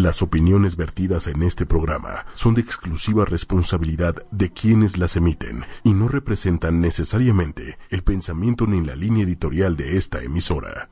Las 0.00 0.22
opiniones 0.22 0.76
vertidas 0.76 1.26
en 1.26 1.42
este 1.42 1.66
programa 1.66 2.24
son 2.32 2.54
de 2.54 2.62
exclusiva 2.62 3.26
responsabilidad 3.26 4.14
de 4.30 4.50
quienes 4.50 4.96
las 4.96 5.14
emiten 5.14 5.62
y 5.84 5.92
no 5.92 6.08
representan 6.08 6.80
necesariamente 6.80 7.76
el 7.90 8.02
pensamiento 8.02 8.66
ni 8.66 8.82
la 8.82 8.96
línea 8.96 9.24
editorial 9.24 9.76
de 9.76 9.98
esta 9.98 10.22
emisora. 10.22 10.88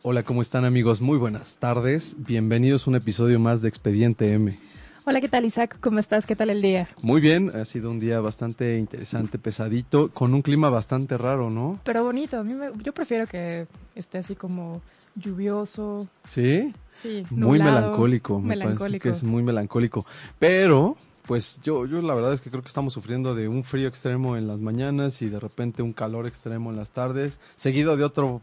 hola, 0.00 0.22
¿cómo 0.22 0.40
están 0.40 0.64
amigos? 0.64 1.02
Muy 1.02 1.18
buenas 1.18 1.56
tardes. 1.56 2.16
Bienvenidos 2.20 2.86
a 2.86 2.90
un 2.90 2.96
episodio 2.96 3.38
más 3.38 3.60
de 3.60 3.68
Expediente 3.68 4.32
M. 4.32 4.58
Hola, 5.04 5.20
¿qué 5.20 5.28
tal 5.28 5.44
Isaac? 5.44 5.76
¿Cómo 5.82 5.98
estás? 5.98 6.24
¿Qué 6.24 6.34
tal 6.34 6.48
el 6.48 6.62
día? 6.62 6.88
Muy 7.02 7.20
bien, 7.20 7.50
ha 7.54 7.66
sido 7.66 7.90
un 7.90 8.00
día 8.00 8.20
bastante 8.20 8.78
interesante, 8.78 9.38
pesadito, 9.38 10.08
con 10.08 10.32
un 10.32 10.40
clima 10.40 10.70
bastante 10.70 11.18
raro, 11.18 11.50
¿no? 11.50 11.78
Pero 11.84 12.04
bonito, 12.04 12.38
a 12.38 12.42
mí 12.42 12.54
yo 12.82 12.94
prefiero 12.94 13.26
que 13.26 13.66
esté 13.94 14.16
así 14.16 14.34
como 14.34 14.80
lluvioso. 15.14 16.08
¿Sí? 16.28 16.74
Sí, 16.92 17.24
Muy 17.30 17.58
melancólico, 17.58 18.40
me 18.40 18.56
parece 18.56 19.00
que 19.00 19.08
es 19.08 19.22
muy 19.22 19.42
melancólico. 19.42 20.06
Pero, 20.38 20.96
pues 21.26 21.60
yo, 21.62 21.86
yo 21.86 22.00
la 22.00 22.14
verdad 22.14 22.32
es 22.32 22.40
que 22.40 22.50
creo 22.50 22.62
que 22.62 22.68
estamos 22.68 22.92
sufriendo 22.92 23.34
de 23.34 23.48
un 23.48 23.64
frío 23.64 23.88
extremo 23.88 24.36
en 24.36 24.46
las 24.46 24.58
mañanas 24.58 25.20
y 25.22 25.28
de 25.28 25.40
repente 25.40 25.82
un 25.82 25.92
calor 25.92 26.26
extremo 26.26 26.70
en 26.70 26.76
las 26.76 26.90
tardes, 26.90 27.40
seguido 27.56 27.96
de 27.96 28.04
otro 28.04 28.42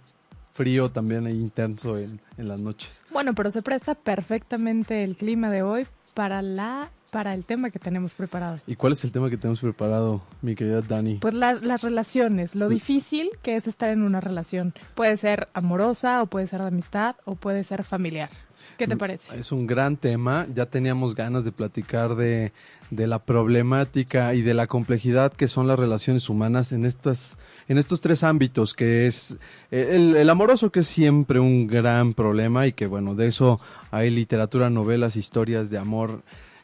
frío 0.53 0.91
también 0.91 1.27
intenso 1.29 1.97
en, 1.97 2.19
en 2.37 2.47
las 2.47 2.59
noches. 2.59 3.01
Bueno, 3.11 3.33
pero 3.33 3.51
se 3.51 3.61
presta 3.61 3.95
perfectamente 3.95 5.03
el 5.03 5.15
clima 5.15 5.49
de 5.49 5.63
hoy 5.63 5.87
para 6.13 6.41
la 6.41 6.91
para 7.11 7.33
el 7.33 7.43
tema 7.43 7.69
que 7.69 7.77
tenemos 7.77 8.15
preparado. 8.15 8.57
¿Y 8.65 8.75
cuál 8.75 8.93
es 8.93 9.03
el 9.03 9.11
tema 9.11 9.29
que 9.29 9.37
tenemos 9.37 9.59
preparado, 9.59 10.21
mi 10.41 10.55
querida 10.55 10.81
Dani? 10.81 11.15
Pues 11.15 11.33
las 11.33 11.81
relaciones, 11.81 12.55
lo 12.55 12.69
difícil 12.69 13.29
que 13.43 13.55
es 13.55 13.67
estar 13.67 13.89
en 13.89 14.01
una 14.01 14.21
relación. 14.21 14.73
Puede 14.95 15.17
ser 15.17 15.49
amorosa 15.53 16.23
o 16.23 16.27
puede 16.27 16.47
ser 16.47 16.61
de 16.61 16.67
amistad 16.67 17.17
o 17.25 17.35
puede 17.35 17.63
ser 17.65 17.83
familiar. 17.83 18.29
¿Qué 18.77 18.87
te 18.87 18.95
mm, 18.95 18.97
parece? 18.97 19.39
Es 19.39 19.51
un 19.51 19.67
gran 19.67 19.97
tema. 19.97 20.47
Ya 20.53 20.65
teníamos 20.65 21.13
ganas 21.13 21.43
de 21.43 21.51
platicar 21.51 22.15
de, 22.15 22.53
de 22.89 23.07
la 23.07 23.19
problemática 23.19 24.33
y 24.33 24.41
de 24.41 24.53
la 24.53 24.67
complejidad 24.67 25.33
que 25.33 25.47
son 25.47 25.67
las 25.67 25.77
relaciones 25.77 26.29
humanas 26.29 26.71
en 26.71 26.85
estas 26.85 27.37
en 27.67 27.77
estos 27.77 28.01
tres 28.01 28.23
ámbitos 28.23 28.73
que 28.73 29.07
es 29.07 29.37
eh, 29.71 29.91
el, 29.93 30.15
el, 30.17 30.29
amoroso 30.29 30.71
que 30.71 30.81
es 30.81 30.87
siempre 30.87 31.39
un 31.39 31.67
gran 31.67 32.13
problema 32.13 32.67
y 32.67 32.73
que 32.73 32.87
bueno 32.87 33.15
de 33.15 33.27
eso 33.27 33.61
hay 33.91 34.09
literatura 34.09 34.69
novelas 34.69 35.15
historias 35.15 35.69
de 35.69 35.77
amor 35.77 36.21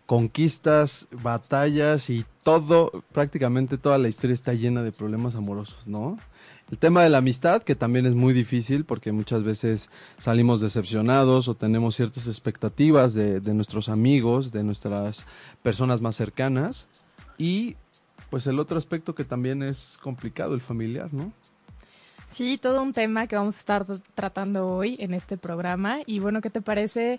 conquistas, 0.07 1.07
batallas 1.11 2.09
y 2.09 2.25
todo, 2.41 3.03
prácticamente 3.11 3.77
toda 3.77 3.97
la 3.97 4.07
historia 4.07 4.33
está 4.33 4.53
llena 4.53 4.81
de 4.81 4.93
problemas 4.93 5.35
amorosos, 5.35 5.85
¿no? 5.85 6.17
El 6.71 6.77
tema 6.77 7.03
de 7.03 7.09
la 7.09 7.19
amistad, 7.19 7.61
que 7.61 7.75
también 7.75 8.05
es 8.05 8.15
muy 8.15 8.33
difícil 8.33 8.85
porque 8.85 9.11
muchas 9.11 9.43
veces 9.43 9.89
salimos 10.17 10.59
decepcionados 10.61 11.47
o 11.49 11.55
tenemos 11.55 11.95
ciertas 11.95 12.27
expectativas 12.27 13.13
de, 13.13 13.39
nuestros 13.53 13.89
amigos, 13.89 14.51
de 14.51 14.63
nuestras 14.63 15.25
personas 15.61 16.01
más 16.01 16.15
cercanas. 16.15 16.87
Y 17.37 17.75
pues 18.29 18.47
el 18.47 18.59
otro 18.59 18.77
aspecto 18.77 19.13
que 19.13 19.23
también 19.23 19.61
es 19.61 19.97
complicado, 20.01 20.55
el 20.55 20.61
familiar, 20.61 21.13
¿no? 21.13 21.31
Sí, 22.25 22.57
todo 22.57 22.81
un 22.81 22.91
tema 22.91 23.27
que 23.27 23.37
vamos 23.37 23.55
a 23.55 23.59
estar 23.59 23.85
tratando 24.13 24.67
hoy 24.67 24.97
en 24.99 25.13
este 25.13 25.37
programa. 25.37 25.99
Y 26.05 26.19
bueno, 26.19 26.41
¿qué 26.41 26.49
te 26.49 26.61
parece 26.61 27.17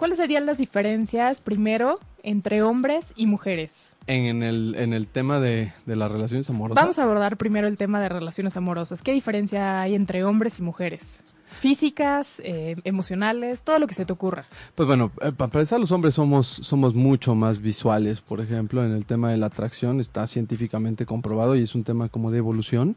¿Cuáles 0.00 0.16
serían 0.16 0.46
las 0.46 0.56
diferencias, 0.56 1.42
primero, 1.42 2.00
entre 2.22 2.62
hombres 2.62 3.12
y 3.16 3.26
mujeres? 3.26 3.92
En 4.06 4.42
el, 4.42 4.74
en 4.78 4.94
el 4.94 5.06
tema 5.06 5.40
de, 5.40 5.74
las 5.84 6.10
relaciones 6.10 6.48
amorosas. 6.48 6.82
Vamos 6.82 6.98
a 6.98 7.02
abordar 7.02 7.36
primero 7.36 7.68
el 7.68 7.76
tema 7.76 8.00
de 8.00 8.08
relaciones 8.08 8.56
amorosas. 8.56 9.02
¿Qué 9.02 9.12
diferencia 9.12 9.82
hay 9.82 9.94
entre 9.94 10.24
hombres 10.24 10.58
y 10.58 10.62
mujeres? 10.62 11.20
Físicas, 11.60 12.36
eh, 12.38 12.76
emocionales, 12.84 13.60
todo 13.60 13.78
lo 13.78 13.86
que 13.86 13.94
se 13.94 14.06
te 14.06 14.14
ocurra. 14.14 14.46
Pues 14.74 14.86
bueno, 14.86 15.12
eh, 15.20 15.32
para 15.32 15.48
empezar, 15.48 15.78
los 15.78 15.92
hombres 15.92 16.14
somos, 16.14 16.46
somos 16.46 16.94
mucho 16.94 17.34
más 17.34 17.60
visuales, 17.60 18.22
por 18.22 18.40
ejemplo, 18.40 18.82
en 18.82 18.92
el 18.92 19.04
tema 19.04 19.30
de 19.30 19.36
la 19.36 19.46
atracción 19.46 20.00
está 20.00 20.26
científicamente 20.26 21.04
comprobado 21.04 21.56
y 21.56 21.62
es 21.62 21.74
un 21.74 21.84
tema 21.84 22.08
como 22.08 22.30
de 22.30 22.38
evolución 22.38 22.96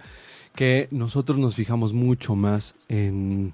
que 0.55 0.87
nosotros 0.91 1.37
nos 1.37 1.55
fijamos 1.55 1.93
mucho 1.93 2.35
más 2.35 2.75
en 2.89 3.53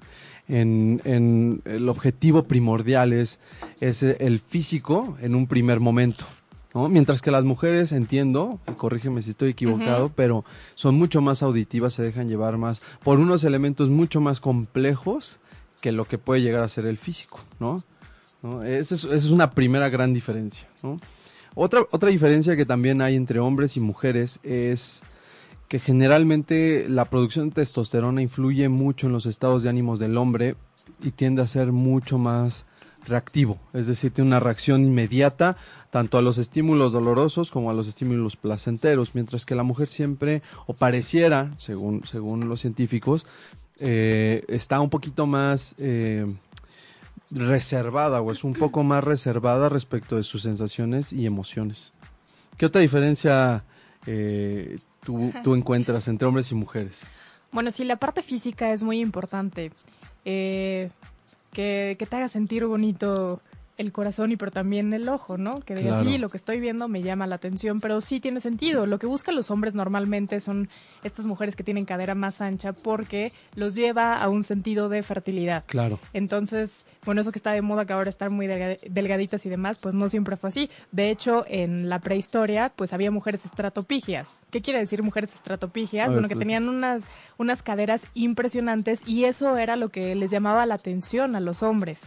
en, 0.50 1.62
el 1.64 1.88
objetivo 1.88 2.44
primordial 2.44 3.12
es, 3.12 3.40
el 3.80 4.40
físico 4.40 5.16
en 5.20 5.34
un 5.34 5.46
primer 5.46 5.80
momento. 5.80 6.24
¿no? 6.74 6.88
Mientras 6.88 7.22
que 7.22 7.30
las 7.30 7.44
mujeres, 7.44 7.92
entiendo, 7.92 8.60
corrígeme 8.76 9.22
si 9.22 9.30
estoy 9.30 9.50
equivocado, 9.50 10.10
pero 10.14 10.44
son 10.74 10.96
mucho 10.96 11.20
más 11.20 11.42
auditivas, 11.42 11.94
se 11.94 12.02
dejan 12.02 12.28
llevar 12.28 12.58
más 12.58 12.82
por 13.02 13.18
unos 13.18 13.44
elementos 13.44 13.88
mucho 13.88 14.20
más 14.20 14.40
complejos 14.40 15.38
que 15.80 15.92
lo 15.92 16.04
que 16.04 16.18
puede 16.18 16.42
llegar 16.42 16.62
a 16.62 16.68
ser 16.68 16.86
el 16.86 16.98
físico, 16.98 17.40
¿no? 17.58 17.82
Esa, 18.64 18.94
es, 18.94 19.26
una 19.26 19.50
primera 19.50 19.90
gran 19.90 20.14
diferencia, 20.14 20.66
Otra, 21.54 21.82
otra 21.90 22.08
diferencia 22.08 22.56
que 22.56 22.64
también 22.64 23.02
hay 23.02 23.14
entre 23.14 23.38
hombres 23.38 23.76
y 23.76 23.80
mujeres 23.80 24.40
es 24.42 25.02
que 25.70 25.78
generalmente 25.78 26.86
la 26.88 27.04
producción 27.04 27.48
de 27.48 27.54
testosterona 27.54 28.20
influye 28.20 28.68
mucho 28.68 29.06
en 29.06 29.12
los 29.12 29.24
estados 29.24 29.62
de 29.62 29.68
ánimos 29.68 30.00
del 30.00 30.16
hombre 30.16 30.56
y 31.00 31.12
tiende 31.12 31.42
a 31.42 31.46
ser 31.46 31.70
mucho 31.70 32.18
más 32.18 32.66
reactivo, 33.06 33.56
es 33.72 33.86
decir, 33.86 34.10
tiene 34.10 34.26
una 34.26 34.40
reacción 34.40 34.84
inmediata 34.84 35.56
tanto 35.90 36.18
a 36.18 36.22
los 36.22 36.38
estímulos 36.38 36.90
dolorosos 36.90 37.52
como 37.52 37.70
a 37.70 37.72
los 37.72 37.86
estímulos 37.86 38.34
placenteros, 38.34 39.14
mientras 39.14 39.46
que 39.46 39.54
la 39.54 39.62
mujer 39.62 39.86
siempre, 39.86 40.42
o 40.66 40.74
pareciera, 40.74 41.54
según, 41.56 42.04
según 42.04 42.48
los 42.48 42.60
científicos, 42.60 43.28
eh, 43.78 44.42
está 44.48 44.80
un 44.80 44.90
poquito 44.90 45.28
más 45.28 45.76
eh, 45.78 46.26
reservada 47.30 48.20
o 48.20 48.32
es 48.32 48.42
un 48.42 48.54
poco 48.54 48.82
más 48.82 49.04
reservada 49.04 49.68
respecto 49.68 50.16
de 50.16 50.24
sus 50.24 50.42
sensaciones 50.42 51.12
y 51.12 51.26
emociones. 51.26 51.92
¿Qué 52.56 52.66
otra 52.66 52.80
diferencia 52.80 53.62
eh, 54.06 54.78
tú, 55.04 55.32
encuentras 55.54 56.08
entre 56.08 56.28
hombres 56.28 56.50
y 56.50 56.54
mujeres? 56.54 57.06
Bueno, 57.52 57.72
sí, 57.72 57.84
la 57.84 57.96
parte 57.96 58.22
física 58.22 58.72
es 58.72 58.82
muy 58.82 59.00
importante. 59.00 59.72
Eh, 60.24 60.90
que, 61.52 61.96
que, 61.98 62.06
te 62.06 62.16
haga 62.16 62.28
sentir 62.28 62.64
bonito 62.64 63.40
el 63.78 63.92
corazón 63.92 64.30
y 64.32 64.36
pero 64.36 64.50
también 64.50 64.92
el 64.92 65.08
ojo, 65.08 65.38
¿no? 65.38 65.60
Que 65.60 65.74
diga, 65.74 66.02
sí, 66.02 66.18
lo 66.18 66.28
que 66.28 66.36
estoy 66.36 66.60
viendo 66.60 66.88
me 66.88 67.02
llama 67.02 67.26
la 67.26 67.36
atención, 67.36 67.80
pero 67.80 68.00
sí 68.00 68.20
tiene 68.20 68.40
sentido. 68.40 68.86
Lo 68.86 68.98
que 68.98 69.06
buscan 69.06 69.34
los 69.34 69.50
hombres 69.50 69.74
normalmente 69.74 70.40
son 70.40 70.68
estas 71.02 71.26
mujeres 71.26 71.56
que 71.56 71.64
tienen 71.64 71.84
cadera 71.84 72.14
más 72.14 72.40
ancha 72.40 72.72
porque 72.72 73.32
los 73.54 73.74
lleva 73.74 74.20
a 74.20 74.28
un 74.28 74.44
sentido 74.44 74.88
de 74.88 75.02
fertilidad. 75.02 75.64
Claro. 75.66 75.98
Entonces, 76.12 76.84
bueno, 77.04 77.22
eso 77.22 77.32
que 77.32 77.38
está 77.38 77.52
de 77.52 77.62
moda 77.62 77.86
que 77.86 77.92
ahora 77.94 78.10
están 78.10 78.32
muy 78.32 78.46
delgaditas 78.46 79.46
y 79.46 79.48
demás, 79.48 79.78
pues 79.80 79.94
no 79.94 80.08
siempre 80.08 80.36
fue 80.36 80.50
así. 80.50 80.70
De 80.92 81.10
hecho, 81.10 81.44
en 81.48 81.88
la 81.88 82.00
prehistoria, 82.00 82.72
pues 82.76 82.92
había 82.92 83.10
mujeres 83.10 83.46
estratopigias. 83.46 84.40
¿Qué 84.50 84.60
quiere 84.60 84.80
decir 84.80 85.02
mujeres 85.02 85.34
estratopigias? 85.34 86.10
bueno, 86.10 86.28
que 86.28 86.34
pues, 86.34 86.44
tenían 86.44 86.68
unas, 86.68 87.04
unas 87.38 87.62
caderas 87.62 88.02
impresionantes 88.14 89.00
y 89.06 89.24
eso 89.24 89.56
era 89.56 89.76
lo 89.76 89.88
que 89.88 90.14
les 90.14 90.30
llamaba 90.30 90.66
la 90.66 90.74
atención 90.74 91.36
a 91.36 91.40
los 91.40 91.62
hombres. 91.62 92.02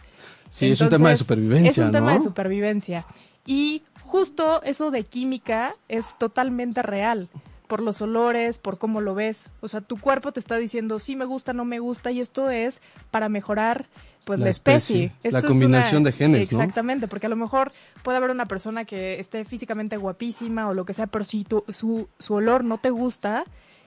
Sí, 0.50 0.72
es 0.72 0.82
un 0.82 0.90
tema 0.90 1.10
de 1.10 1.18
supervivencia. 1.18 1.70
Es 1.72 1.78
un 1.78 1.92
tema 1.92 2.14
de 2.14 2.22
supervivencia. 2.22 3.06
Y 3.46 3.84
justo 4.02 4.62
eso 4.64 4.92
de 4.92 5.04
química 5.04 5.74
es 5.88 6.18
totalmente 6.18 6.82
real 6.82 7.30
por 7.68 7.82
los 7.82 8.02
olores, 8.02 8.60
por 8.60 8.78
cómo 8.78 9.02
lo 9.02 9.16
ves. 9.16 9.50
O 9.62 9.68
sea, 9.68 9.82
tu 9.82 9.98
cuerpo 9.98 10.32
te 10.32 10.40
está 10.40 10.58
diciendo 10.58 11.00
sí 11.00 11.16
me 11.16 11.26
gusta, 11.26 11.54
no 11.54 11.66
me 11.66 11.80
gusta 11.80 12.12
y 12.12 12.20
esto 12.20 12.50
es 12.50 12.82
para 13.10 13.30
mejorar 13.30 13.88
pues 14.26 14.40
la, 14.40 14.50
especie. 14.50 15.12
La 15.24 15.42
combinación 15.42 16.04
de 16.04 16.12
genes, 16.12 16.52
Exactamente, 16.52 17.08
porque 17.08 17.26
a 17.26 17.30
lo 17.30 17.36
mejor 17.36 17.72
puede 18.04 18.18
haber 18.18 18.30
una 18.30 18.46
persona 18.46 18.86
que 18.86 19.20
esté 19.20 19.46
físicamente 19.46 19.98
guapísima 19.98 20.68
o 20.70 20.74
lo 20.74 20.86
que 20.86 20.94
sea, 20.94 21.08
pero 21.08 21.26
si 21.26 21.44
tu, 21.44 21.64
su, 21.70 22.08
su 22.20 22.36
olor 22.36 22.64
no 22.64 22.78
te 22.78 22.90
gusta, 22.90 23.44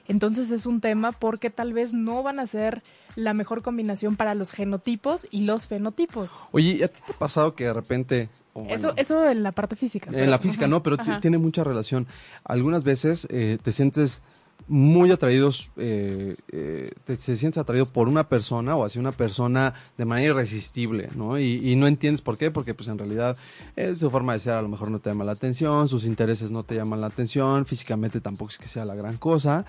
entonces 0.08 0.50
es 0.50 0.66
un 0.66 0.80
tema 0.80 1.12
porque 1.12 1.50
tal 1.50 1.72
vez 1.72 1.92
no 1.92 2.22
van 2.22 2.38
a 2.38 2.46
ser 2.46 2.82
la 3.14 3.34
mejor 3.34 3.62
combinación 3.62 4.16
para 4.16 4.34
los 4.34 4.50
genotipos 4.50 5.26
y 5.30 5.42
los 5.42 5.66
fenotipos. 5.66 6.46
Oye, 6.52 6.84
¿a 6.84 6.88
ti 6.88 7.00
te 7.06 7.12
ha 7.12 7.18
pasado 7.18 7.54
que 7.54 7.64
de 7.64 7.72
repente... 7.72 8.28
eso, 8.68 8.92
eso 8.96 9.28
en 9.28 9.42
la 9.42 9.52
parte 9.52 9.74
física. 9.74 10.10
En 10.12 10.30
la 10.30 10.38
física 10.38 10.66
no, 10.66 10.82
pero 10.82 10.98
tiene 11.20 11.38
mucha 11.38 11.64
relación. 11.64 12.06
Algunas 12.44 12.84
veces 12.84 13.26
eh, 13.30 13.58
te 13.62 13.72
sientes 13.72 14.22
muy 14.68 15.12
atraídos, 15.12 15.70
eh, 15.76 16.34
eh, 16.50 16.90
te, 17.04 17.16
sientes 17.16 17.58
atraído 17.58 17.86
por 17.86 18.08
una 18.08 18.28
persona 18.28 18.74
o 18.76 18.84
hacia 18.84 19.00
una 19.00 19.12
persona 19.12 19.74
de 19.96 20.04
manera 20.04 20.30
irresistible, 20.30 21.08
¿no? 21.14 21.38
Y, 21.38 21.76
no 21.76 21.86
entiendes 21.86 22.22
por 22.22 22.36
qué, 22.36 22.50
porque 22.50 22.74
pues 22.74 22.88
en 22.88 22.98
realidad 22.98 23.36
eh, 23.76 23.94
su 23.96 24.10
forma 24.10 24.32
de 24.32 24.40
ser 24.40 24.54
a 24.54 24.62
lo 24.62 24.68
mejor 24.68 24.90
no 24.90 24.98
te 24.98 25.10
llama 25.10 25.24
la 25.24 25.32
atención, 25.32 25.88
sus 25.88 26.04
intereses 26.04 26.50
no 26.50 26.64
te 26.64 26.74
llaman 26.74 27.00
la 27.00 27.08
atención, 27.08 27.66
físicamente 27.66 28.20
tampoco 28.20 28.50
es 28.50 28.58
que 28.58 28.68
sea 28.68 28.84
la 28.84 28.94
gran 28.94 29.18
cosa. 29.18 29.66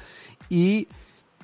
Y 0.49 0.87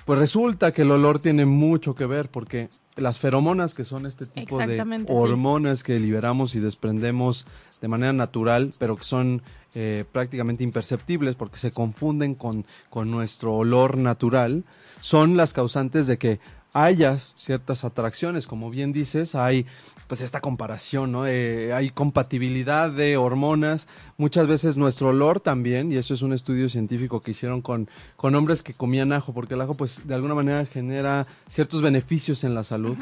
pues 0.05 0.19
resulta 0.19 0.71
que 0.71 0.83
el 0.83 0.91
olor 0.91 1.19
tiene 1.19 1.45
mucho 1.45 1.95
que 1.95 2.05
ver 2.05 2.29
porque 2.29 2.69
las 2.95 3.19
feromonas, 3.19 3.73
que 3.73 3.85
son 3.85 4.05
este 4.05 4.25
tipo 4.25 4.57
de 4.57 5.05
hormonas 5.07 5.83
que 5.83 5.99
liberamos 5.99 6.55
y 6.55 6.59
desprendemos 6.59 7.45
de 7.81 7.87
manera 7.87 8.13
natural, 8.13 8.73
pero 8.77 8.95
que 8.95 9.03
son 9.03 9.41
eh, 9.75 10.05
prácticamente 10.11 10.63
imperceptibles 10.63 11.35
porque 11.35 11.57
se 11.57 11.71
confunden 11.71 12.35
con, 12.35 12.65
con 12.89 13.09
nuestro 13.09 13.55
olor 13.55 13.97
natural, 13.97 14.63
son 15.01 15.37
las 15.37 15.53
causantes 15.53 16.07
de 16.07 16.17
que 16.17 16.39
haya 16.73 17.17
ciertas 17.17 17.83
atracciones, 17.83 18.47
como 18.47 18.69
bien 18.69 18.93
dices, 18.93 19.35
hay 19.35 19.65
pues 20.07 20.21
esta 20.21 20.41
comparación, 20.41 21.11
¿no? 21.11 21.25
Eh, 21.25 21.73
hay 21.73 21.89
compatibilidad 21.89 22.89
de 22.89 23.17
hormonas, 23.17 23.87
muchas 24.17 24.47
veces 24.47 24.77
nuestro 24.77 25.09
olor 25.09 25.39
también, 25.39 25.91
y 25.91 25.97
eso 25.97 26.13
es 26.13 26.21
un 26.21 26.33
estudio 26.33 26.69
científico 26.69 27.21
que 27.21 27.31
hicieron 27.31 27.61
con, 27.61 27.89
con 28.15 28.35
hombres 28.35 28.63
que 28.63 28.73
comían 28.73 29.13
ajo, 29.13 29.33
porque 29.33 29.53
el 29.53 29.61
ajo 29.61 29.73
pues 29.73 30.01
de 30.05 30.15
alguna 30.15 30.35
manera 30.35 30.65
genera 30.65 31.27
ciertos 31.47 31.81
beneficios 31.81 32.43
en 32.43 32.55
la 32.55 32.63
salud, 32.63 32.97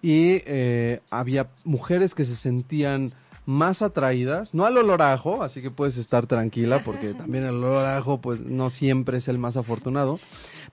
y 0.00 0.42
eh, 0.46 1.00
había 1.10 1.48
mujeres 1.64 2.14
que 2.14 2.24
se 2.24 2.36
sentían 2.36 3.12
más 3.48 3.80
atraídas, 3.80 4.52
no 4.52 4.66
al 4.66 4.76
olor 4.76 5.00
a 5.00 5.14
ajo, 5.14 5.42
así 5.42 5.62
que 5.62 5.70
puedes 5.70 5.96
estar 5.96 6.26
tranquila 6.26 6.82
porque 6.84 7.14
también 7.14 7.44
el 7.44 7.54
olor 7.54 7.86
a 7.86 7.96
ajo 7.96 8.20
pues 8.20 8.40
no 8.40 8.68
siempre 8.68 9.16
es 9.16 9.26
el 9.28 9.38
más 9.38 9.56
afortunado, 9.56 10.20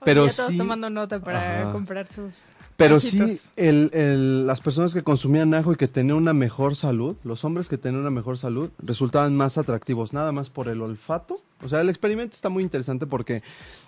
pero 0.04 0.28
sí 0.28 0.58
tomando 0.58 0.90
nota 0.90 1.18
para 1.20 1.72
comprar 1.72 2.06
sus 2.06 2.50
pero 2.76 3.00
sí, 3.00 3.40
el, 3.56 4.46
las 4.46 4.60
personas 4.60 4.92
que 4.92 5.02
consumían 5.02 5.54
ajo 5.54 5.72
y 5.72 5.76
que 5.76 5.88
tenían 5.88 6.16
una 6.16 6.34
mejor 6.34 6.76
salud, 6.76 7.16
los 7.24 7.44
hombres 7.44 7.68
que 7.68 7.78
tenían 7.78 8.02
una 8.02 8.10
mejor 8.10 8.36
salud, 8.36 8.70
resultaban 8.78 9.34
más 9.34 9.56
atractivos, 9.56 10.12
nada 10.12 10.30
más 10.32 10.50
por 10.50 10.68
el 10.68 10.82
olfato. 10.82 11.38
O 11.64 11.68
sea, 11.68 11.80
el 11.80 11.88
experimento 11.88 12.34
está 12.34 12.50
muy 12.50 12.62
interesante 12.62 13.06
porque 13.06 13.42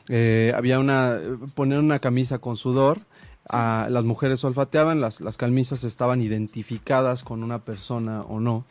eh, 0.08 0.52
había 0.56 0.78
una, 0.78 1.18
ponían 1.54 1.84
una 1.84 1.98
camisa 1.98 2.38
con 2.38 2.56
sudor, 2.56 3.00
a, 3.48 3.88
las 3.90 4.04
mujeres 4.04 4.42
olfateaban, 4.44 5.00
las, 5.00 5.20
las 5.20 5.36
camisas 5.36 5.84
estaban 5.84 6.22
identificadas 6.22 7.22
con 7.22 7.42
una 7.42 7.58
persona 7.58 8.22
o 8.22 8.40
no. 8.40 8.64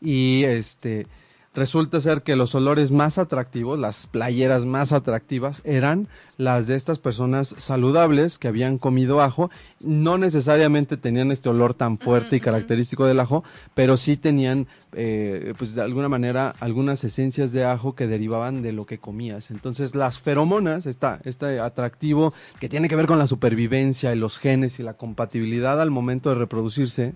Y 0.00 0.44
este, 0.44 1.06
resulta 1.52 2.00
ser 2.00 2.22
que 2.22 2.36
los 2.36 2.54
olores 2.54 2.92
más 2.92 3.18
atractivos, 3.18 3.78
las 3.78 4.06
playeras 4.06 4.64
más 4.64 4.92
atractivas, 4.92 5.62
eran 5.64 6.08
las 6.36 6.66
de 6.66 6.76
estas 6.76 6.98
personas 6.98 7.54
saludables 7.58 8.38
que 8.38 8.48
habían 8.48 8.78
comido 8.78 9.20
ajo. 9.20 9.50
No 9.80 10.16
necesariamente 10.16 10.96
tenían 10.96 11.32
este 11.32 11.48
olor 11.48 11.74
tan 11.74 11.98
fuerte 11.98 12.36
y 12.36 12.40
característico 12.40 13.04
del 13.04 13.20
ajo, 13.20 13.42
pero 13.74 13.96
sí 13.96 14.16
tenían, 14.16 14.68
eh, 14.92 15.54
pues 15.58 15.74
de 15.74 15.82
alguna 15.82 16.08
manera, 16.08 16.54
algunas 16.60 17.02
esencias 17.02 17.52
de 17.52 17.64
ajo 17.64 17.94
que 17.94 18.06
derivaban 18.06 18.62
de 18.62 18.72
lo 18.72 18.86
que 18.86 18.98
comías. 18.98 19.50
Entonces, 19.50 19.94
las 19.94 20.20
feromonas, 20.20 20.86
está 20.86 21.20
este 21.24 21.60
atractivo 21.60 22.32
que 22.60 22.68
tiene 22.68 22.88
que 22.88 22.96
ver 22.96 23.06
con 23.06 23.18
la 23.18 23.26
supervivencia 23.26 24.14
y 24.14 24.18
los 24.18 24.38
genes 24.38 24.78
y 24.78 24.82
la 24.82 24.94
compatibilidad 24.94 25.80
al 25.80 25.90
momento 25.90 26.30
de 26.30 26.36
reproducirse, 26.36 27.14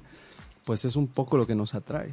pues 0.64 0.84
es 0.84 0.96
un 0.96 1.06
poco 1.06 1.36
lo 1.36 1.46
que 1.46 1.54
nos 1.54 1.74
atrae. 1.74 2.12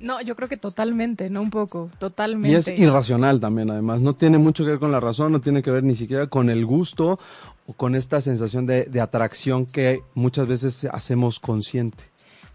No, 0.00 0.20
yo 0.22 0.36
creo 0.36 0.48
que 0.48 0.56
totalmente, 0.56 1.28
no 1.28 1.42
un 1.42 1.50
poco, 1.50 1.90
totalmente. 1.98 2.50
Y 2.50 2.54
es 2.54 2.68
irracional 2.68 3.40
también, 3.40 3.70
además. 3.70 4.00
No 4.00 4.14
tiene 4.14 4.38
mucho 4.38 4.64
que 4.64 4.70
ver 4.70 4.78
con 4.78 4.92
la 4.92 5.00
razón, 5.00 5.32
no 5.32 5.40
tiene 5.40 5.62
que 5.62 5.70
ver 5.70 5.82
ni 5.82 5.94
siquiera 5.94 6.26
con 6.26 6.50
el 6.50 6.64
gusto 6.64 7.18
o 7.66 7.72
con 7.72 7.94
esta 7.94 8.20
sensación 8.20 8.66
de, 8.66 8.84
de 8.84 9.00
atracción 9.00 9.66
que 9.66 10.00
muchas 10.14 10.46
veces 10.46 10.84
hacemos 10.92 11.40
consciente. 11.40 12.04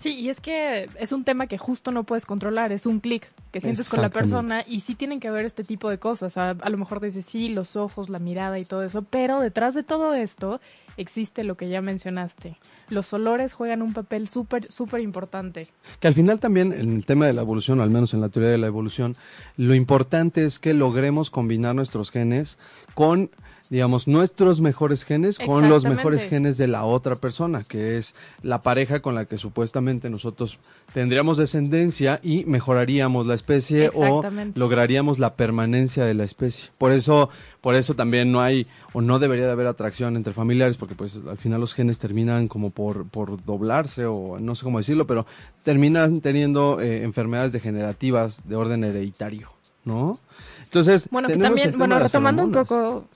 Sí, 0.03 0.19
y 0.19 0.27
es 0.27 0.41
que 0.41 0.89
es 0.99 1.13
un 1.13 1.23
tema 1.23 1.47
que 1.47 1.57
justo 1.57 1.89
no 1.93 2.03
puedes 2.03 2.25
controlar, 2.25 2.73
es 2.73 2.85
un 2.85 2.99
clic 2.99 3.25
que 3.53 3.61
sientes 3.61 3.87
con 3.87 4.01
la 4.01 4.09
persona 4.09 4.61
y 4.67 4.81
sí 4.81 4.95
tienen 4.95 5.21
que 5.21 5.31
ver 5.31 5.45
este 5.45 5.63
tipo 5.63 5.89
de 5.89 5.97
cosas. 5.97 6.35
A, 6.35 6.49
a, 6.49 6.69
lo 6.69 6.77
mejor 6.77 6.99
dices 6.99 7.25
sí, 7.25 7.47
los 7.47 7.77
ojos, 7.77 8.09
la 8.09 8.19
mirada 8.19 8.59
y 8.59 8.65
todo 8.65 8.83
eso, 8.83 9.03
pero 9.03 9.39
detrás 9.39 9.75
de 9.75 9.83
todo 9.83 10.13
esto 10.13 10.59
existe 10.97 11.45
lo 11.45 11.55
que 11.55 11.69
ya 11.69 11.81
mencionaste. 11.81 12.57
Los 12.89 13.13
olores 13.13 13.53
juegan 13.53 13.81
un 13.81 13.93
papel 13.93 14.27
súper, 14.27 14.69
súper 14.69 14.99
importante. 14.99 15.69
Que 16.01 16.09
al 16.09 16.13
final 16.13 16.37
también 16.41 16.73
en 16.73 16.97
el 16.97 17.05
tema 17.05 17.25
de 17.25 17.31
la 17.31 17.43
evolución, 17.43 17.79
al 17.79 17.89
menos 17.89 18.13
en 18.13 18.19
la 18.19 18.27
teoría 18.27 18.51
de 18.51 18.57
la 18.57 18.67
evolución, 18.67 19.15
lo 19.55 19.73
importante 19.73 20.43
es 20.43 20.59
que 20.59 20.73
logremos 20.73 21.29
combinar 21.29 21.75
nuestros 21.75 22.11
genes 22.11 22.57
con 22.93 23.31
digamos, 23.73 24.07
nuestros 24.07 24.61
mejores 24.61 25.03
genes 25.03 25.39
con 25.39 25.67
los 25.67 25.83
mejores 25.83 26.29
genes 26.29 26.57
de 26.57 26.67
la 26.67 26.83
otra 26.83 27.15
persona, 27.15 27.63
que 27.63 27.97
es 27.97 28.13
la 28.43 28.61
pareja 28.61 28.99
con 28.99 29.15
la 29.15 29.25
que 29.25 29.39
supuestamente 29.39 30.11
nosotros 30.11 30.59
tendríamos 30.93 31.37
descendencia 31.37 32.19
y 32.21 32.45
mejoraríamos 32.45 33.25
la 33.25 33.33
especie 33.33 33.89
o 33.95 34.23
lograríamos 34.53 35.17
la 35.17 35.33
permanencia 35.33 36.05
de 36.05 36.13
la 36.13 36.23
especie. 36.23 36.69
Por 36.77 36.91
eso, 36.91 37.31
por 37.61 37.73
eso 37.73 37.95
también 37.95 38.31
no 38.31 38.41
hay 38.41 38.67
o 38.93 39.01
no 39.01 39.17
debería 39.17 39.47
de 39.47 39.53
haber 39.53 39.65
atracción 39.65 40.17
entre 40.17 40.33
familiares, 40.33 40.77
porque 40.77 40.93
pues 40.93 41.21
al 41.27 41.39
final 41.39 41.59
los 41.59 41.73
genes 41.73 41.97
terminan 41.97 42.47
como 42.47 42.69
por, 42.69 43.07
por 43.07 43.43
doblarse 43.43 44.05
o 44.05 44.37
no 44.39 44.53
sé 44.53 44.65
cómo 44.65 44.77
decirlo, 44.77 45.07
pero 45.07 45.25
terminan 45.63 46.21
teniendo 46.21 46.79
eh, 46.79 47.01
enfermedades 47.01 47.51
degenerativas 47.51 48.47
de 48.47 48.55
orden 48.55 48.83
hereditario, 48.83 49.49
¿no? 49.83 50.19
Entonces, 50.61 51.07
bueno, 51.09 51.27
también, 51.27 51.75
bueno, 51.75 51.97
retomando 51.97 52.43
un 52.43 52.51
poco 52.51 53.07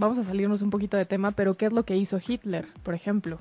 vamos 0.00 0.18
a 0.18 0.24
salirnos 0.24 0.62
un 0.62 0.70
poquito 0.70 0.96
de 0.96 1.04
tema, 1.04 1.30
pero 1.30 1.54
¿qué 1.54 1.66
es 1.66 1.72
lo 1.72 1.84
que 1.84 1.96
hizo 1.96 2.18
Hitler, 2.26 2.66
por 2.82 2.94
ejemplo? 2.94 3.38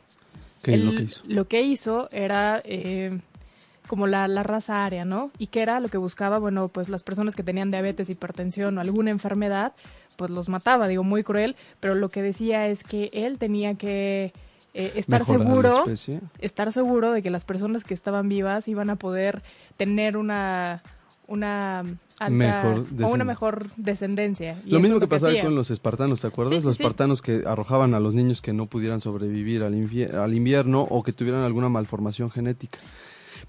¿Qué 0.62 0.76
es 0.76 0.84
lo 0.84 0.92
que 0.92 1.04
hizo? 1.04 1.24
Lo 1.26 1.48
que 1.48 1.62
hizo 1.64 2.10
era 2.12 2.62
eh, 2.66 3.18
como 3.88 4.06
la, 4.06 4.28
la, 4.28 4.44
raza 4.44 4.86
aria, 4.86 5.06
¿no? 5.06 5.32
¿Y 5.40 5.48
qué 5.48 5.62
era 5.62 5.80
lo 5.80 5.88
que 5.88 5.98
buscaba? 5.98 6.38
Bueno, 6.38 6.68
pues 6.68 6.90
las 6.90 7.02
personas 7.02 7.36
que 7.36 7.44
tenían 7.44 7.72
diabetes, 7.72 8.10
hipertensión 8.10 8.78
o 8.78 8.82
alguna 8.82 9.10
enfermedad, 9.10 9.74
pues 10.18 10.30
los 10.30 10.50
mataba, 10.50 10.88
digo, 10.90 11.04
muy 11.04 11.24
cruel, 11.24 11.56
pero 11.80 11.96
lo 11.96 12.10
que 12.10 12.22
decía 12.22 12.68
es 12.68 12.84
que 12.84 13.10
él 13.14 13.38
tenía 13.38 13.74
que... 13.76 14.34
Eh, 14.76 14.92
estar 14.98 15.26
seguro 15.26 15.86
estar 16.38 16.72
seguro 16.72 17.12
de 17.12 17.24
que 17.24 17.32
las 17.32 17.44
personas 17.44 17.84
que 17.84 17.96
estaban 17.96 18.30
vivas 18.30 18.68
iban 18.68 18.92
a 18.92 18.98
poder 18.98 19.42
tener 19.78 20.16
una 20.16 20.84
una 21.26 21.86
mejor 22.30 22.86
o 23.02 23.08
una 23.08 23.24
mejor 23.24 23.70
descendencia. 23.78 24.60
lo 24.66 24.80
mismo 24.80 25.00
que 25.00 25.08
pasaba 25.08 25.34
con 25.42 25.56
los 25.56 25.72
espartanos, 25.72 26.22
¿te 26.22 26.28
acuerdas? 26.28 26.64
los 26.64 26.76
espartanos 26.76 27.22
que 27.22 27.44
arrojaban 27.46 27.94
a 27.94 28.00
los 28.00 28.14
niños 28.14 28.42
que 28.42 28.54
no 28.54 28.66
pudieran 28.66 29.02
sobrevivir 29.02 29.64
al, 29.64 29.74
al 29.74 30.34
invierno 30.34 30.82
o 30.82 31.04
que 31.04 31.14
tuvieran 31.14 31.44
alguna 31.44 31.70
malformación 31.70 32.32
genética. 32.32 32.80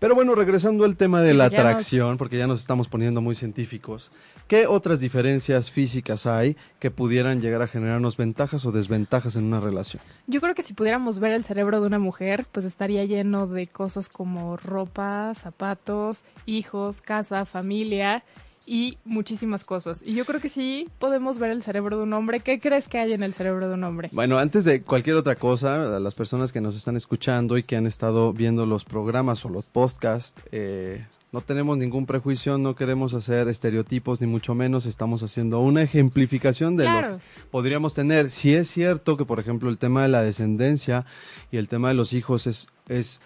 Pero 0.00 0.14
bueno, 0.14 0.34
regresando 0.34 0.84
al 0.84 0.96
tema 0.96 1.20
de 1.20 1.34
la 1.34 1.44
atracción, 1.44 2.16
porque 2.16 2.38
ya 2.38 2.46
nos 2.46 2.60
estamos 2.60 2.88
poniendo 2.88 3.20
muy 3.20 3.34
científicos, 3.34 4.10
¿qué 4.48 4.66
otras 4.66 4.98
diferencias 4.98 5.70
físicas 5.70 6.26
hay 6.26 6.56
que 6.78 6.90
pudieran 6.90 7.42
llegar 7.42 7.60
a 7.60 7.66
generarnos 7.66 8.16
ventajas 8.16 8.64
o 8.64 8.72
desventajas 8.72 9.36
en 9.36 9.44
una 9.44 9.60
relación? 9.60 10.02
Yo 10.26 10.40
creo 10.40 10.54
que 10.54 10.62
si 10.62 10.72
pudiéramos 10.72 11.18
ver 11.18 11.32
el 11.32 11.44
cerebro 11.44 11.82
de 11.82 11.86
una 11.86 11.98
mujer, 11.98 12.46
pues 12.50 12.64
estaría 12.64 13.04
lleno 13.04 13.46
de 13.46 13.66
cosas 13.66 14.08
como 14.08 14.56
ropa, 14.56 15.34
zapatos, 15.34 16.24
hijos, 16.46 17.02
casa, 17.02 17.44
familia 17.44 18.22
y 18.66 18.98
muchísimas 19.04 19.64
cosas. 19.64 20.02
Y 20.04 20.14
yo 20.14 20.24
creo 20.24 20.40
que 20.40 20.48
sí 20.48 20.88
podemos 20.98 21.38
ver 21.38 21.50
el 21.50 21.62
cerebro 21.62 21.96
de 21.96 22.04
un 22.04 22.12
hombre. 22.12 22.40
¿Qué 22.40 22.60
crees 22.60 22.88
que 22.88 22.98
hay 22.98 23.12
en 23.12 23.22
el 23.22 23.34
cerebro 23.34 23.68
de 23.68 23.74
un 23.74 23.84
hombre? 23.84 24.10
Bueno, 24.12 24.38
antes 24.38 24.64
de 24.64 24.82
cualquier 24.82 25.16
otra 25.16 25.36
cosa, 25.36 25.96
a 25.96 26.00
las 26.00 26.14
personas 26.14 26.52
que 26.52 26.60
nos 26.60 26.76
están 26.76 26.96
escuchando 26.96 27.58
y 27.58 27.62
que 27.62 27.76
han 27.76 27.86
estado 27.86 28.32
viendo 28.32 28.66
los 28.66 28.84
programas 28.84 29.44
o 29.44 29.48
los 29.48 29.66
podcasts, 29.66 30.42
eh, 30.52 31.04
no 31.32 31.40
tenemos 31.40 31.78
ningún 31.78 32.06
prejuicio, 32.06 32.58
no 32.58 32.74
queremos 32.74 33.14
hacer 33.14 33.48
estereotipos, 33.48 34.20
ni 34.20 34.26
mucho 34.26 34.54
menos 34.54 34.86
estamos 34.86 35.22
haciendo 35.22 35.60
una 35.60 35.82
ejemplificación 35.82 36.76
de 36.76 36.84
lo 36.84 37.00
que 37.00 37.22
podríamos 37.50 37.94
tener. 37.94 38.30
Si 38.30 38.54
es 38.54 38.68
cierto 38.68 39.16
que, 39.16 39.24
por 39.24 39.38
ejemplo, 39.38 39.70
el 39.70 39.78
tema 39.78 40.02
de 40.02 40.08
la 40.08 40.22
descendencia 40.22 41.06
y 41.52 41.58
el 41.58 41.68
tema 41.68 41.88
de 41.88 41.94
los 41.94 42.12
hijos 42.12 42.46
es, 42.46 42.68
es 42.88 43.20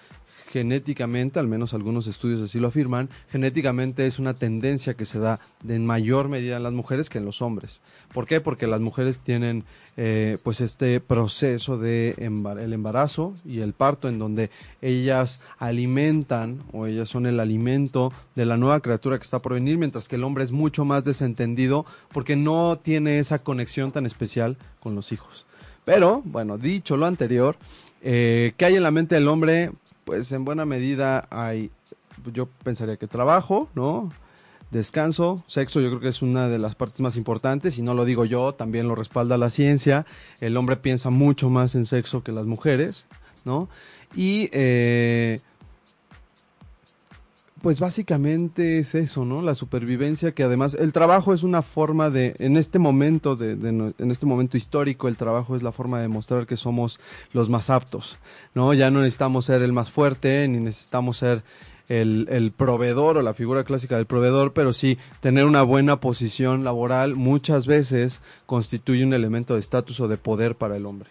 genéticamente, 0.55 1.41
al 1.41 1.49
menos 1.49 1.75
algunos 1.75 2.07
estudios 2.07 2.41
así 2.41 2.61
lo 2.61 2.69
afirman, 2.69 3.11
genéticamente 3.29 4.07
es 4.07 4.21
una 4.21 4.35
tendencia 4.35 4.95
que 4.95 5.05
se 5.05 5.19
da 5.19 5.41
en 5.67 5.85
mayor 5.85 6.29
medida 6.29 6.57
en 6.57 6.63
las 6.63 6.73
mujeres 6.73 7.11
que 7.11 7.19
en 7.19 7.25
los 7.25 7.43
hombres. 7.43 7.81
¿Por 8.13 8.25
qué? 8.25 8.41
Porque 8.41 8.69
las 8.69 8.79
mujeres 8.79 9.19
tienen 9.19 9.65
eh, 9.97 10.39
pues 10.45 10.61
este 10.61 11.01
proceso 11.01 11.77
de 11.77 12.15
el 12.21 12.73
embarazo 12.73 13.35
y 13.45 13.63
el 13.63 13.73
parto 13.73 14.09
en 14.09 14.21
donde 14.21 14.51
ellas 14.81 15.41
alimentan 15.59 16.63
o 16.71 16.87
ellas 16.87 17.09
son 17.09 17.27
el 17.27 17.41
alimento 17.41 18.13
de 18.37 18.45
la 18.45 18.57
nueva 18.57 18.79
criatura 18.79 19.19
que 19.19 19.25
está 19.25 19.41
por 19.41 19.55
venir, 19.55 19.77
mientras 19.77 20.07
que 20.07 20.15
el 20.15 20.23
hombre 20.23 20.45
es 20.45 20.53
mucho 20.53 20.85
más 20.85 21.03
desentendido 21.03 21.85
porque 22.13 22.37
no 22.37 22.79
tiene 22.79 23.19
esa 23.19 23.41
conexión 23.41 23.91
tan 23.91 24.07
especial 24.07 24.57
con 24.79 24.95
los 24.95 25.11
hijos. 25.11 25.47
Pero, 25.85 26.23
bueno, 26.25 26.59
dicho 26.59 26.97
lo 26.97 27.07
anterior, 27.07 27.57
eh, 28.03 28.53
¿qué 28.57 28.67
hay 28.67 28.77
en 28.77 28.85
la 28.85 28.93
mente 28.93 29.17
del 29.17 29.27
hombre? 29.27 29.73
Pues 30.05 30.31
en 30.33 30.45
buena 30.45 30.65
medida 30.65 31.27
hay, 31.31 31.71
yo 32.33 32.47
pensaría 32.63 32.97
que 32.97 33.07
trabajo, 33.07 33.69
¿no? 33.75 34.13
Descanso, 34.71 35.45
sexo, 35.47 35.81
yo 35.81 35.89
creo 35.89 36.01
que 36.01 36.09
es 36.09 36.21
una 36.23 36.49
de 36.49 36.59
las 36.59 36.75
partes 36.75 37.01
más 37.01 37.17
importantes, 37.17 37.79
y 37.79 37.83
no 37.83 37.95
lo 37.95 38.05
digo 38.05 38.25
yo, 38.25 38.55
también 38.55 38.89
lo 38.89 38.95
respalda 38.95 39.39
la 39.39 39.51
ciencia. 39.51 40.05
El 40.41 40.57
hombre 40.57 40.77
piensa 40.77 41.11
mucho 41.11 41.49
más 41.49 41.75
en 41.75 41.87
sexo 41.87 42.25
que 42.25 42.33
las 42.33 42.47
mujeres, 42.47 43.07
¿no? 43.45 43.69
Y 44.17 44.49
eh, 44.53 45.41
pues 47.65 47.81
básicamente 47.81 48.79
es 48.79 48.95
eso, 48.95 49.25
¿no? 49.25 49.41
La 49.41 49.55
supervivencia, 49.55 50.35
que 50.35 50.43
además 50.43 50.75
el 50.75 50.93
trabajo 50.93 51.33
es 51.33 51.43
una 51.43 51.63
forma 51.63 52.11
de, 52.11 52.37
en 52.39 52.59
este 52.59 52.79
momento, 52.79 53.37
de, 53.37 53.53
en 53.53 54.11
este 54.11 54.27
momento 54.27 54.59
histórico, 54.59 55.09
el 55.09 55.17
trabajo 55.17 55.57
es 55.57 55.63
la 55.63 55.73
forma 55.73 55.97
de 55.97 56.03
demostrar 56.03 56.47
que 56.47 56.59
somos 56.59 57.01
los 57.33 57.49
más 57.49 57.71
aptos, 57.71 58.19
¿no? 58.55 58.75
Ya 58.75 58.91
no 58.91 59.01
necesitamos 59.01 59.47
ser 59.47 59.63
el 59.63 59.73
más 59.73 59.91
fuerte, 59.91 60.47
ni 60.47 60.59
necesitamos 60.59 61.17
ser 61.17 61.43
el, 61.89 62.27
el 62.29 62.53
proveedor 62.53 63.17
o 63.17 63.23
la 63.23 63.33
figura 63.33 63.65
clásica 63.65 63.97
del 63.97 64.05
proveedor, 64.05 64.53
pero 64.53 64.75
sí 64.75 64.99
tener 65.21 65.47
una 65.47 65.63
buena 65.63 66.01
posición 66.01 66.65
laboral 66.65 67.15
muchas 67.15 67.67
veces 67.67 68.21
constituye 68.45 69.07
un 69.07 69.15
elemento 69.15 69.55
de 69.55 69.61
estatus 69.61 70.01
o 70.01 70.09
de 70.09 70.19
poder 70.19 70.55
para 70.55 70.77
el 70.77 70.85
hombre. 70.85 71.09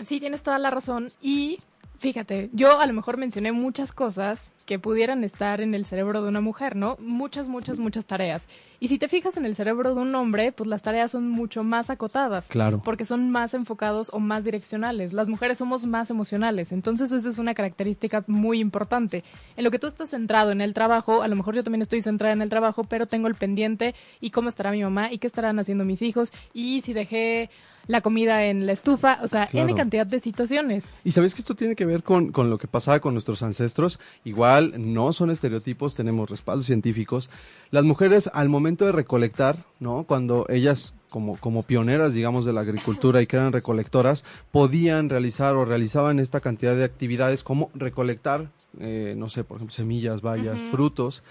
Sí, 0.00 0.20
tienes 0.20 0.44
toda 0.44 0.60
la 0.60 0.70
razón. 0.70 1.10
Y 1.20 1.58
Fíjate, 1.98 2.50
yo 2.52 2.78
a 2.78 2.86
lo 2.86 2.92
mejor 2.92 3.16
mencioné 3.16 3.52
muchas 3.52 3.92
cosas 3.92 4.52
que 4.66 4.78
pudieran 4.78 5.24
estar 5.24 5.60
en 5.60 5.74
el 5.74 5.86
cerebro 5.86 6.22
de 6.22 6.28
una 6.28 6.40
mujer, 6.40 6.76
¿no? 6.76 6.96
Muchas, 7.00 7.48
muchas, 7.48 7.78
muchas 7.78 8.04
tareas. 8.04 8.48
Y 8.80 8.88
si 8.88 8.98
te 8.98 9.08
fijas 9.08 9.36
en 9.36 9.46
el 9.46 9.56
cerebro 9.56 9.94
de 9.94 10.00
un 10.00 10.14
hombre, 10.14 10.52
pues 10.52 10.68
las 10.68 10.82
tareas 10.82 11.12
son 11.12 11.30
mucho 11.30 11.64
más 11.64 11.88
acotadas. 11.88 12.48
Claro. 12.48 12.82
Porque 12.84 13.04
son 13.04 13.30
más 13.30 13.54
enfocados 13.54 14.10
o 14.12 14.18
más 14.18 14.44
direccionales. 14.44 15.12
Las 15.12 15.28
mujeres 15.28 15.58
somos 15.58 15.86
más 15.86 16.10
emocionales. 16.10 16.72
Entonces, 16.72 17.12
eso 17.12 17.30
es 17.30 17.38
una 17.38 17.54
característica 17.54 18.24
muy 18.26 18.60
importante. 18.60 19.24
En 19.56 19.64
lo 19.64 19.70
que 19.70 19.78
tú 19.78 19.86
estás 19.86 20.10
centrado 20.10 20.50
en 20.50 20.60
el 20.60 20.74
trabajo, 20.74 21.22
a 21.22 21.28
lo 21.28 21.36
mejor 21.36 21.54
yo 21.54 21.64
también 21.64 21.82
estoy 21.82 22.02
centrada 22.02 22.34
en 22.34 22.42
el 22.42 22.50
trabajo, 22.50 22.84
pero 22.84 23.06
tengo 23.06 23.28
el 23.28 23.36
pendiente 23.36 23.94
y 24.20 24.30
cómo 24.30 24.48
estará 24.48 24.72
mi 24.72 24.82
mamá 24.82 25.12
y 25.12 25.18
qué 25.18 25.28
estarán 25.28 25.58
haciendo 25.58 25.84
mis 25.84 26.02
hijos 26.02 26.32
y 26.52 26.80
si 26.80 26.92
dejé 26.92 27.50
la 27.86 28.00
comida 28.00 28.44
en 28.46 28.66
la 28.66 28.72
estufa, 28.72 29.20
o 29.22 29.28
sea, 29.28 29.48
en 29.52 29.74
cantidad 29.76 30.06
de 30.06 30.18
situaciones. 30.20 30.86
Y 31.04 31.12
sabes 31.12 31.34
que 31.34 31.40
esto 31.40 31.54
tiene 31.54 31.76
que 31.76 31.84
ver 31.84 32.02
con, 32.02 32.32
con 32.32 32.50
lo 32.50 32.58
que 32.58 32.66
pasaba 32.66 32.98
con 33.00 33.14
nuestros 33.14 33.42
ancestros. 33.42 34.00
Igual 34.24 34.55
no 34.60 35.12
son 35.12 35.30
estereotipos, 35.30 35.94
tenemos 35.94 36.30
respaldos 36.30 36.66
científicos. 36.66 37.30
Las 37.70 37.84
mujeres 37.84 38.30
al 38.32 38.48
momento 38.48 38.84
de 38.84 38.92
recolectar, 38.92 39.56
¿no? 39.80 40.04
Cuando 40.04 40.46
ellas 40.48 40.94
como, 41.10 41.36
como 41.38 41.62
pioneras, 41.62 42.14
digamos, 42.14 42.44
de 42.44 42.52
la 42.52 42.62
agricultura 42.62 43.22
y 43.22 43.26
que 43.26 43.36
eran 43.36 43.52
recolectoras, 43.52 44.24
podían 44.52 45.08
realizar 45.08 45.54
o 45.54 45.64
realizaban 45.64 46.18
esta 46.18 46.40
cantidad 46.40 46.76
de 46.76 46.84
actividades 46.84 47.42
como 47.42 47.70
recolectar, 47.74 48.50
eh, 48.80 49.14
no 49.16 49.28
sé, 49.28 49.44
por 49.44 49.56
ejemplo, 49.56 49.74
semillas, 49.74 50.20
bayas, 50.20 50.58
frutos 50.70 51.22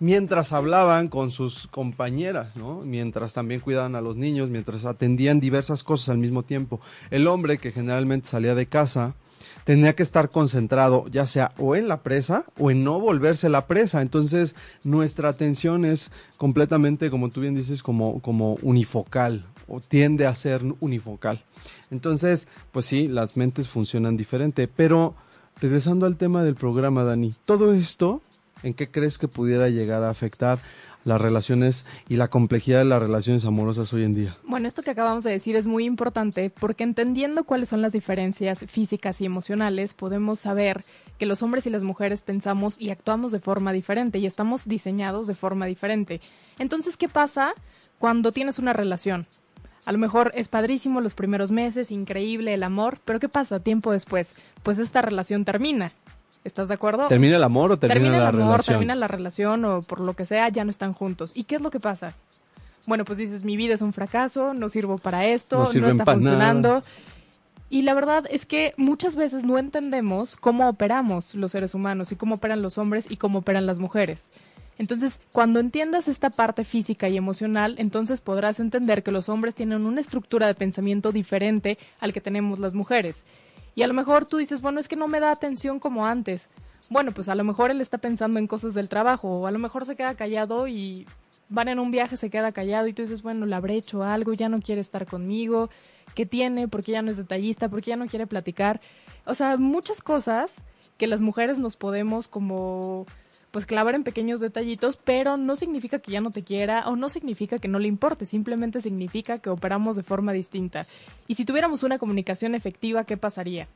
mientras 0.00 0.52
hablaban 0.52 1.08
con 1.08 1.30
sus 1.30 1.66
compañeras, 1.66 2.56
¿no? 2.56 2.82
Mientras 2.84 3.32
también 3.34 3.60
cuidaban 3.60 3.96
a 3.96 4.00
los 4.00 4.16
niños, 4.16 4.48
mientras 4.48 4.84
atendían 4.84 5.40
diversas 5.40 5.82
cosas 5.82 6.10
al 6.10 6.18
mismo 6.18 6.42
tiempo. 6.42 6.80
El 7.10 7.26
hombre 7.26 7.58
que 7.58 7.72
generalmente 7.72 8.28
salía 8.28 8.54
de 8.54 8.66
casa 8.66 9.14
tenía 9.68 9.94
que 9.94 10.02
estar 10.02 10.30
concentrado 10.30 11.04
ya 11.08 11.26
sea 11.26 11.52
o 11.58 11.76
en 11.76 11.88
la 11.88 12.02
presa 12.02 12.46
o 12.58 12.70
en 12.70 12.84
no 12.84 13.00
volverse 13.00 13.50
la 13.50 13.66
presa. 13.66 14.00
Entonces 14.00 14.54
nuestra 14.82 15.28
atención 15.28 15.84
es 15.84 16.10
completamente, 16.38 17.10
como 17.10 17.28
tú 17.28 17.42
bien 17.42 17.54
dices, 17.54 17.82
como, 17.82 18.22
como 18.22 18.54
unifocal 18.62 19.44
o 19.66 19.80
tiende 19.80 20.26
a 20.26 20.34
ser 20.34 20.62
unifocal. 20.80 21.44
Entonces, 21.90 22.48
pues 22.72 22.86
sí, 22.86 23.08
las 23.08 23.36
mentes 23.36 23.68
funcionan 23.68 24.16
diferente. 24.16 24.68
Pero 24.68 25.14
regresando 25.60 26.06
al 26.06 26.16
tema 26.16 26.42
del 26.42 26.54
programa, 26.54 27.04
Dani, 27.04 27.34
todo 27.44 27.74
esto 27.74 28.22
¿En 28.62 28.74
qué 28.74 28.90
crees 28.90 29.18
que 29.18 29.28
pudiera 29.28 29.68
llegar 29.68 30.02
a 30.02 30.10
afectar 30.10 30.58
las 31.04 31.20
relaciones 31.20 31.86
y 32.08 32.16
la 32.16 32.28
complejidad 32.28 32.78
de 32.78 32.84
las 32.84 33.00
relaciones 33.00 33.44
amorosas 33.44 33.92
hoy 33.92 34.04
en 34.04 34.14
día? 34.14 34.34
Bueno, 34.44 34.68
esto 34.68 34.82
que 34.82 34.90
acabamos 34.90 35.24
de 35.24 35.30
decir 35.30 35.56
es 35.56 35.66
muy 35.66 35.84
importante 35.84 36.50
porque 36.50 36.84
entendiendo 36.84 37.44
cuáles 37.44 37.68
son 37.68 37.82
las 37.82 37.92
diferencias 37.92 38.66
físicas 38.68 39.20
y 39.20 39.26
emocionales, 39.26 39.94
podemos 39.94 40.40
saber 40.40 40.84
que 41.18 41.26
los 41.26 41.42
hombres 41.42 41.66
y 41.66 41.70
las 41.70 41.82
mujeres 41.82 42.22
pensamos 42.22 42.80
y 42.80 42.90
actuamos 42.90 43.32
de 43.32 43.40
forma 43.40 43.72
diferente 43.72 44.18
y 44.18 44.26
estamos 44.26 44.66
diseñados 44.66 45.26
de 45.26 45.34
forma 45.34 45.66
diferente. 45.66 46.20
Entonces, 46.58 46.96
¿qué 46.96 47.08
pasa 47.08 47.54
cuando 47.98 48.32
tienes 48.32 48.58
una 48.58 48.72
relación? 48.72 49.26
A 49.84 49.92
lo 49.92 49.98
mejor 49.98 50.32
es 50.34 50.48
padrísimo 50.48 51.00
los 51.00 51.14
primeros 51.14 51.50
meses, 51.50 51.90
increíble 51.90 52.52
el 52.52 52.62
amor, 52.62 52.98
pero 53.04 53.20
¿qué 53.20 53.28
pasa 53.28 53.60
tiempo 53.60 53.92
después? 53.92 54.34
Pues 54.62 54.78
esta 54.78 55.00
relación 55.00 55.44
termina 55.44 55.92
¿Estás 56.44 56.68
de 56.68 56.74
acuerdo? 56.74 57.08
¿Termina 57.08 57.36
el 57.36 57.44
amor 57.44 57.72
o 57.72 57.78
termina, 57.78 58.00
termina 58.00 58.22
la 58.24 58.30
el 58.30 58.36
amor, 58.36 58.52
relación? 58.52 58.74
Termina 58.74 58.94
la 58.94 59.08
relación 59.08 59.64
o 59.64 59.82
por 59.82 60.00
lo 60.00 60.14
que 60.14 60.24
sea, 60.24 60.48
ya 60.48 60.64
no 60.64 60.70
están 60.70 60.92
juntos. 60.92 61.32
¿Y 61.34 61.44
qué 61.44 61.56
es 61.56 61.60
lo 61.60 61.70
que 61.70 61.80
pasa? 61.80 62.14
Bueno, 62.86 63.04
pues 63.04 63.18
dices, 63.18 63.44
mi 63.44 63.56
vida 63.56 63.74
es 63.74 63.82
un 63.82 63.92
fracaso, 63.92 64.54
no 64.54 64.68
sirvo 64.68 64.98
para 64.98 65.26
esto, 65.26 65.68
no, 65.74 65.80
no 65.80 65.88
está 65.88 66.04
funcionando. 66.04 66.82
Y 67.70 67.82
la 67.82 67.92
verdad 67.92 68.24
es 68.30 68.46
que 68.46 68.72
muchas 68.78 69.14
veces 69.14 69.44
no 69.44 69.58
entendemos 69.58 70.36
cómo 70.36 70.68
operamos 70.68 71.34
los 71.34 71.52
seres 71.52 71.74
humanos 71.74 72.12
y 72.12 72.16
cómo 72.16 72.36
operan 72.36 72.62
los 72.62 72.78
hombres 72.78 73.06
y 73.10 73.18
cómo 73.18 73.40
operan 73.40 73.66
las 73.66 73.78
mujeres. 73.78 74.32
Entonces, 74.78 75.20
cuando 75.32 75.58
entiendas 75.58 76.06
esta 76.08 76.30
parte 76.30 76.64
física 76.64 77.08
y 77.08 77.16
emocional, 77.16 77.74
entonces 77.78 78.20
podrás 78.20 78.60
entender 78.60 79.02
que 79.02 79.10
los 79.10 79.28
hombres 79.28 79.54
tienen 79.54 79.84
una 79.84 80.00
estructura 80.00 80.46
de 80.46 80.54
pensamiento 80.54 81.10
diferente 81.12 81.78
al 81.98 82.12
que 82.12 82.20
tenemos 82.20 82.58
las 82.60 82.74
mujeres. 82.74 83.26
Y 83.78 83.84
a 83.84 83.86
lo 83.86 83.94
mejor 83.94 84.26
tú 84.26 84.38
dices, 84.38 84.60
bueno, 84.60 84.80
es 84.80 84.88
que 84.88 84.96
no 84.96 85.06
me 85.06 85.20
da 85.20 85.30
atención 85.30 85.78
como 85.78 86.04
antes. 86.04 86.50
Bueno, 86.90 87.12
pues 87.12 87.28
a 87.28 87.36
lo 87.36 87.44
mejor 87.44 87.70
él 87.70 87.80
está 87.80 87.98
pensando 87.98 88.40
en 88.40 88.48
cosas 88.48 88.74
del 88.74 88.88
trabajo, 88.88 89.28
o 89.30 89.46
a 89.46 89.52
lo 89.52 89.60
mejor 89.60 89.84
se 89.84 89.94
queda 89.94 90.16
callado 90.16 90.66
y 90.66 91.06
van 91.48 91.68
en 91.68 91.78
un 91.78 91.92
viaje, 91.92 92.16
se 92.16 92.28
queda 92.28 92.50
callado 92.50 92.88
y 92.88 92.92
tú 92.92 93.02
dices, 93.02 93.22
bueno, 93.22 93.46
le 93.46 93.54
habré 93.54 93.76
hecho 93.76 94.02
algo, 94.02 94.32
ya 94.32 94.48
no 94.48 94.60
quiere 94.60 94.80
estar 94.80 95.06
conmigo, 95.06 95.70
¿qué 96.16 96.26
tiene? 96.26 96.66
¿Por 96.66 96.82
qué 96.82 96.90
ya 96.90 97.02
no 97.02 97.12
es 97.12 97.18
detallista? 97.18 97.68
¿Por 97.68 97.80
qué 97.80 97.90
ya 97.90 97.96
no 97.96 98.08
quiere 98.08 98.26
platicar? 98.26 98.80
O 99.26 99.34
sea, 99.34 99.56
muchas 99.58 100.02
cosas 100.02 100.56
que 100.96 101.06
las 101.06 101.20
mujeres 101.20 101.60
nos 101.60 101.76
podemos 101.76 102.26
como 102.26 103.06
pues 103.50 103.64
clavar 103.64 103.94
en 103.94 104.04
pequeños 104.04 104.40
detallitos, 104.40 104.98
pero 105.02 105.36
no 105.36 105.56
significa 105.56 105.98
que 105.98 106.12
ya 106.12 106.20
no 106.20 106.30
te 106.30 106.42
quiera 106.42 106.86
o 106.88 106.96
no 106.96 107.08
significa 107.08 107.58
que 107.58 107.68
no 107.68 107.78
le 107.78 107.88
importe, 107.88 108.26
simplemente 108.26 108.82
significa 108.82 109.38
que 109.38 109.48
operamos 109.50 109.96
de 109.96 110.02
forma 110.02 110.32
distinta. 110.32 110.86
Y 111.26 111.34
si 111.34 111.44
tuviéramos 111.44 111.82
una 111.82 111.98
comunicación 111.98 112.54
efectiva, 112.54 113.04
¿qué 113.04 113.16
pasaría? 113.16 113.66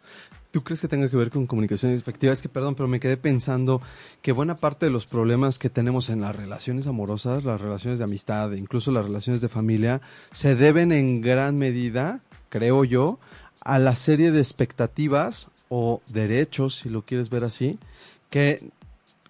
¿Tú 0.50 0.62
crees 0.62 0.80
que 0.80 0.88
tenga 0.88 1.08
que 1.08 1.16
ver 1.16 1.30
con 1.30 1.46
comunicación 1.46 1.92
efectiva? 1.92 2.32
Es 2.32 2.42
que, 2.42 2.50
perdón, 2.50 2.74
pero 2.74 2.86
me 2.86 3.00
quedé 3.00 3.16
pensando 3.16 3.80
que 4.20 4.32
buena 4.32 4.56
parte 4.56 4.86
de 4.86 4.92
los 4.92 5.06
problemas 5.06 5.58
que 5.58 5.70
tenemos 5.70 6.10
en 6.10 6.20
las 6.20 6.36
relaciones 6.36 6.86
amorosas, 6.86 7.44
las 7.44 7.60
relaciones 7.60 7.98
de 7.98 8.04
amistad, 8.04 8.52
incluso 8.52 8.92
las 8.92 9.06
relaciones 9.06 9.40
de 9.40 9.48
familia, 9.48 10.02
se 10.32 10.54
deben 10.54 10.92
en 10.92 11.22
gran 11.22 11.56
medida, 11.56 12.20
creo 12.50 12.84
yo, 12.84 13.18
a 13.62 13.78
la 13.78 13.96
serie 13.96 14.32
de 14.32 14.40
expectativas 14.40 15.48
o 15.70 16.02
derechos, 16.08 16.76
si 16.76 16.90
lo 16.90 17.02
quieres 17.02 17.30
ver 17.30 17.44
así, 17.44 17.78
que 18.28 18.70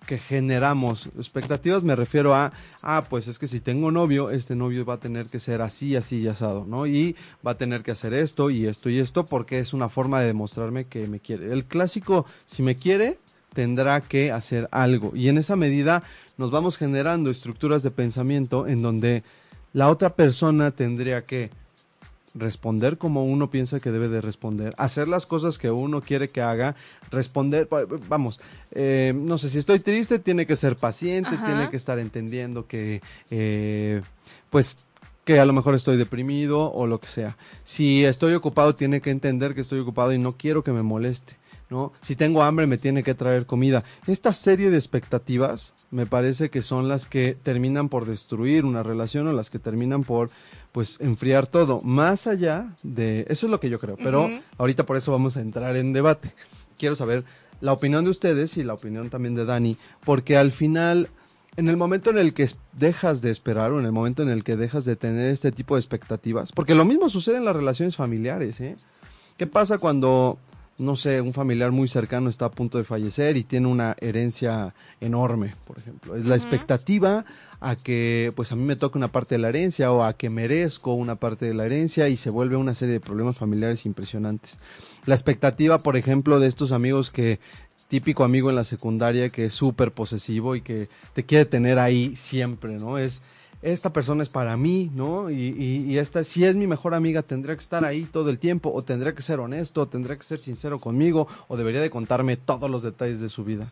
que 0.07 0.19
generamos. 0.19 1.07
Expectativas 1.17 1.83
me 1.85 1.97
refiero 1.97 2.35
a, 2.35 2.53
ah, 2.83 3.05
pues 3.09 3.29
es 3.29 3.39
que 3.39 3.49
si 3.49 3.61
tengo 3.61 3.91
novio, 3.91 4.31
este 4.31 4.55
novio 4.55 4.85
va 4.85 4.95
a 4.95 5.01
tener 5.01 5.27
que 5.27 5.41
ser 5.41 5.63
así, 5.63 5.97
así 5.97 6.21
y 6.21 6.29
asado, 6.29 6.65
¿no? 6.67 6.87
Y 6.87 7.17
va 7.47 7.53
a 7.53 7.59
tener 7.59 7.83
que 7.83 7.91
hacer 7.91 8.15
esto 8.15 8.51
y 8.51 8.67
esto 8.67 8.91
y 8.91 8.99
esto 8.99 9.27
porque 9.27 9.59
es 9.59 9.73
una 9.73 9.89
forma 9.89 10.21
de 10.21 10.27
demostrarme 10.27 10.87
que 10.87 11.07
me 11.09 11.21
quiere. 11.21 11.53
El 11.53 11.65
clásico, 11.65 12.27
si 12.47 12.63
me 12.63 12.77
quiere, 12.77 13.19
tendrá 13.53 14.01
que 14.01 14.33
hacer 14.33 14.69
algo. 14.73 15.13
Y 15.15 15.29
en 15.29 15.39
esa 15.39 15.57
medida 15.57 16.03
nos 16.37 16.51
vamos 16.51 16.77
generando 16.77 17.31
estructuras 17.31 17.83
de 17.83 17.91
pensamiento 17.91 18.67
en 18.67 18.83
donde 18.83 19.23
la 19.73 19.89
otra 19.89 20.15
persona 20.15 20.71
tendría 20.71 21.25
que 21.25 21.51
responder 22.35 22.99
como 22.99 23.25
uno 23.25 23.51
piensa 23.51 23.81
que 23.81 23.91
debe 23.91 24.09
de 24.09 24.21
responder, 24.21 24.75
hacer 24.79 25.09
las 25.09 25.27
cosas 25.27 25.59
que 25.59 25.71
uno 25.71 26.01
quiere 26.01 26.29
que 26.29 26.41
haga, 26.41 26.75
responder, 27.11 27.69
vamos, 28.09 28.41
eh, 28.71 29.13
no 29.15 29.39
sé, 29.39 29.51
si 29.51 29.59
estoy 29.59 29.81
triste, 29.81 30.19
tiene 30.19 30.47
que 30.47 30.57
ser 30.57 30.77
paciente, 30.77 31.37
tiene 31.37 31.71
que 31.71 31.77
estar 31.77 31.99
entendiendo 31.99 32.67
que, 32.67 33.03
eh, 33.31 34.03
pues, 34.51 34.79
que 35.25 35.39
a 35.39 35.45
lo 35.45 35.53
mejor 35.53 35.75
estoy 35.75 35.97
deprimido 35.97 36.73
o 36.73 36.87
lo 36.87 37.01
que 37.01 37.07
sea. 37.07 37.37
Si 37.65 38.05
estoy 38.05 38.35
ocupado, 38.35 38.75
tiene 38.75 39.01
que 39.01 39.11
entender 39.11 39.55
que 39.55 39.61
estoy 39.61 39.79
ocupado 39.79 40.13
y 40.13 40.19
no 40.19 40.37
quiero 40.37 40.65
que 40.65 40.73
me 40.73 40.83
moleste. 40.83 41.37
¿no? 41.73 41.93
Si 42.03 42.17
tengo 42.17 42.43
hambre 42.43 42.67
me 42.67 42.77
tiene 42.77 43.03
que 43.03 43.15
traer 43.15 43.47
comida. 43.47 43.83
Esta 44.07 44.35
serie 44.35 44.71
de 44.71 44.77
expectativas 44.77 45.73
me 45.91 46.05
parece 46.05 46.51
que 46.51 46.61
son 46.61 46.87
las 46.87 47.07
que 47.07 47.35
terminan 47.35 47.89
por 47.89 48.05
destruir 48.05 48.67
una 48.67 48.83
relación 48.83 49.27
o 49.27 49.33
las 49.33 49.49
que 49.49 49.59
terminan 49.59 50.05
por 50.05 50.29
pues 50.73 50.99
enfriar 51.01 51.47
todo, 51.47 51.81
más 51.83 52.27
allá 52.27 52.75
de 52.83 53.27
eso 53.29 53.47
es 53.47 53.51
lo 53.51 53.61
que 53.61 53.71
yo 53.71 53.79
creo, 53.79 53.97
pero 54.03 54.29
ahorita 54.57 54.85
por 54.87 54.97
eso 54.97 55.13
vamos 55.13 55.37
a 55.37 55.43
entrar 55.43 55.77
en 55.77 55.93
debate. 55.93 56.33
Quiero 56.79 56.97
saber 56.97 57.25
la 57.61 57.73
opinión 57.73 58.05
de 58.05 58.11
ustedes 58.11 58.57
y 58.57 58.65
la 58.65 58.75
opinión 58.75 59.11
también 59.11 59.35
de 59.35 59.45
Dani, 59.45 59.77
porque 60.05 60.37
al 60.37 60.51
final 60.51 61.11
en 61.57 61.69
el 61.69 61.77
momento 61.77 62.11
en 62.11 62.19
el 62.19 62.33
que 62.33 62.49
dejas 62.73 63.21
de 63.21 63.31
esperar 63.31 63.73
o 63.73 63.81
en 63.81 63.85
el 63.85 63.93
momento 63.93 64.23
en 64.23 64.31
el 64.31 64.43
que 64.43 64.57
dejas 64.57 64.87
de 64.87 64.97
tener 64.97 65.29
este 65.29 65.53
tipo 65.53 65.75
de 65.75 65.81
expectativas, 65.81 66.53
porque 66.53 66.75
lo 66.75 66.87
mismo 66.87 67.11
sucede 67.11 67.37
en 67.37 67.45
las 67.45 67.55
relaciones 67.55 67.95
familiares, 67.95 68.59
¿eh? 68.61 68.77
¿Qué 69.37 69.47
pasa 69.47 69.79
cuando 69.79 70.39
no 70.79 70.97
sé, 70.97 71.21
un 71.21 71.33
familiar 71.33 71.71
muy 71.71 71.89
cercano 71.89 72.29
está 72.29 72.47
a 72.47 72.51
punto 72.51 72.79
de 72.79 72.85
fallecer 72.85 73.37
y 73.37 73.45
tiene 73.45 73.69
una 73.69 73.97
herencia 74.01 74.75
enorme, 75.01 75.55
por 75.67 75.79
ejemplo. 75.79 76.17
Es 76.17 76.25
la 76.25 76.35
expectativa 76.35 77.25
a 77.61 77.77
que 77.77 78.33
pues 78.35 78.51
a 78.53 78.57
mí 78.57 78.65
me 78.65 78.77
toque 78.77 78.99
una 78.99 79.13
parte 79.13 79.37
de 79.37 79.41
la 79.41 79.49
herencia 79.49 79.93
o 79.93 80.03
a 80.03 80.15
que 80.15 80.31
merezco 80.31 80.95
una 80.95 81.17
parte 81.17 81.47
de 81.47 81.55
la 81.55 81.65
herencia 81.65 82.09
y 82.09 82.17
se 82.17 82.31
vuelve 82.31 82.57
una 82.57 82.75
serie 82.75 82.95
de 82.95 83.01
problemas 83.01 83.37
familiares 83.37 83.87
impresionantes. 83.87 84.59
La 85.07 85.15
expectativa, 85.15 85.79
por 85.79 85.97
ejemplo, 85.97 86.41
de 86.41 86.49
estos 86.49 86.73
amigos 86.73 87.11
que 87.11 87.39
típico 87.89 88.25
amigo 88.25 88.49
en 88.49 88.57
la 88.57 88.65
secundaria 88.65 89.29
que 89.29 89.45
es 89.45 89.55
súper 89.55 89.93
posesivo 89.93 90.57
y 90.57 90.63
que 90.63 90.89
te 91.13 91.25
quiere 91.25 91.45
tener 91.45 91.79
ahí 91.79 92.17
siempre, 92.17 92.79
¿no? 92.79 92.97
Es 92.97 93.21
esta 93.63 93.93
persona 93.93 94.25
es 94.25 94.29
para 94.29 94.57
mí, 94.57 94.91
¿no? 94.95 95.31
Y, 95.31 95.55
y, 95.87 95.99
esta, 95.99 96.25
si 96.25 96.45
es 96.45 96.57
mi 96.57 96.67
mejor 96.67 96.95
amiga, 96.95 97.23
tendría 97.23 97.55
que 97.55 97.63
estar 97.63 97.85
ahí 97.85 98.05
todo 98.05 98.29
el 98.29 98.39
tiempo, 98.39 98.73
o 98.75 98.83
tendría 98.83 99.15
que 99.15 99.23
ser 99.23 99.39
honesto, 99.39 99.83
o 99.83 99.89
tendría 99.89 100.17
que 100.17 100.25
ser 100.25 100.41
sincero 100.41 100.81
conmigo, 100.81 101.29
o 101.47 101.57
debería 101.57 101.81
de 101.81 101.89
contarme 101.89 102.37
todos 102.37 102.69
los 102.69 102.83
detalles 102.83 103.21
de 103.21 103.29
su 103.29 103.45
vida. 103.45 103.71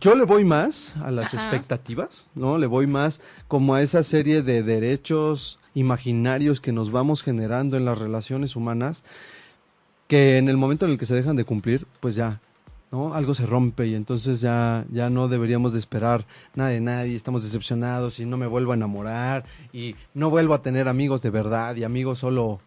Yo 0.00 0.14
le 0.14 0.24
voy 0.24 0.44
más 0.44 0.94
a 0.96 1.10
las 1.10 1.34
expectativas, 1.34 2.26
¿no? 2.34 2.58
Le 2.58 2.66
voy 2.66 2.86
más 2.86 3.20
como 3.46 3.74
a 3.74 3.82
esa 3.82 4.02
serie 4.02 4.42
de 4.42 4.62
derechos 4.62 5.58
imaginarios 5.74 6.60
que 6.60 6.72
nos 6.72 6.90
vamos 6.90 7.22
generando 7.22 7.76
en 7.76 7.84
las 7.84 7.98
relaciones 7.98 8.56
humanas, 8.56 9.04
que 10.08 10.38
en 10.38 10.48
el 10.48 10.56
momento 10.56 10.86
en 10.86 10.92
el 10.92 10.98
que 10.98 11.06
se 11.06 11.14
dejan 11.14 11.36
de 11.36 11.44
cumplir, 11.44 11.86
pues 12.00 12.14
ya, 12.14 12.40
¿no? 12.90 13.14
Algo 13.14 13.34
se 13.34 13.46
rompe 13.46 13.86
y 13.86 13.94
entonces 13.94 14.40
ya, 14.40 14.84
ya 14.90 15.10
no 15.10 15.28
deberíamos 15.28 15.72
de 15.72 15.78
esperar 15.78 16.24
nada 16.54 16.70
de 16.70 16.80
nadie, 16.80 17.16
estamos 17.16 17.42
decepcionados 17.42 18.20
y 18.20 18.26
no 18.26 18.36
me 18.36 18.46
vuelvo 18.46 18.72
a 18.72 18.76
enamorar 18.76 19.44
y 19.72 19.96
no 20.14 20.30
vuelvo 20.30 20.54
a 20.54 20.62
tener 20.62 20.88
amigos 20.88 21.22
de 21.22 21.30
verdad 21.30 21.76
y 21.76 21.84
amigos 21.84 22.20
solo 22.20 22.60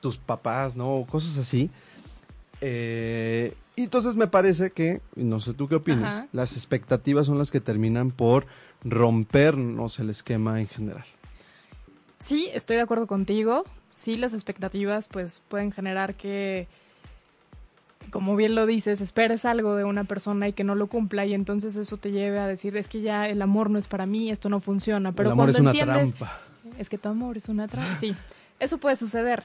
tus 0.00 0.16
papás, 0.18 0.76
¿no? 0.76 1.06
Cosas 1.08 1.38
así. 1.38 1.70
Eh, 2.60 3.54
y 3.76 3.82
entonces 3.82 4.16
me 4.16 4.26
parece 4.26 4.70
que, 4.70 5.02
no 5.14 5.40
sé 5.40 5.52
tú 5.52 5.68
qué 5.68 5.74
opinas, 5.74 6.24
las 6.32 6.54
expectativas 6.54 7.26
son 7.26 7.38
las 7.38 7.50
que 7.50 7.60
terminan 7.60 8.10
por 8.10 8.46
rompernos 8.82 9.98
el 9.98 10.10
esquema 10.10 10.60
en 10.60 10.68
general. 10.68 11.04
Sí, 12.18 12.48
estoy 12.54 12.76
de 12.76 12.82
acuerdo 12.82 13.06
contigo. 13.06 13.64
Sí, 13.90 14.16
las 14.16 14.32
expectativas 14.32 15.08
pues 15.08 15.42
pueden 15.48 15.72
generar 15.72 16.14
que, 16.14 16.68
como 18.10 18.36
bien 18.36 18.54
lo 18.54 18.66
dices, 18.66 19.00
esperes 19.00 19.44
algo 19.44 19.76
de 19.76 19.84
una 19.84 20.04
persona 20.04 20.48
y 20.48 20.52
que 20.52 20.64
no 20.64 20.74
lo 20.74 20.86
cumpla 20.86 21.26
y 21.26 21.34
entonces 21.34 21.76
eso 21.76 21.96
te 21.96 22.10
lleve 22.10 22.38
a 22.38 22.46
decir 22.46 22.76
es 22.76 22.88
que 22.88 23.00
ya 23.00 23.28
el 23.28 23.42
amor 23.42 23.70
no 23.70 23.78
es 23.78 23.88
para 23.88 24.06
mí, 24.06 24.30
esto 24.30 24.48
no 24.48 24.60
funciona. 24.60 25.12
Pero 25.12 25.30
el 25.30 25.32
amor 25.32 25.52
cuando 25.52 25.58
es 25.58 25.60
una 25.60 25.70
entiendes, 25.70 26.14
trampa. 26.14 26.40
Es 26.78 26.88
que 26.88 26.98
tu 26.98 27.08
amor 27.08 27.36
es 27.36 27.48
una 27.48 27.68
trampa. 27.68 27.96
Sí, 28.00 28.14
eso 28.60 28.78
puede 28.78 28.96
suceder. 28.96 29.44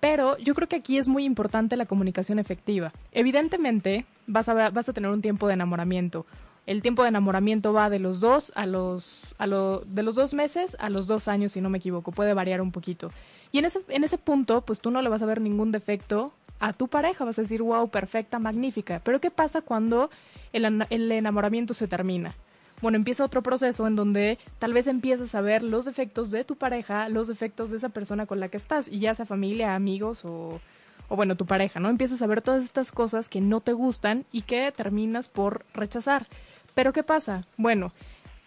Pero 0.00 0.38
yo 0.38 0.54
creo 0.54 0.68
que 0.68 0.76
aquí 0.76 0.96
es 0.96 1.08
muy 1.08 1.24
importante 1.24 1.76
la 1.76 1.86
comunicación 1.86 2.38
efectiva. 2.38 2.92
Evidentemente, 3.12 4.06
vas 4.26 4.48
a, 4.48 4.70
vas 4.70 4.88
a 4.88 4.92
tener 4.92 5.10
un 5.10 5.20
tiempo 5.20 5.46
de 5.46 5.54
enamoramiento. 5.54 6.24
El 6.66 6.82
tiempo 6.82 7.02
de 7.02 7.08
enamoramiento 7.08 7.72
va 7.72 7.90
de 7.90 7.98
los 7.98 8.20
dos 8.20 8.52
a 8.54 8.64
los, 8.64 9.34
a 9.38 9.46
lo, 9.46 9.80
de 9.86 10.02
los 10.02 10.14
dos 10.14 10.34
meses 10.34 10.76
a 10.78 10.88
los 10.88 11.06
dos 11.06 11.28
años, 11.28 11.52
si 11.52 11.60
no 11.60 11.68
me 11.68 11.78
equivoco. 11.78 12.12
Puede 12.12 12.32
variar 12.32 12.60
un 12.60 12.72
poquito. 12.72 13.12
Y 13.52 13.58
en 13.58 13.64
ese, 13.64 13.80
en 13.88 14.04
ese 14.04 14.16
punto, 14.16 14.62
pues 14.62 14.80
tú 14.80 14.90
no 14.90 15.02
le 15.02 15.08
vas 15.08 15.22
a 15.22 15.26
ver 15.26 15.40
ningún 15.40 15.72
defecto 15.72 16.32
a 16.60 16.72
tu 16.72 16.88
pareja. 16.88 17.24
Vas 17.24 17.38
a 17.38 17.42
decir, 17.42 17.62
wow, 17.62 17.88
perfecta, 17.88 18.38
magnífica. 18.38 19.00
Pero 19.02 19.20
¿qué 19.20 19.30
pasa 19.30 19.62
cuando 19.62 20.10
el, 20.52 20.86
el 20.90 21.12
enamoramiento 21.12 21.74
se 21.74 21.88
termina? 21.88 22.34
bueno, 22.82 22.96
empieza 22.96 23.24
otro 23.24 23.42
proceso 23.42 23.86
en 23.86 23.96
donde 23.96 24.38
tal 24.58 24.72
vez 24.72 24.86
empiezas 24.86 25.34
a 25.34 25.40
ver 25.40 25.62
los 25.62 25.84
defectos 25.84 26.30
de 26.30 26.44
tu 26.44 26.56
pareja, 26.56 27.08
los 27.08 27.28
defectos 27.28 27.70
de 27.70 27.76
esa 27.76 27.90
persona 27.90 28.26
con 28.26 28.40
la 28.40 28.48
que 28.48 28.56
estás, 28.56 28.88
y 28.88 29.00
ya 29.00 29.14
sea 29.14 29.26
familia, 29.26 29.74
amigos 29.74 30.24
o, 30.24 30.60
o 31.08 31.16
bueno, 31.16 31.36
tu 31.36 31.46
pareja, 31.46 31.80
¿no? 31.80 31.88
Empiezas 31.88 32.22
a 32.22 32.26
ver 32.26 32.40
todas 32.40 32.64
estas 32.64 32.92
cosas 32.92 33.28
que 33.28 33.40
no 33.40 33.60
te 33.60 33.72
gustan 33.72 34.24
y 34.32 34.42
que 34.42 34.72
terminas 34.72 35.28
por 35.28 35.64
rechazar. 35.74 36.26
Pero 36.74 36.92
¿qué 36.92 37.02
pasa? 37.02 37.44
Bueno, 37.56 37.92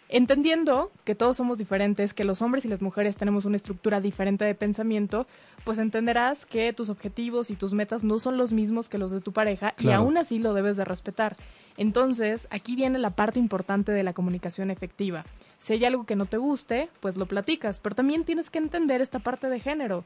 entendiendo 0.10 0.92
que 1.04 1.16
todos 1.16 1.38
somos 1.38 1.58
diferentes, 1.58 2.14
que 2.14 2.24
los 2.24 2.42
hombres 2.42 2.66
y 2.66 2.68
las 2.68 2.82
mujeres 2.82 3.16
tenemos 3.16 3.46
una 3.46 3.56
estructura 3.56 4.02
diferente 4.02 4.46
de 4.46 4.56
pensamiento, 4.56 5.28
pues 5.64 5.80
entenderás 5.80 6.46
que 6.46 6.74
tus 6.74 6.90
objetivos 6.90 7.50
y 7.50 7.56
tus 7.56 7.74
metas 7.74 8.04
no 8.04 8.20
son 8.20 8.38
los 8.38 8.54
mismos 8.54 8.90
que 8.90 8.98
los 8.98 9.12
de 9.12 9.22
tu 9.22 9.32
pareja 9.32 9.74
y 9.80 9.90
aún 9.90 10.18
así 10.18 10.40
lo 10.40 10.54
debes 10.54 10.78
de 10.78 10.86
respetar. 10.86 11.36
Entonces, 11.78 12.48
aquí 12.52 12.76
viene 12.76 13.00
la 13.00 13.10
parte 13.10 13.40
importante 13.40 13.92
de 13.92 14.04
la 14.04 14.14
comunicación 14.14 14.70
efectiva. 14.70 15.26
Si 15.60 15.74
hay 15.74 15.86
algo 15.86 16.06
que 16.06 16.16
no 16.16 16.26
te 16.26 16.38
guste, 16.38 16.90
pues 17.00 17.18
lo 17.18 17.26
platicas, 17.26 17.80
pero 17.80 17.96
también 17.96 18.26
tienes 18.26 18.50
que 18.50 18.60
entender 18.60 19.02
esta 19.02 19.20
parte 19.20 19.48
de 19.48 19.60
género. 19.60 20.04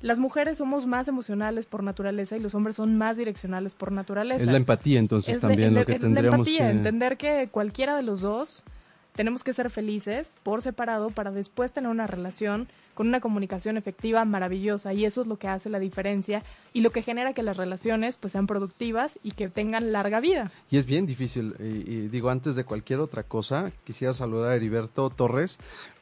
Las 0.00 0.18
mujeres 0.18 0.58
somos 0.58 0.86
más 0.86 1.06
emocionales 1.08 1.66
por 1.66 1.82
naturaleza 1.82 2.36
y 2.36 2.40
los 2.40 2.54
hombres 2.54 2.76
son 2.76 2.96
más 2.96 3.16
direccionales 3.16 3.74
por 3.74 3.92
naturaleza. 3.92 4.42
Es 4.42 4.48
la 4.48 4.56
empatía 4.56 4.98
entonces 4.98 5.38
también 5.38 5.74
lo 5.74 5.84
que 5.84 5.98
tendríamos 5.98 6.48
empatía, 6.48 6.70
que... 6.70 6.76
entender 6.76 7.16
que 7.16 7.48
cualquiera 7.50 7.96
de 7.96 8.02
los 8.02 8.20
dos 8.20 8.64
tenemos 9.14 9.44
que 9.44 9.52
ser 9.52 9.70
felices 9.70 10.34
por 10.42 10.62
separado 10.62 11.10
para 11.10 11.30
después 11.30 11.72
tener 11.72 11.90
una 11.90 12.06
relación 12.06 12.68
con 12.94 13.08
una 13.08 13.20
comunicación 13.20 13.76
efectiva 13.76 14.24
maravillosa 14.24 14.92
y 14.92 15.04
eso 15.04 15.22
es 15.22 15.26
lo 15.26 15.36
que 15.36 15.48
hace 15.48 15.70
la 15.70 15.78
diferencia 15.78 16.42
y 16.72 16.80
lo 16.80 16.90
que 16.90 17.02
genera 17.02 17.32
que 17.32 17.42
las 17.42 17.56
relaciones 17.56 18.16
pues 18.16 18.32
sean 18.32 18.46
productivas 18.46 19.18
y 19.22 19.32
que 19.32 19.48
tengan 19.48 19.92
larga 19.92 20.20
vida. 20.20 20.50
Y 20.70 20.78
es 20.78 20.86
bien 20.86 21.06
difícil, 21.06 21.54
y, 21.58 22.08
digo, 22.08 22.30
antes 22.30 22.56
de 22.56 22.64
cualquier 22.64 23.00
otra 23.00 23.22
cosa, 23.22 23.72
quisiera 23.84 24.14
saludar 24.14 24.52
a 24.52 24.56
Heriberto 24.56 25.10
Torres, 25.10 25.58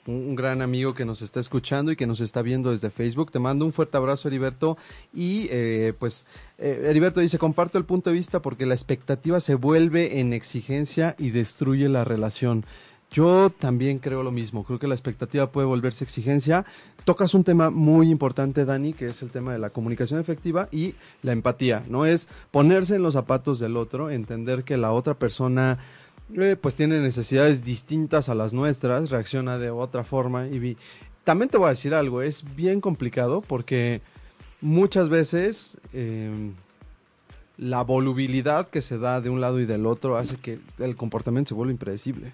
un, 0.07 0.35
gran 0.35 0.63
amigo 0.63 0.95
que 0.95 1.05
nos 1.05 1.23
está 1.23 1.41
escuchando 1.41 1.93
y 1.93 1.97
que 1.97 2.07
nos 2.07 2.21
está 2.21 2.43
viendo 2.43 2.71
desde 2.71 2.91
Facebook. 2.91 3.31
Te 3.31 3.39
mando 3.39 3.65
un 3.65 3.73
fuerte 3.73 3.97
abrazo, 3.97 4.29
Heriberto. 4.29 4.79
Y 5.15 5.49
eh, 5.51 5.93
pues, 5.99 6.25
eh, 6.59 6.87
Heriberto 6.89 7.21
dice, 7.21 7.39
comparto 7.39 7.79
el 7.79 7.85
punto 7.85 8.11
de 8.11 8.17
vista 8.17 8.41
porque 8.41 8.67
la 8.67 8.75
expectativa 8.75 9.41
se 9.41 9.55
vuelve 9.55 10.21
en 10.21 10.33
exigencia 10.33 11.15
y 11.19 11.31
destruye 11.31 11.89
la 11.89 12.05
relación. 12.05 12.65
Yo 13.11 13.51
también 13.51 13.99
creo 13.99 14.23
lo 14.23 14.31
mismo, 14.31 14.65
creo 14.65 14.79
que 14.79 14.87
la 14.87 14.95
expectativa 14.95 15.51
puede 15.51 15.67
volverse 15.67 16.05
exigencia. 16.05 16.65
Tocas 17.05 17.35
un 17.35 17.43
tema 17.43 17.71
muy 17.71 18.09
importante, 18.09 18.65
Dani, 18.65 18.93
que 18.93 19.09
es 19.09 19.23
el 19.23 19.31
tema 19.31 19.53
de 19.53 19.59
la 19.59 19.71
comunicación 19.71 20.21
efectiva 20.21 20.69
y 20.71 20.95
la 21.23 21.33
empatía, 21.33 21.83
¿no? 21.89 22.07
Es 22.07 22.29
ponerse 22.53 22.97
en 22.97 23.03
los 23.03 23.15
zapatos 23.15 23.59
del 23.59 23.77
otro, 23.77 24.11
entender 24.11 24.63
que 24.63 24.77
la 24.77 24.93
otra 24.93 25.15
persona 25.15 25.79
eh, 26.37 26.57
pues 26.61 26.77
tiene 26.77 27.01
necesidades 27.01 27.65
distintas 27.65 28.29
a 28.29 28.37
las 28.37 28.53
nuestras, 28.53 29.11
reacciona 29.11 29.59
de 29.59 29.71
otra 29.71 30.05
forma 30.05 30.47
y 30.47 30.77
también 31.25 31.49
te 31.49 31.59
voy 31.59 31.67
a 31.67 31.71
decir 31.71 31.95
algo, 31.95 32.23
es 32.23 32.45
bien 32.55 32.81
complicado 32.81 33.41
porque 33.41 34.01
muchas 34.61 35.09
veces 35.09 35.79
em, 35.93 36.55
la 37.59 37.83
volubilidad 37.83 38.69
que 38.69 38.83
se 38.83 38.99
da 38.99 39.21
de 39.21 39.31
un 39.31 39.41
lado 39.41 39.59
y 39.59 39.67
del 39.67 39.87
otro 39.87 40.17
hace 40.17 40.37
que 40.37 40.61
el 40.79 40.95
comportamiento 40.95 41.49
se 41.49 41.55
vuelva 41.55 41.73
impredecible. 41.73 42.33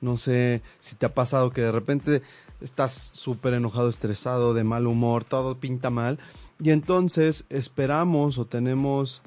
No 0.00 0.16
sé 0.16 0.62
si 0.80 0.96
te 0.96 1.06
ha 1.06 1.14
pasado 1.14 1.50
que 1.50 1.62
de 1.62 1.72
repente 1.72 2.22
estás 2.60 3.10
súper 3.12 3.54
enojado, 3.54 3.88
estresado, 3.88 4.54
de 4.54 4.64
mal 4.64 4.86
humor, 4.86 5.24
todo 5.24 5.58
pinta 5.58 5.90
mal. 5.90 6.18
Y 6.60 6.70
entonces 6.70 7.44
esperamos 7.50 8.38
o 8.38 8.46
tenemos 8.46 9.22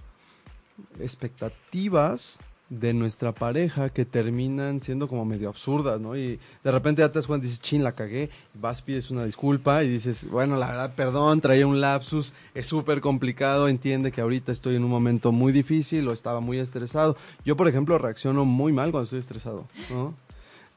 expectativas 1.00 2.40
de 2.70 2.94
nuestra 2.94 3.32
pareja 3.32 3.90
que 3.90 4.06
terminan 4.06 4.82
siendo 4.82 5.08
como 5.08 5.26
medio 5.26 5.50
absurdas, 5.50 6.00
¿no? 6.00 6.16
Y 6.16 6.40
de 6.64 6.72
repente 6.72 7.02
ya 7.02 7.10
te 7.10 7.18
das 7.18 7.26
cuenta 7.26 7.46
dices, 7.46 7.62
chin, 7.62 7.84
la 7.84 7.94
cagué, 7.94 8.30
vas, 8.54 8.82
pides 8.84 9.10
una 9.10 9.26
disculpa 9.26 9.84
y 9.84 9.90
dices, 9.90 10.30
bueno, 10.30 10.56
la 10.56 10.68
verdad, 10.68 10.94
perdón, 10.96 11.42
traía 11.42 11.66
un 11.66 11.82
lapsus, 11.82 12.34
es 12.54 12.68
súper 12.68 13.02
complicado, 13.02 13.68
entiende 13.68 14.12
que 14.12 14.22
ahorita 14.22 14.52
estoy 14.52 14.76
en 14.76 14.84
un 14.84 14.92
momento 14.92 15.32
muy 15.32 15.52
difícil 15.52 16.08
o 16.08 16.14
estaba 16.14 16.42
muy 16.42 16.60
estresado. 16.60 17.18
Yo, 17.44 17.58
por 17.58 17.68
ejemplo, 17.68 17.98
reacciono 17.98 18.46
muy 18.46 18.72
mal 18.72 18.92
cuando 18.92 19.06
estoy 19.06 19.20
estresado, 19.20 19.66
¿no? 19.90 20.14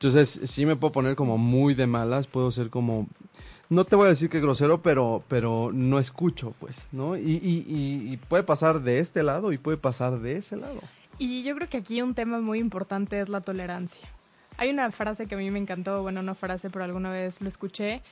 Entonces, 0.03 0.51
sí 0.51 0.67
me 0.67 0.75
puedo 0.75 0.91
poner 0.91 1.15
como 1.15 1.39
muy 1.39 1.75
de 1.75 1.87
malas, 1.87 2.27
puedo 2.27 2.51
ser 2.51 2.71
como, 2.71 3.07
no 3.69 3.85
te 3.85 3.95
voy 3.95 4.07
a 4.07 4.09
decir 4.09 4.29
que 4.31 4.41
grosero, 4.41 4.83
pero, 4.83 5.23
pero 5.29 5.71
no 5.73 6.01
escucho, 6.01 6.57
pues, 6.59 6.89
¿no? 6.91 7.17
Y, 7.17 8.19
puede 8.29 8.43
pasar 8.43 8.83
de 8.83 8.99
este 8.99 9.23
lado 9.23 9.53
y 9.53 9.59
puede 9.59 9.77
pasar 9.77 10.19
de 10.19 10.39
ese 10.39 10.57
lado. 10.57 10.81
Y 11.19 11.45
yo 11.45 11.55
creo 11.55 11.69
que 11.69 11.77
aquí 11.77 12.03
un 12.03 12.15
tema 12.15 12.41
muy 12.41 12.59
importante 12.59 13.21
es 13.21 13.29
la 13.29 13.43
tolerancia. 13.43 14.09
Hay 14.57 14.71
una 14.71 14.91
frase 14.91 15.29
que 15.29 15.37
a 15.37 15.39
mí 15.39 15.53
me 15.53 15.61
encantó, 15.61 16.03
bueno, 16.03 16.21
no 16.21 16.35
frase, 16.35 16.69
pero 16.69 16.85
alguna 16.85 17.13
vez 17.13 17.41
lo 17.41 17.49
escuché, 17.49 18.03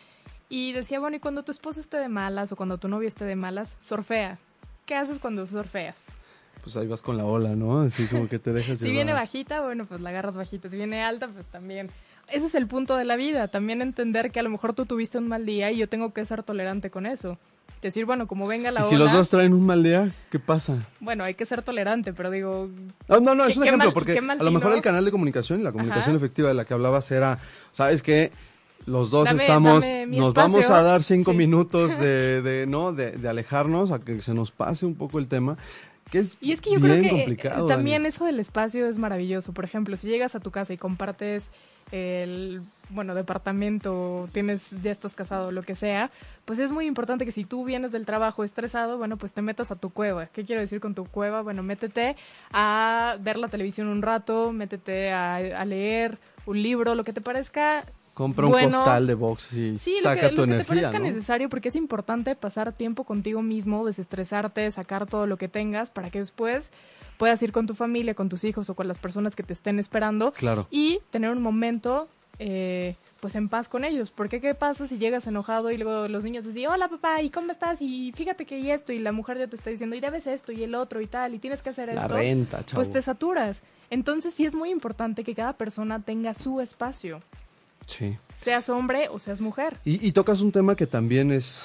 y 0.48 0.70
decía, 0.70 1.00
bueno, 1.00 1.16
y 1.16 1.18
cuando 1.18 1.42
tu 1.42 1.50
esposo 1.50 1.80
esté 1.80 1.96
de 1.96 2.08
malas 2.08 2.52
o 2.52 2.56
cuando 2.56 2.78
tu 2.78 2.86
novia 2.86 3.08
esté 3.08 3.24
de 3.24 3.34
malas, 3.34 3.74
surfea. 3.80 4.38
¿Qué 4.86 4.94
haces 4.94 5.18
cuando 5.18 5.44
surfeas? 5.44 6.12
Pues 6.62 6.76
ahí 6.76 6.86
vas 6.86 7.02
con 7.02 7.16
la 7.16 7.24
ola, 7.24 7.56
¿no? 7.56 7.80
Así 7.80 8.06
como 8.06 8.28
que 8.28 8.38
te 8.38 8.52
dejas 8.52 8.78
Si 8.80 8.90
viene 8.90 9.12
bajita, 9.12 9.60
bueno, 9.60 9.86
pues 9.86 10.00
la 10.00 10.10
agarras 10.10 10.36
bajita. 10.36 10.68
Si 10.68 10.76
viene 10.76 11.02
alta, 11.02 11.28
pues 11.28 11.48
también. 11.48 11.90
Ese 12.28 12.46
es 12.46 12.54
el 12.54 12.66
punto 12.66 12.96
de 12.96 13.04
la 13.04 13.16
vida, 13.16 13.48
también 13.48 13.82
entender 13.82 14.30
que 14.30 14.38
a 14.38 14.42
lo 14.42 14.50
mejor 14.50 14.72
tú 14.72 14.86
tuviste 14.86 15.18
un 15.18 15.26
mal 15.26 15.44
día 15.44 15.70
y 15.72 15.78
yo 15.78 15.88
tengo 15.88 16.12
que 16.12 16.24
ser 16.24 16.42
tolerante 16.42 16.90
con 16.90 17.06
eso. 17.06 17.38
Decir, 17.82 18.04
bueno, 18.04 18.28
como 18.28 18.46
venga 18.46 18.70
la 18.70 18.80
¿Y 18.80 18.82
ola... 18.82 18.90
si 18.90 18.96
los 18.96 19.12
dos 19.12 19.30
traen 19.30 19.54
un 19.54 19.64
mal 19.64 19.82
día, 19.82 20.12
¿qué 20.30 20.38
pasa? 20.38 20.76
Bueno, 21.00 21.24
hay 21.24 21.34
que 21.34 21.46
ser 21.46 21.62
tolerante, 21.62 22.12
pero 22.12 22.30
digo... 22.30 22.68
No, 23.08 23.20
no, 23.20 23.34
no, 23.34 23.46
es 23.46 23.56
un 23.56 23.64
ejemplo, 23.64 23.92
porque 23.92 24.18
a 24.18 24.34
lo 24.34 24.50
mejor 24.50 24.74
el 24.74 24.82
canal 24.82 25.04
de 25.04 25.10
comunicación 25.10 25.60
y 25.60 25.64
la 25.64 25.72
comunicación 25.72 26.14
efectiva 26.14 26.48
de 26.48 26.54
la 26.54 26.64
que 26.64 26.74
hablabas 26.74 27.10
era, 27.10 27.38
¿sabes 27.72 28.02
qué? 28.02 28.30
los 28.86 29.10
dos 29.10 29.30
estamos, 29.30 29.84
nos 30.08 30.34
vamos 30.34 30.70
a 30.70 30.82
dar 30.82 31.02
cinco 31.02 31.32
minutos 31.32 31.98
de, 31.98 32.42
de 32.42 32.66
no, 32.66 32.92
de, 32.92 33.12
de, 33.12 33.28
alejarnos 33.28 33.90
a 33.92 33.98
que 34.00 34.22
se 34.22 34.34
nos 34.34 34.52
pase 34.52 34.86
un 34.86 34.94
poco 34.94 35.18
el 35.18 35.28
tema 35.28 35.58
y 36.40 36.52
es 36.52 36.60
que 36.60 36.72
yo 36.72 36.80
creo 36.80 37.02
que 37.02 37.32
eh, 37.32 37.50
también 37.68 38.06
eso 38.06 38.24
del 38.24 38.40
espacio 38.40 38.86
es 38.86 38.98
maravilloso. 38.98 39.52
Por 39.52 39.64
ejemplo, 39.64 39.96
si 39.96 40.08
llegas 40.08 40.34
a 40.34 40.40
tu 40.40 40.50
casa 40.50 40.72
y 40.72 40.76
compartes 40.76 41.48
el 41.92 42.62
bueno 42.90 43.14
departamento, 43.14 44.28
tienes 44.32 44.74
ya 44.82 44.90
estás 44.90 45.14
casado, 45.14 45.52
lo 45.52 45.62
que 45.62 45.76
sea, 45.76 46.10
pues 46.44 46.58
es 46.58 46.72
muy 46.72 46.86
importante 46.86 47.24
que 47.24 47.32
si 47.32 47.44
tú 47.44 47.64
vienes 47.64 47.92
del 47.92 48.06
trabajo 48.06 48.42
estresado, 48.42 48.98
bueno, 48.98 49.16
pues 49.16 49.32
te 49.32 49.42
metas 49.42 49.70
a 49.70 49.76
tu 49.76 49.90
cueva. 49.90 50.26
¿Qué 50.26 50.44
quiero 50.44 50.60
decir 50.60 50.80
con 50.80 50.94
tu 50.94 51.04
cueva? 51.04 51.42
Bueno, 51.42 51.62
métete 51.62 52.16
a 52.52 53.16
ver 53.20 53.36
la 53.36 53.48
televisión 53.48 53.88
un 53.88 54.02
rato, 54.02 54.52
métete 54.52 55.12
a, 55.12 55.36
a 55.36 55.64
leer 55.64 56.18
un 56.46 56.62
libro, 56.62 56.94
lo 56.94 57.04
que 57.04 57.12
te 57.12 57.20
parezca 57.20 57.84
Compra 58.14 58.46
un 58.46 58.52
costal 58.52 59.06
de 59.06 59.14
box 59.14 59.52
y 59.52 59.78
saca 59.78 60.30
tu 60.30 60.42
energía. 60.42 60.64
Que 60.64 60.74
te 60.74 60.82
parezca 60.82 60.98
necesario 60.98 61.48
porque 61.48 61.68
es 61.68 61.76
importante 61.76 62.34
pasar 62.34 62.72
tiempo 62.72 63.04
contigo 63.04 63.42
mismo, 63.42 63.86
desestresarte, 63.86 64.70
sacar 64.70 65.06
todo 65.06 65.26
lo 65.26 65.36
que 65.36 65.48
tengas 65.48 65.90
para 65.90 66.10
que 66.10 66.18
después 66.18 66.70
puedas 67.16 67.42
ir 67.42 67.52
con 67.52 67.66
tu 67.66 67.74
familia, 67.74 68.14
con 68.14 68.28
tus 68.28 68.44
hijos 68.44 68.68
o 68.70 68.74
con 68.74 68.88
las 68.88 68.98
personas 68.98 69.36
que 69.36 69.42
te 69.42 69.52
estén 69.52 69.78
esperando. 69.78 70.32
Claro. 70.32 70.66
Y 70.70 71.00
tener 71.10 71.30
un 71.30 71.42
momento 71.42 72.08
eh, 72.38 72.96
pues 73.20 73.34
en 73.34 73.48
paz 73.50 73.68
con 73.68 73.84
ellos. 73.84 74.10
Porque 74.10 74.40
qué 74.40 74.54
pasa 74.54 74.86
si 74.86 74.98
llegas 74.98 75.26
enojado 75.26 75.70
y 75.70 75.76
luego 75.76 76.08
los 76.08 76.24
niños 76.24 76.46
así, 76.46 76.66
hola 76.66 76.88
papá, 76.88 77.22
¿y 77.22 77.30
cómo 77.30 77.52
estás? 77.52 77.80
Y 77.82 78.12
fíjate 78.16 78.46
que 78.46 78.58
y 78.58 78.70
esto, 78.70 78.92
y 78.92 78.98
la 78.98 79.12
mujer 79.12 79.38
ya 79.38 79.46
te 79.46 79.56
está 79.56 79.70
diciendo, 79.70 79.94
y 79.94 80.00
debes 80.00 80.26
esto 80.26 80.50
y 80.50 80.62
el 80.64 80.74
otro 80.74 81.00
y 81.00 81.06
tal, 81.06 81.34
y 81.34 81.38
tienes 81.38 81.62
que 81.62 81.70
hacer 81.70 81.94
la 81.94 82.02
esto. 82.02 82.14
renta, 82.14 82.64
chavo. 82.64 82.82
Pues 82.82 82.92
te 82.92 83.02
saturas. 83.02 83.60
Entonces 83.90 84.32
sí 84.34 84.46
es 84.46 84.54
muy 84.54 84.70
importante 84.70 85.22
que 85.22 85.34
cada 85.34 85.52
persona 85.52 86.00
tenga 86.00 86.32
su 86.32 86.60
espacio. 86.60 87.20
Sí. 87.90 88.16
Seas 88.38 88.68
hombre 88.68 89.08
o 89.10 89.18
seas 89.18 89.40
mujer. 89.40 89.76
Y, 89.84 90.06
y 90.06 90.12
tocas 90.12 90.40
un 90.40 90.52
tema 90.52 90.76
que 90.76 90.86
también 90.86 91.32
es, 91.32 91.62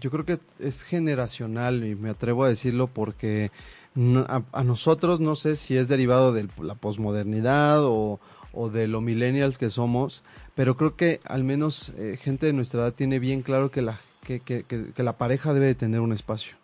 yo 0.00 0.10
creo 0.10 0.24
que 0.24 0.38
es 0.58 0.82
generacional 0.82 1.84
y 1.84 1.94
me 1.94 2.10
atrevo 2.10 2.44
a 2.44 2.48
decirlo 2.48 2.88
porque 2.88 3.50
a, 4.28 4.42
a 4.52 4.64
nosotros 4.64 5.20
no 5.20 5.36
sé 5.36 5.56
si 5.56 5.76
es 5.76 5.88
derivado 5.88 6.32
de 6.32 6.48
la 6.60 6.74
posmodernidad 6.74 7.82
o, 7.84 8.18
o 8.52 8.68
de 8.70 8.88
lo 8.88 9.00
millennials 9.00 9.56
que 9.56 9.70
somos, 9.70 10.22
pero 10.54 10.76
creo 10.76 10.96
que 10.96 11.20
al 11.24 11.44
menos 11.44 11.92
eh, 11.96 12.18
gente 12.20 12.46
de 12.46 12.52
nuestra 12.52 12.82
edad 12.82 12.92
tiene 12.92 13.18
bien 13.18 13.42
claro 13.42 13.70
que 13.70 13.82
la, 13.82 13.98
que, 14.24 14.40
que- 14.40 14.64
que- 14.64 14.92
que 14.92 15.02
la 15.02 15.16
pareja 15.16 15.54
debe 15.54 15.66
de 15.66 15.74
tener 15.76 16.00
un 16.00 16.12
espacio. 16.12 16.56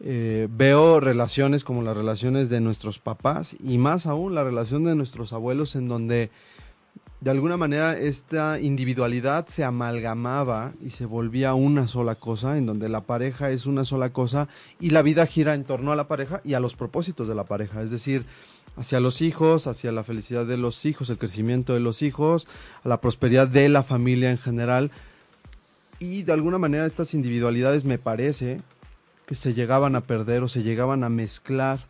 Eh, 0.00 0.48
veo 0.50 1.00
relaciones 1.00 1.64
como 1.64 1.82
las 1.82 1.96
relaciones 1.96 2.48
de 2.48 2.60
nuestros 2.60 2.98
papás 2.98 3.56
y 3.62 3.78
más 3.78 4.06
aún 4.06 4.34
la 4.34 4.42
relación 4.44 4.84
de 4.84 4.94
nuestros 4.94 5.32
abuelos 5.32 5.76
en 5.76 5.88
donde 5.88 6.30
de 7.24 7.30
alguna 7.30 7.56
manera 7.56 7.98
esta 7.98 8.60
individualidad 8.60 9.46
se 9.46 9.64
amalgamaba 9.64 10.74
y 10.84 10.90
se 10.90 11.06
volvía 11.06 11.54
una 11.54 11.88
sola 11.88 12.16
cosa, 12.16 12.58
en 12.58 12.66
donde 12.66 12.90
la 12.90 13.00
pareja 13.00 13.48
es 13.48 13.64
una 13.64 13.84
sola 13.84 14.10
cosa 14.10 14.46
y 14.78 14.90
la 14.90 15.00
vida 15.00 15.24
gira 15.24 15.54
en 15.54 15.64
torno 15.64 15.90
a 15.90 15.96
la 15.96 16.06
pareja 16.06 16.42
y 16.44 16.52
a 16.52 16.60
los 16.60 16.74
propósitos 16.74 17.26
de 17.26 17.34
la 17.34 17.44
pareja, 17.44 17.80
es 17.80 17.90
decir, 17.90 18.26
hacia 18.76 19.00
los 19.00 19.22
hijos, 19.22 19.66
hacia 19.66 19.90
la 19.90 20.04
felicidad 20.04 20.44
de 20.44 20.58
los 20.58 20.84
hijos, 20.84 21.08
el 21.08 21.16
crecimiento 21.16 21.72
de 21.72 21.80
los 21.80 22.02
hijos, 22.02 22.46
a 22.84 22.90
la 22.90 23.00
prosperidad 23.00 23.48
de 23.48 23.70
la 23.70 23.82
familia 23.82 24.30
en 24.30 24.36
general. 24.36 24.90
Y 26.00 26.24
de 26.24 26.32
alguna 26.34 26.58
manera 26.58 26.84
estas 26.84 27.14
individualidades 27.14 27.86
me 27.86 27.96
parece 27.96 28.60
que 29.24 29.34
se 29.34 29.54
llegaban 29.54 29.96
a 29.96 30.02
perder 30.02 30.42
o 30.42 30.48
se 30.48 30.62
llegaban 30.62 31.02
a 31.02 31.08
mezclar 31.08 31.86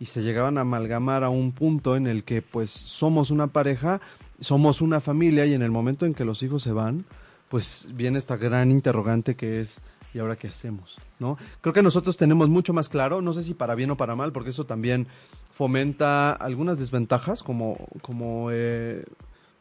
y 0.00 0.06
se 0.06 0.22
llegaban 0.22 0.56
a 0.56 0.62
amalgamar 0.62 1.24
a 1.24 1.28
un 1.28 1.52
punto 1.52 1.94
en 1.94 2.06
el 2.06 2.24
que 2.24 2.40
pues 2.40 2.70
somos 2.70 3.30
una 3.30 3.48
pareja, 3.48 4.00
somos 4.40 4.80
una 4.80 5.00
familia 5.00 5.46
y 5.46 5.54
en 5.54 5.62
el 5.62 5.70
momento 5.70 6.06
en 6.06 6.14
que 6.14 6.24
los 6.24 6.42
hijos 6.42 6.62
se 6.62 6.72
van, 6.72 7.04
pues 7.48 7.88
viene 7.94 8.18
esta 8.18 8.36
gran 8.36 8.70
interrogante 8.70 9.34
que 9.34 9.60
es 9.60 9.80
¿y 10.14 10.18
ahora 10.18 10.36
qué 10.36 10.48
hacemos? 10.48 10.98
¿No? 11.18 11.36
Creo 11.60 11.72
que 11.72 11.82
nosotros 11.82 12.16
tenemos 12.16 12.48
mucho 12.48 12.72
más 12.72 12.88
claro, 12.88 13.20
no 13.20 13.32
sé 13.32 13.42
si 13.42 13.54
para 13.54 13.74
bien 13.74 13.90
o 13.90 13.96
para 13.96 14.16
mal, 14.16 14.32
porque 14.32 14.50
eso 14.50 14.64
también 14.64 15.06
fomenta 15.52 16.32
algunas 16.32 16.78
desventajas, 16.78 17.42
como, 17.42 17.76
como 18.00 18.48
eh, 18.50 19.04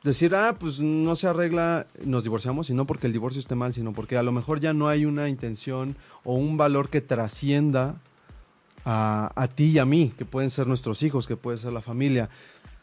decir, 0.03 0.35
ah, 0.35 0.55
pues 0.59 0.79
no 0.79 1.15
se 1.15 1.27
arregla, 1.27 1.87
nos 2.03 2.23
divorciamos, 2.23 2.69
y 2.69 2.73
no 2.73 2.85
porque 2.85 3.07
el 3.07 3.13
divorcio 3.13 3.39
esté 3.39 3.55
mal, 3.55 3.73
sino 3.73 3.93
porque 3.93 4.17
a 4.17 4.23
lo 4.23 4.31
mejor 4.31 4.59
ya 4.59 4.73
no 4.73 4.87
hay 4.87 5.05
una 5.05 5.29
intención 5.29 5.95
o 6.23 6.35
un 6.35 6.57
valor 6.57 6.89
que 6.89 7.01
trascienda 7.01 7.95
a, 8.85 9.31
a 9.35 9.47
ti 9.47 9.71
y 9.71 9.79
a 9.79 9.85
mí, 9.85 10.13
que 10.17 10.25
pueden 10.25 10.49
ser 10.49 10.67
nuestros 10.67 11.03
hijos, 11.03 11.27
que 11.27 11.35
puede 11.35 11.57
ser 11.57 11.73
la 11.73 11.81
familia. 11.81 12.29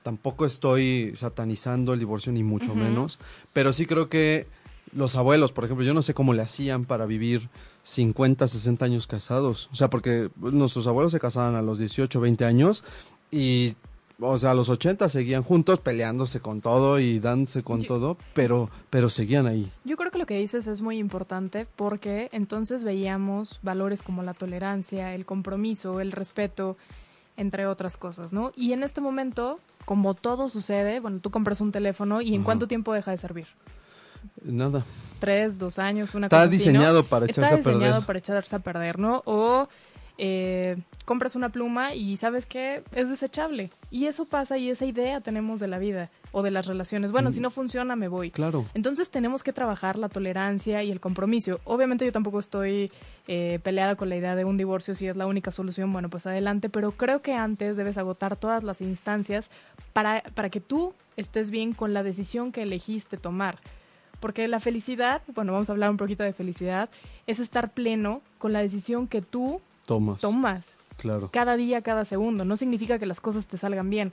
Tampoco 0.04 0.44
estoy 0.46 1.14
satanizando 1.16 1.94
el 1.94 1.98
divorcio, 1.98 2.30
ni 2.30 2.44
mucho 2.44 2.74
menos, 2.74 3.18
pero 3.52 3.72
sí 3.72 3.86
creo 3.86 4.08
que 4.08 4.46
los 4.94 5.16
abuelos, 5.16 5.50
por 5.50 5.64
ejemplo, 5.64 5.84
yo 5.84 5.94
no 5.94 6.02
sé 6.02 6.14
cómo 6.14 6.34
le 6.34 6.42
hacían 6.42 6.84
para 6.84 7.06
vivir 7.06 7.48
50, 7.84 8.46
60 8.46 8.84
años 8.84 9.06
casados. 9.06 9.68
O 9.72 9.76
sea, 9.76 9.88
porque 9.88 10.28
nuestros 10.36 10.86
abuelos 10.86 11.10
se 11.10 11.18
casaban 11.20 11.54
a 11.56 11.62
los 11.62 11.78
18, 11.78 12.20
20 12.20 12.44
años 12.44 12.84
y, 13.30 13.74
o 14.20 14.36
sea, 14.38 14.50
a 14.50 14.54
los 14.54 14.68
80 14.68 15.08
seguían 15.08 15.42
juntos 15.42 15.80
peleándose 15.80 16.38
con 16.40 16.60
todo 16.60 17.00
y 17.00 17.18
dándose 17.18 17.62
con 17.62 17.80
Yo- 17.80 17.88
todo, 17.88 18.16
pero, 18.34 18.68
pero 18.90 19.08
seguían 19.08 19.46
ahí. 19.46 19.72
Yo 19.84 19.96
creo 19.96 20.10
que 20.10 20.18
lo 20.18 20.26
que 20.26 20.38
dices 20.38 20.66
es 20.66 20.82
muy 20.82 20.98
importante 20.98 21.66
porque 21.76 22.28
entonces 22.30 22.84
veíamos 22.84 23.58
valores 23.62 24.02
como 24.02 24.22
la 24.22 24.34
tolerancia, 24.34 25.14
el 25.14 25.24
compromiso, 25.24 26.00
el 26.00 26.12
respeto, 26.12 26.76
entre 27.36 27.66
otras 27.66 27.96
cosas, 27.96 28.32
¿no? 28.32 28.52
Y 28.54 28.74
en 28.74 28.84
este 28.84 29.00
momento, 29.00 29.58
como 29.85 30.14
todo 30.14 30.49
sucede, 30.49 31.01
bueno, 31.01 31.18
tú 31.20 31.31
compras 31.31 31.61
un 31.61 31.73
teléfono 31.73 32.20
y 32.20 32.31
en 32.35 32.40
Ajá. 32.40 32.44
cuánto 32.44 32.68
tiempo 32.68 32.92
deja 32.92 33.11
de 33.11 33.18
servir. 33.18 33.47
Nada. 34.42 34.85
Tres, 35.18 35.59
dos 35.59 35.79
años, 35.79 36.14
una 36.14 36.27
Está 36.27 36.38
cosa 36.38 36.49
así, 36.49 36.57
¿no? 36.57 36.73
diseñado 36.73 37.05
para 37.07 37.27
Está 37.27 37.40
echarse 37.42 37.55
a 37.55 37.59
diseñado 37.59 37.81
perder. 37.92 38.07
para 38.07 38.18
echarse 38.18 38.57
a 38.57 38.59
perder, 38.59 38.99
¿no? 38.99 39.23
O 39.27 39.68
eh, 40.18 40.77
compras 41.05 41.35
una 41.35 41.48
pluma 41.48 41.94
y 41.94 42.16
sabes 42.16 42.46
que 42.46 42.83
es 42.92 43.09
desechable. 43.09 43.70
Y 43.90 44.07
eso 44.07 44.24
pasa 44.27 44.57
y 44.59 44.70
esa 44.70 44.85
idea 44.87 45.20
tenemos 45.20 45.61
de 45.61 45.66
la 45.68 45.79
vida 45.79 46.11
o 46.33 46.42
de 46.42 46.50
las 46.50 46.66
relaciones. 46.66 47.11
Bueno, 47.12 47.31
Mm. 47.31 47.33
si 47.33 47.40
no 47.40 47.50
funciona, 47.50 47.96
me 47.96 48.09
voy. 48.09 48.31
Claro. 48.31 48.64
Entonces 48.74 49.11
tenemos 49.11 49.42
que 49.42 49.53
trabajar 49.53 49.98
la 49.98 50.09
tolerancia 50.09 50.83
y 50.83 50.90
el 50.90 51.00
compromiso. 51.00 51.61
Obviamente 51.64 52.05
yo 52.05 52.12
tampoco 52.12 52.38
estoy 52.38 52.90
eh, 53.27 53.59
peleada 53.62 53.96
con 53.96 54.09
la 54.09 54.16
idea 54.16 54.37
de 54.37 54.44
un 54.44 54.57
divorcio, 54.57 54.94
si 54.94 55.07
es 55.09 55.16
la 55.16 55.27
única 55.27 55.50
solución, 55.50 55.92
bueno, 55.92 56.09
pues 56.11 56.27
adelante, 56.27 56.68
pero 56.68 56.92
creo 56.92 57.22
que 57.22 57.33
antes 57.35 57.77
debes 57.77 57.96
agotar 57.98 58.37
todas 58.37 58.62
las 58.62 58.81
instancias 58.83 59.48
para, 59.92 60.22
para 60.35 60.50
que 60.50 60.61
tú 60.61 60.92
estés 61.16 61.50
bien 61.50 61.72
con 61.72 61.94
la 61.94 62.03
decisión 62.03 62.53
que 62.53 62.62
elegiste 62.62 63.16
tomar. 63.16 63.59
Porque 64.20 64.46
la 64.48 64.61
felicidad, 64.61 65.22
bueno, 65.35 65.53
vamos 65.53 65.68
a 65.68 65.72
hablar 65.72 65.90
un 65.90 65.96
poquito 65.96 66.22
de 66.22 66.33
felicidad, 66.33 66.88
es 67.27 67.38
estar 67.40 67.70
pleno 67.72 68.20
con 68.38 68.53
la 68.53 68.61
decisión 68.61 69.07
que 69.07 69.20
tú 69.22 69.61
Tomas. 69.87 70.20
tomas 70.20 70.77
Claro. 70.97 71.29
cada 71.33 71.57
día, 71.57 71.83
cada 71.83 72.05
segundo. 72.05 72.44
No 72.44 72.57
significa 72.57 72.99
que 72.99 73.07
las 73.07 73.20
cosas 73.20 73.47
te 73.47 73.57
salgan 73.59 73.90
bien, 73.90 74.12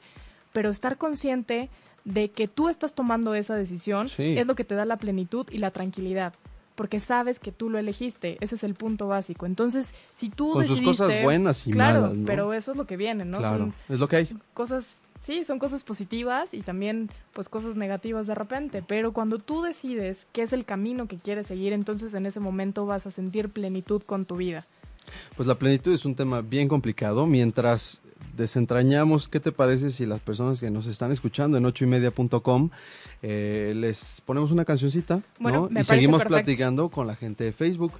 pero 0.53 0.69
estar 0.69 0.97
consciente 0.97 1.69
de 2.05 2.31
que 2.31 2.47
tú 2.47 2.67
estás 2.69 2.93
tomando 2.95 3.35
esa 3.35 3.55
decisión 3.55 4.09
Sí. 4.09 4.37
es 4.37 4.47
lo 4.47 4.55
que 4.55 4.63
te 4.63 4.75
da 4.75 4.85
la 4.85 4.97
plenitud 4.97 5.45
y 5.51 5.59
la 5.59 5.71
tranquilidad. 5.71 6.33
Porque 6.75 6.99
sabes 6.99 7.37
que 7.37 7.51
tú 7.51 7.69
lo 7.69 7.77
elegiste, 7.77 8.37
ese 8.41 8.55
es 8.55 8.63
el 8.63 8.73
punto 8.73 9.07
básico. 9.07 9.45
Entonces, 9.45 9.93
si 10.13 10.29
tú 10.29 10.51
Con 10.53 10.65
sus 10.65 10.79
decidiste, 10.79 11.03
cosas 11.03 11.23
buenas 11.23 11.67
y 11.67 11.71
claro, 11.71 12.01
malas, 12.01 12.17
¿no? 12.17 12.25
pero 12.25 12.53
eso 12.53 12.71
es 12.71 12.77
lo 12.77 12.87
que 12.87 12.97
viene, 12.97 13.23
¿no? 13.25 13.37
claro. 13.37 13.57
Son 13.65 13.73
Es 13.89 13.99
lo 13.99 14.07
que 14.07 14.15
hay. 14.15 14.37
cosas, 14.55 15.01
sí, 15.19 15.45
son 15.45 15.59
cosas 15.59 15.83
positivas 15.83 16.55
y 16.55 16.61
también 16.61 17.11
pues 17.33 17.49
cosas 17.49 17.75
negativas 17.75 18.25
de 18.25 18.33
repente, 18.33 18.81
pero 18.85 19.11
cuando 19.13 19.37
tú 19.37 19.61
decides 19.61 20.25
qué 20.31 20.41
es 20.41 20.53
el 20.53 20.65
camino 20.65 21.07
que 21.07 21.17
quieres 21.17 21.45
seguir, 21.47 21.71
entonces 21.73 22.15
en 22.15 22.25
ese 22.25 22.39
momento 22.39 22.87
vas 22.87 23.05
a 23.05 23.11
sentir 23.11 23.49
plenitud 23.49 24.01
con 24.01 24.25
tu 24.25 24.37
vida. 24.37 24.65
Pues 25.35 25.47
la 25.47 25.55
plenitud 25.55 25.93
es 25.93 26.05
un 26.05 26.15
tema 26.15 26.41
bien 26.41 26.67
complicado. 26.67 27.25
Mientras 27.25 28.01
desentrañamos, 28.35 29.27
¿qué 29.27 29.39
te 29.39 29.51
parece 29.51 29.91
si 29.91 30.05
las 30.05 30.19
personas 30.19 30.59
que 30.59 30.71
nos 30.71 30.87
están 30.87 31.11
escuchando 31.11 31.57
en 31.57 31.65
ocho 31.65 31.83
y 31.83 31.87
media.com 31.87 32.69
eh, 33.21 33.73
les 33.75 34.21
ponemos 34.25 34.51
una 34.51 34.65
cancioncita 34.65 35.21
Bueno, 35.39 35.67
¿no? 35.69 35.79
y 35.79 35.83
seguimos 35.83 36.21
perfecto. 36.21 36.43
platicando 36.43 36.89
con 36.89 37.07
la 37.07 37.15
gente 37.15 37.43
de 37.43 37.51
Facebook? 37.51 37.93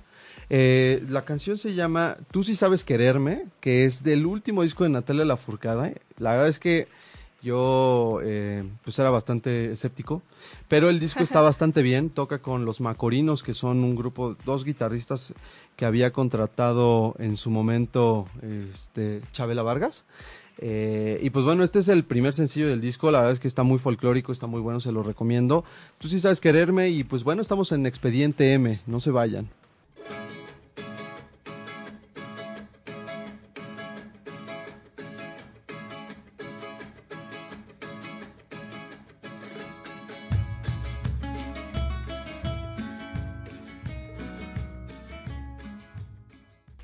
Eh, 0.50 1.04
la 1.10 1.24
canción 1.24 1.58
se 1.58 1.74
llama 1.74 2.18
Tú 2.32 2.44
sí 2.44 2.56
sabes 2.56 2.84
quererme, 2.84 3.46
que 3.60 3.86
es 3.86 4.04
del 4.04 4.26
último 4.26 4.64
disco 4.64 4.84
de 4.84 4.90
Natalia 4.90 5.26
Lafourcade. 5.26 6.02
La 6.18 6.32
verdad 6.32 6.48
es 6.48 6.60
que 6.60 6.88
yo 7.41 8.19
eh, 8.23 8.63
pues 8.84 8.97
era 8.99 9.10
bastante 9.10 9.71
escéptico, 9.71 10.21
pero 10.67 10.89
el 10.89 10.99
disco 10.99 11.23
está 11.23 11.41
bastante 11.41 11.82
bien. 11.82 12.10
Toca 12.10 12.39
con 12.39 12.65
los 12.65 12.82
Macorinos, 12.82 13.43
que 13.43 13.54
son 13.54 13.84
un 13.84 13.95
grupo, 13.95 14.36
dos 14.45 14.65
guitarristas 14.65 15.34
que 15.75 15.86
había 15.86 16.12
contratado 16.12 17.15
en 17.19 17.38
su 17.38 17.49
momento 17.49 18.27
este, 18.73 19.21
Chabela 19.32 19.63
Vargas. 19.63 20.04
Eh, 20.58 21.19
y 21.23 21.32
pues 21.32 21.43
bueno, 21.43 21.63
este 21.63 21.80
es 21.80 21.88
el 21.88 22.04
primer 22.04 22.34
sencillo 22.34 22.67
del 22.67 22.82
disco. 22.82 23.10
La 23.12 23.19
verdad 23.19 23.34
es 23.34 23.39
que 23.39 23.47
está 23.47 23.63
muy 23.63 23.80
folclórico, 23.80 24.32
está 24.32 24.47
muy 24.47 24.62
bueno, 24.62 24.80
se 24.80 24.91
lo 24.91 25.04
recomiendo. 25.04 25.65
Tú 25.97 26.08
sí 26.08 26.19
sabes 26.19 26.39
quererme 26.39 26.89
y 26.89 27.04
pues 27.04 27.23
bueno, 27.23 27.41
estamos 27.41 27.71
en 27.71 27.86
Expediente 27.86 28.54
M, 28.54 28.82
no 28.86 28.99
se 28.99 29.12
vayan. 29.12 29.49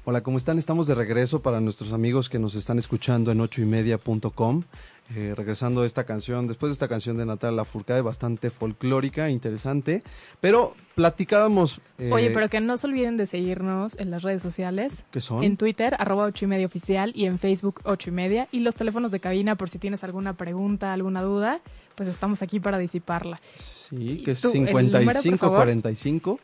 Hola, 0.09 0.21
¿cómo 0.21 0.37
están? 0.37 0.57
Estamos 0.57 0.87
de 0.87 0.95
regreso 0.95 1.41
para 1.41 1.59
nuestros 1.59 1.91
amigos 1.91 2.29
que 2.29 2.39
nos 2.39 2.55
están 2.55 2.79
escuchando 2.79 3.29
en 3.29 3.41
ochoymedia.com. 3.41 4.63
Eh, 5.13 5.33
regresando 5.35 5.81
a 5.81 5.85
esta 5.85 6.05
canción, 6.05 6.47
después 6.47 6.69
de 6.69 6.73
esta 6.75 6.87
canción 6.87 7.17
de 7.17 7.25
Natalia 7.25 7.57
Lafourcade, 7.57 8.01
bastante 8.01 8.49
folclórica, 8.49 9.29
interesante, 9.29 10.03
pero 10.39 10.75
platicábamos... 10.95 11.81
Eh, 11.97 12.09
Oye, 12.13 12.29
pero 12.29 12.47
que 12.47 12.61
no 12.61 12.77
se 12.77 12.87
olviden 12.87 13.17
de 13.17 13.25
seguirnos 13.25 13.99
en 13.99 14.09
las 14.09 14.23
redes 14.23 14.41
sociales. 14.41 15.03
que 15.11 15.19
son? 15.19 15.43
En 15.43 15.57
Twitter, 15.57 15.93
arroba 15.99 16.23
8 16.23 16.45
y 16.45 16.47
media 16.47 16.67
oficial, 16.67 17.11
y 17.13 17.25
en 17.25 17.37
Facebook, 17.37 17.81
8 17.83 18.09
y 18.09 18.13
media, 18.13 18.47
y 18.53 18.61
los 18.61 18.75
teléfonos 18.75 19.11
de 19.11 19.19
cabina 19.19 19.55
por 19.55 19.69
si 19.69 19.77
tienes 19.77 20.05
alguna 20.05 20.37
pregunta, 20.37 20.93
alguna 20.93 21.21
duda, 21.21 21.59
pues 21.95 22.07
estamos 22.07 22.41
aquí 22.41 22.61
para 22.61 22.77
disiparla. 22.77 23.41
Sí, 23.55 24.21
que 24.23 24.31
es 24.31 24.39
5545. 24.39 26.39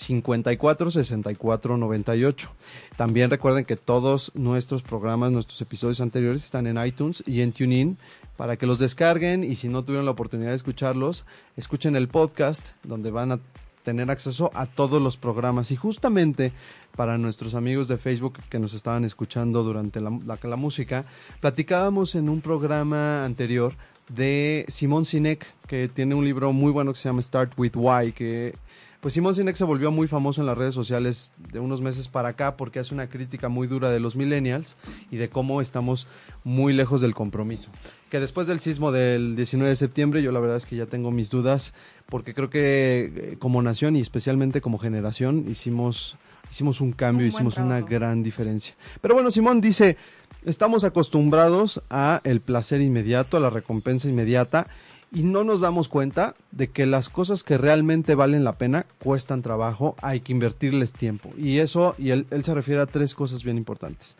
54 0.00 0.90
64 0.90 1.76
98. 1.76 2.50
También 2.96 3.30
recuerden 3.30 3.64
que 3.64 3.76
todos 3.76 4.32
nuestros 4.34 4.82
programas, 4.82 5.32
nuestros 5.32 5.60
episodios 5.60 6.00
anteriores 6.00 6.44
están 6.44 6.66
en 6.66 6.84
iTunes 6.84 7.22
y 7.26 7.42
en 7.42 7.52
TuneIn 7.52 7.98
para 8.36 8.56
que 8.56 8.66
los 8.66 8.78
descarguen 8.78 9.44
y 9.44 9.56
si 9.56 9.68
no 9.68 9.84
tuvieron 9.84 10.06
la 10.06 10.12
oportunidad 10.12 10.50
de 10.50 10.56
escucharlos, 10.56 11.24
escuchen 11.56 11.96
el 11.96 12.08
podcast 12.08 12.68
donde 12.82 13.10
van 13.10 13.32
a 13.32 13.40
tener 13.82 14.10
acceso 14.10 14.50
a 14.54 14.66
todos 14.66 15.00
los 15.00 15.16
programas. 15.16 15.70
Y 15.70 15.76
justamente 15.76 16.52
para 16.96 17.18
nuestros 17.18 17.54
amigos 17.54 17.88
de 17.88 17.98
Facebook 17.98 18.38
que 18.48 18.58
nos 18.58 18.74
estaban 18.74 19.04
escuchando 19.04 19.62
durante 19.62 20.00
la, 20.00 20.56
música, 20.56 21.04
platicábamos 21.40 22.14
en 22.14 22.28
un 22.28 22.40
programa 22.40 23.24
anterior 23.24 23.74
de 24.08 24.64
Simón 24.68 25.04
Sinek, 25.04 25.46
que 25.66 25.88
tiene 25.88 26.14
un 26.14 26.24
libro 26.24 26.52
muy 26.52 26.72
bueno 26.72 26.92
que 26.92 26.98
se 26.98 27.08
llama 27.08 27.22
Start 27.22 27.52
with 27.56 27.76
Why, 27.76 28.12
que 28.12 28.54
pues 29.00 29.14
Simón 29.14 29.34
Sinek 29.34 29.56
se 29.56 29.64
volvió 29.64 29.90
muy 29.90 30.08
famoso 30.08 30.42
en 30.42 30.46
las 30.46 30.58
redes 30.58 30.74
sociales 30.74 31.32
de 31.52 31.58
unos 31.58 31.80
meses 31.80 32.08
para 32.08 32.30
acá 32.30 32.56
porque 32.56 32.78
hace 32.78 32.94
una 32.94 33.08
crítica 33.08 33.48
muy 33.48 33.66
dura 33.66 33.90
de 33.90 33.98
los 33.98 34.14
millennials 34.14 34.76
y 35.10 35.16
de 35.16 35.30
cómo 35.30 35.62
estamos 35.62 36.06
muy 36.44 36.74
lejos 36.74 37.00
del 37.00 37.14
compromiso. 37.14 37.70
Que 38.10 38.20
después 38.20 38.46
del 38.46 38.60
sismo 38.60 38.92
del 38.92 39.36
19 39.36 39.70
de 39.70 39.76
septiembre 39.76 40.22
yo 40.22 40.32
la 40.32 40.40
verdad 40.40 40.58
es 40.58 40.66
que 40.66 40.76
ya 40.76 40.86
tengo 40.86 41.10
mis 41.10 41.30
dudas 41.30 41.72
porque 42.06 42.34
creo 42.34 42.50
que 42.50 43.12
eh, 43.16 43.36
como 43.38 43.62
nación 43.62 43.96
y 43.96 44.00
especialmente 44.00 44.60
como 44.60 44.78
generación 44.78 45.46
hicimos 45.48 46.16
hicimos 46.50 46.80
un 46.80 46.92
cambio, 46.92 47.26
hicimos 47.26 47.56
una 47.58 47.80
gran 47.80 48.22
diferencia. 48.22 48.74
Pero 49.00 49.14
bueno, 49.14 49.30
Simón 49.30 49.60
dice, 49.60 49.96
estamos 50.44 50.84
acostumbrados 50.84 51.80
a 51.90 52.20
el 52.24 52.40
placer 52.40 52.80
inmediato, 52.80 53.36
a 53.36 53.40
la 53.40 53.50
recompensa 53.50 54.08
inmediata 54.08 54.66
y 55.12 55.24
no 55.24 55.44
nos 55.44 55.60
damos 55.60 55.88
cuenta 55.88 56.34
de 56.52 56.70
que 56.70 56.86
las 56.86 57.08
cosas 57.08 57.42
que 57.42 57.58
realmente 57.58 58.14
valen 58.14 58.44
la 58.44 58.58
pena 58.58 58.86
cuestan 59.02 59.42
trabajo, 59.42 59.96
hay 60.02 60.20
que 60.20 60.32
invertirles 60.32 60.92
tiempo. 60.92 61.30
Y 61.36 61.58
eso, 61.58 61.94
y 61.98 62.10
él, 62.10 62.26
se 62.42 62.54
refiere 62.54 62.80
a 62.80 62.86
tres 62.86 63.14
cosas 63.14 63.42
bien 63.42 63.56
importantes. 63.56 64.16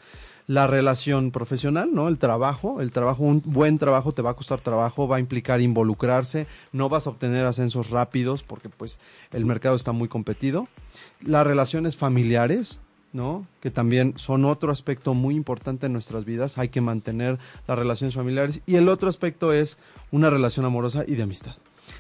La 0.49 0.67
relación 0.67 1.31
profesional, 1.31 1.91
¿no? 1.95 2.09
El 2.09 2.19
trabajo, 2.19 2.81
el 2.81 2.91
trabajo, 2.91 3.23
un 3.23 3.41
buen 3.45 3.79
trabajo 3.79 4.13
te 4.13 4.23
va 4.23 4.31
a 4.31 4.35
costar 4.35 4.61
trabajo, 4.61 5.07
va 5.07 5.17
a 5.17 5.21
implicar 5.21 5.61
involucrarse, 5.61 6.49
no 6.73 6.89
vas 6.89 7.07
a 7.07 7.11
obtener 7.11 7.47
ascensos 7.47 7.91
rápidos 7.91 8.43
porque 8.43 8.69
pues 8.69 8.99
el 9.33 9.45
mercado 9.45 9.77
está 9.77 9.93
muy 9.93 10.09
competido. 10.09 10.67
Las 11.25 11.47
relaciones 11.47 11.97
familiares, 11.97 12.81
¿no? 13.13 13.47
Que 13.61 13.71
también 13.71 14.15
son 14.17 14.45
otro 14.45 14.71
aspecto 14.73 15.15
muy 15.15 15.35
importante 15.35 15.87
en 15.87 15.93
nuestras 15.93 16.25
vidas. 16.25 16.59
Hay 16.59 16.69
que 16.69 16.81
mantener 16.81 17.39
las 17.67 17.79
relaciones 17.79 18.15
familiares. 18.15 18.63
Y 18.67 18.77
el 18.77 18.89
otro 18.89 19.09
aspecto 19.09 19.53
es 19.53 19.79
una 20.11 20.31
relación 20.31 20.65
amorosa 20.65 21.05
y 21.07 21.15
de 21.15 21.23
amistad. 21.23 21.57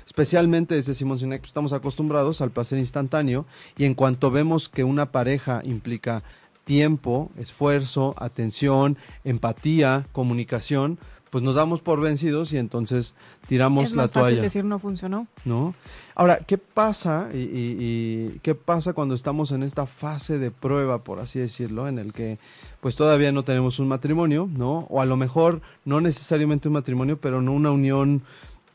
Especialmente, 0.07 0.75
desde 0.75 0.94
Simón 0.94 1.18
Sinek, 1.18 1.40
pues, 1.40 1.51
estamos 1.51 1.73
acostumbrados 1.73 2.40
al 2.40 2.51
placer 2.51 2.79
instantáneo 2.79 3.46
y 3.77 3.85
en 3.85 3.94
cuanto 3.94 4.31
vemos 4.31 4.68
que 4.68 4.85
una 4.85 5.12
pareja 5.12 5.62
implica 5.64 6.23
tiempo, 6.64 7.31
esfuerzo, 7.37 8.14
atención, 8.18 8.96
empatía, 9.25 10.07
comunicación, 10.12 10.99
pues 11.31 11.45
nos 11.45 11.55
damos 11.55 11.81
por 11.81 12.01
vencidos 12.01 12.53
y 12.53 12.59
entonces 12.59 13.14
tiramos 13.47 13.85
es 13.85 13.90
la 13.93 14.03
más 14.03 14.11
toalla. 14.11 14.29
Fácil 14.29 14.43
decir 14.43 14.64
no 14.64 14.79
funcionó. 14.79 15.29
¿No? 15.45 15.75
Ahora, 16.14 16.38
¿qué 16.38 16.59
pasa 16.59 17.31
y, 17.33 17.38
y, 17.38 18.40
qué 18.43 18.55
pasa 18.55 18.93
cuando 18.93 19.14
estamos 19.14 19.53
en 19.53 19.62
esta 19.62 19.87
fase 19.87 20.38
de 20.38 20.51
prueba, 20.51 21.05
por 21.05 21.21
así 21.21 21.38
decirlo, 21.38 21.88
en 21.88 21.99
el 21.99 22.12
que 22.12 22.38
pues 22.81 22.97
todavía 22.97 23.31
no 23.33 23.45
tenemos 23.45 23.79
un 23.79 23.88
matrimonio, 23.88 24.49
¿no? 24.53 24.87
O 24.90 25.01
a 25.01 25.07
lo 25.07 25.16
mejor 25.16 25.61
no 25.85 26.01
necesariamente 26.01 26.69
un 26.69 26.75
matrimonio, 26.75 27.19
pero 27.21 27.40
no 27.40 27.53
una 27.53 27.71
unión 27.71 28.23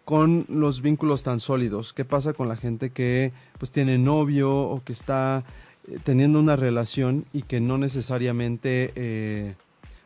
con 0.06 0.46
los 0.48 0.82
vínculos 0.82 1.24
tan 1.24 1.40
sólidos. 1.40 1.92
¿Qué 1.92 2.06
pasa 2.06 2.34
con 2.34 2.48
la 2.48 2.56
gente 2.56 2.92
que 2.92 3.34
pues 3.58 3.72
tiene 3.72 3.98
novio 3.98 4.56
o 4.56 4.84
que 4.84 4.94
está 4.94 5.44
eh, 5.88 5.98
teniendo 6.04 6.40
una 6.40 6.56
relación 6.56 7.26
y 7.34 7.42
que 7.42 7.60
no 7.60 7.78
necesariamente 7.78 8.94
eh, 8.96 9.56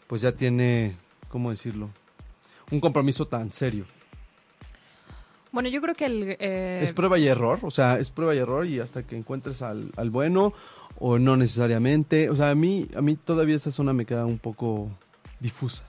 pues 0.07 0.21
ya 0.21 0.31
tiene, 0.31 0.95
¿cómo 1.27 1.51
decirlo? 1.51 1.89
Un 2.71 2.79
compromiso 2.79 3.27
tan 3.27 3.51
serio? 3.51 3.86
Bueno, 5.51 5.69
yo 5.69 5.82
creo 5.82 5.95
que 5.95 6.05
el... 6.05 6.38
Eh, 6.39 6.79
es 6.84 6.93
prueba 6.93 7.17
y 7.17 7.27
error, 7.27 7.60
o 7.63 7.71
sea, 7.71 7.97
es 7.97 8.12
prueba 8.12 8.36
y 8.36 8.38
error 8.38 8.65
y 8.67 8.79
hasta 8.79 9.03
que 9.03 9.17
encuentres 9.17 9.62
al, 9.62 9.91
al 9.97 10.12
bueno 10.12 10.53
o 10.99 11.17
no 11.17 11.38
necesariamente. 11.38 12.29
O 12.29 12.36
sea, 12.36 12.51
a 12.51 12.55
mí, 12.55 12.88
a 12.95 13.01
mí 13.01 13.15
todavía 13.15 13.55
esa 13.55 13.71
zona 13.71 13.93
me 13.93 14.05
queda 14.05 14.25
un 14.25 14.38
poco 14.38 14.89
difusa. 15.39 15.84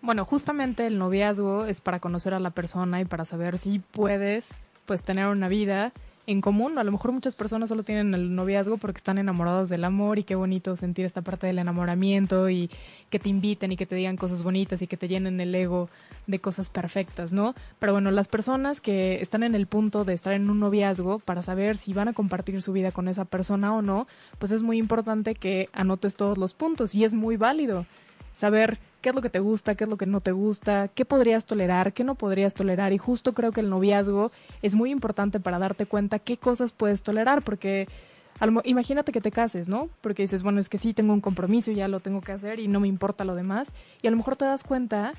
Bueno, 0.00 0.24
justamente 0.24 0.86
el 0.86 0.98
noviazgo 0.98 1.64
es 1.64 1.80
para 1.80 1.98
conocer 1.98 2.34
a 2.34 2.38
la 2.38 2.50
persona 2.50 3.00
y 3.00 3.04
para 3.04 3.24
saber 3.24 3.58
si 3.58 3.78
puedes 3.78 4.50
pues 4.84 5.02
tener 5.02 5.26
una 5.26 5.48
vida 5.48 5.92
en 6.26 6.40
común. 6.40 6.78
A 6.78 6.84
lo 6.84 6.92
mejor 6.92 7.12
muchas 7.12 7.34
personas 7.36 7.68
solo 7.68 7.82
tienen 7.82 8.14
el 8.14 8.34
noviazgo 8.34 8.76
porque 8.76 8.98
están 8.98 9.18
enamorados 9.18 9.68
del 9.68 9.84
amor 9.84 10.18
y 10.18 10.24
qué 10.24 10.34
bonito 10.34 10.76
sentir 10.76 11.04
esta 11.04 11.22
parte 11.22 11.46
del 11.46 11.58
enamoramiento 11.58 12.48
y 12.48 12.70
que 13.10 13.18
te 13.18 13.28
inviten 13.28 13.72
y 13.72 13.76
que 13.76 13.86
te 13.86 13.94
digan 13.94 14.16
cosas 14.16 14.42
bonitas 14.42 14.82
y 14.82 14.86
que 14.86 14.96
te 14.96 15.08
llenen 15.08 15.40
el 15.40 15.54
ego 15.54 15.88
de 16.26 16.38
cosas 16.38 16.70
perfectas, 16.70 17.32
¿no? 17.32 17.54
Pero 17.78 17.92
bueno, 17.92 18.10
las 18.10 18.28
personas 18.28 18.80
que 18.80 19.20
están 19.20 19.42
en 19.42 19.54
el 19.54 19.66
punto 19.66 20.04
de 20.04 20.14
estar 20.14 20.32
en 20.32 20.48
un 20.50 20.60
noviazgo 20.60 21.18
para 21.18 21.42
saber 21.42 21.76
si 21.76 21.92
van 21.92 22.08
a 22.08 22.12
compartir 22.12 22.60
su 22.62 22.72
vida 22.72 22.92
con 22.92 23.08
esa 23.08 23.24
persona 23.24 23.74
o 23.74 23.82
no, 23.82 24.06
pues 24.38 24.52
es 24.52 24.62
muy 24.62 24.78
importante 24.78 25.34
que 25.34 25.68
anotes 25.72 26.16
todos 26.16 26.38
los 26.38 26.54
puntos 26.54 26.94
y 26.94 27.04
es 27.04 27.14
muy 27.14 27.36
válido 27.36 27.86
saber 28.34 28.78
qué 29.04 29.10
es 29.10 29.14
lo 29.14 29.20
que 29.20 29.28
te 29.28 29.40
gusta, 29.40 29.74
qué 29.74 29.84
es 29.84 29.90
lo 29.90 29.98
que 29.98 30.06
no 30.06 30.22
te 30.22 30.32
gusta, 30.32 30.88
qué 30.88 31.04
podrías 31.04 31.44
tolerar, 31.44 31.92
qué 31.92 32.04
no 32.04 32.14
podrías 32.14 32.54
tolerar. 32.54 32.94
Y 32.94 32.96
justo 32.96 33.34
creo 33.34 33.52
que 33.52 33.60
el 33.60 33.68
noviazgo 33.68 34.32
es 34.62 34.74
muy 34.74 34.90
importante 34.90 35.40
para 35.40 35.58
darte 35.58 35.84
cuenta 35.84 36.18
qué 36.18 36.38
cosas 36.38 36.72
puedes 36.72 37.02
tolerar, 37.02 37.42
porque 37.42 37.86
imagínate 38.64 39.12
que 39.12 39.20
te 39.20 39.30
cases, 39.30 39.68
¿no? 39.68 39.90
Porque 40.00 40.22
dices, 40.22 40.42
bueno, 40.42 40.58
es 40.58 40.70
que 40.70 40.78
sí, 40.78 40.94
tengo 40.94 41.12
un 41.12 41.20
compromiso, 41.20 41.70
y 41.70 41.74
ya 41.74 41.86
lo 41.86 42.00
tengo 42.00 42.22
que 42.22 42.32
hacer 42.32 42.60
y 42.60 42.66
no 42.66 42.80
me 42.80 42.88
importa 42.88 43.26
lo 43.26 43.34
demás. 43.34 43.68
Y 44.00 44.06
a 44.06 44.10
lo 44.10 44.16
mejor 44.16 44.36
te 44.36 44.46
das 44.46 44.62
cuenta 44.62 45.12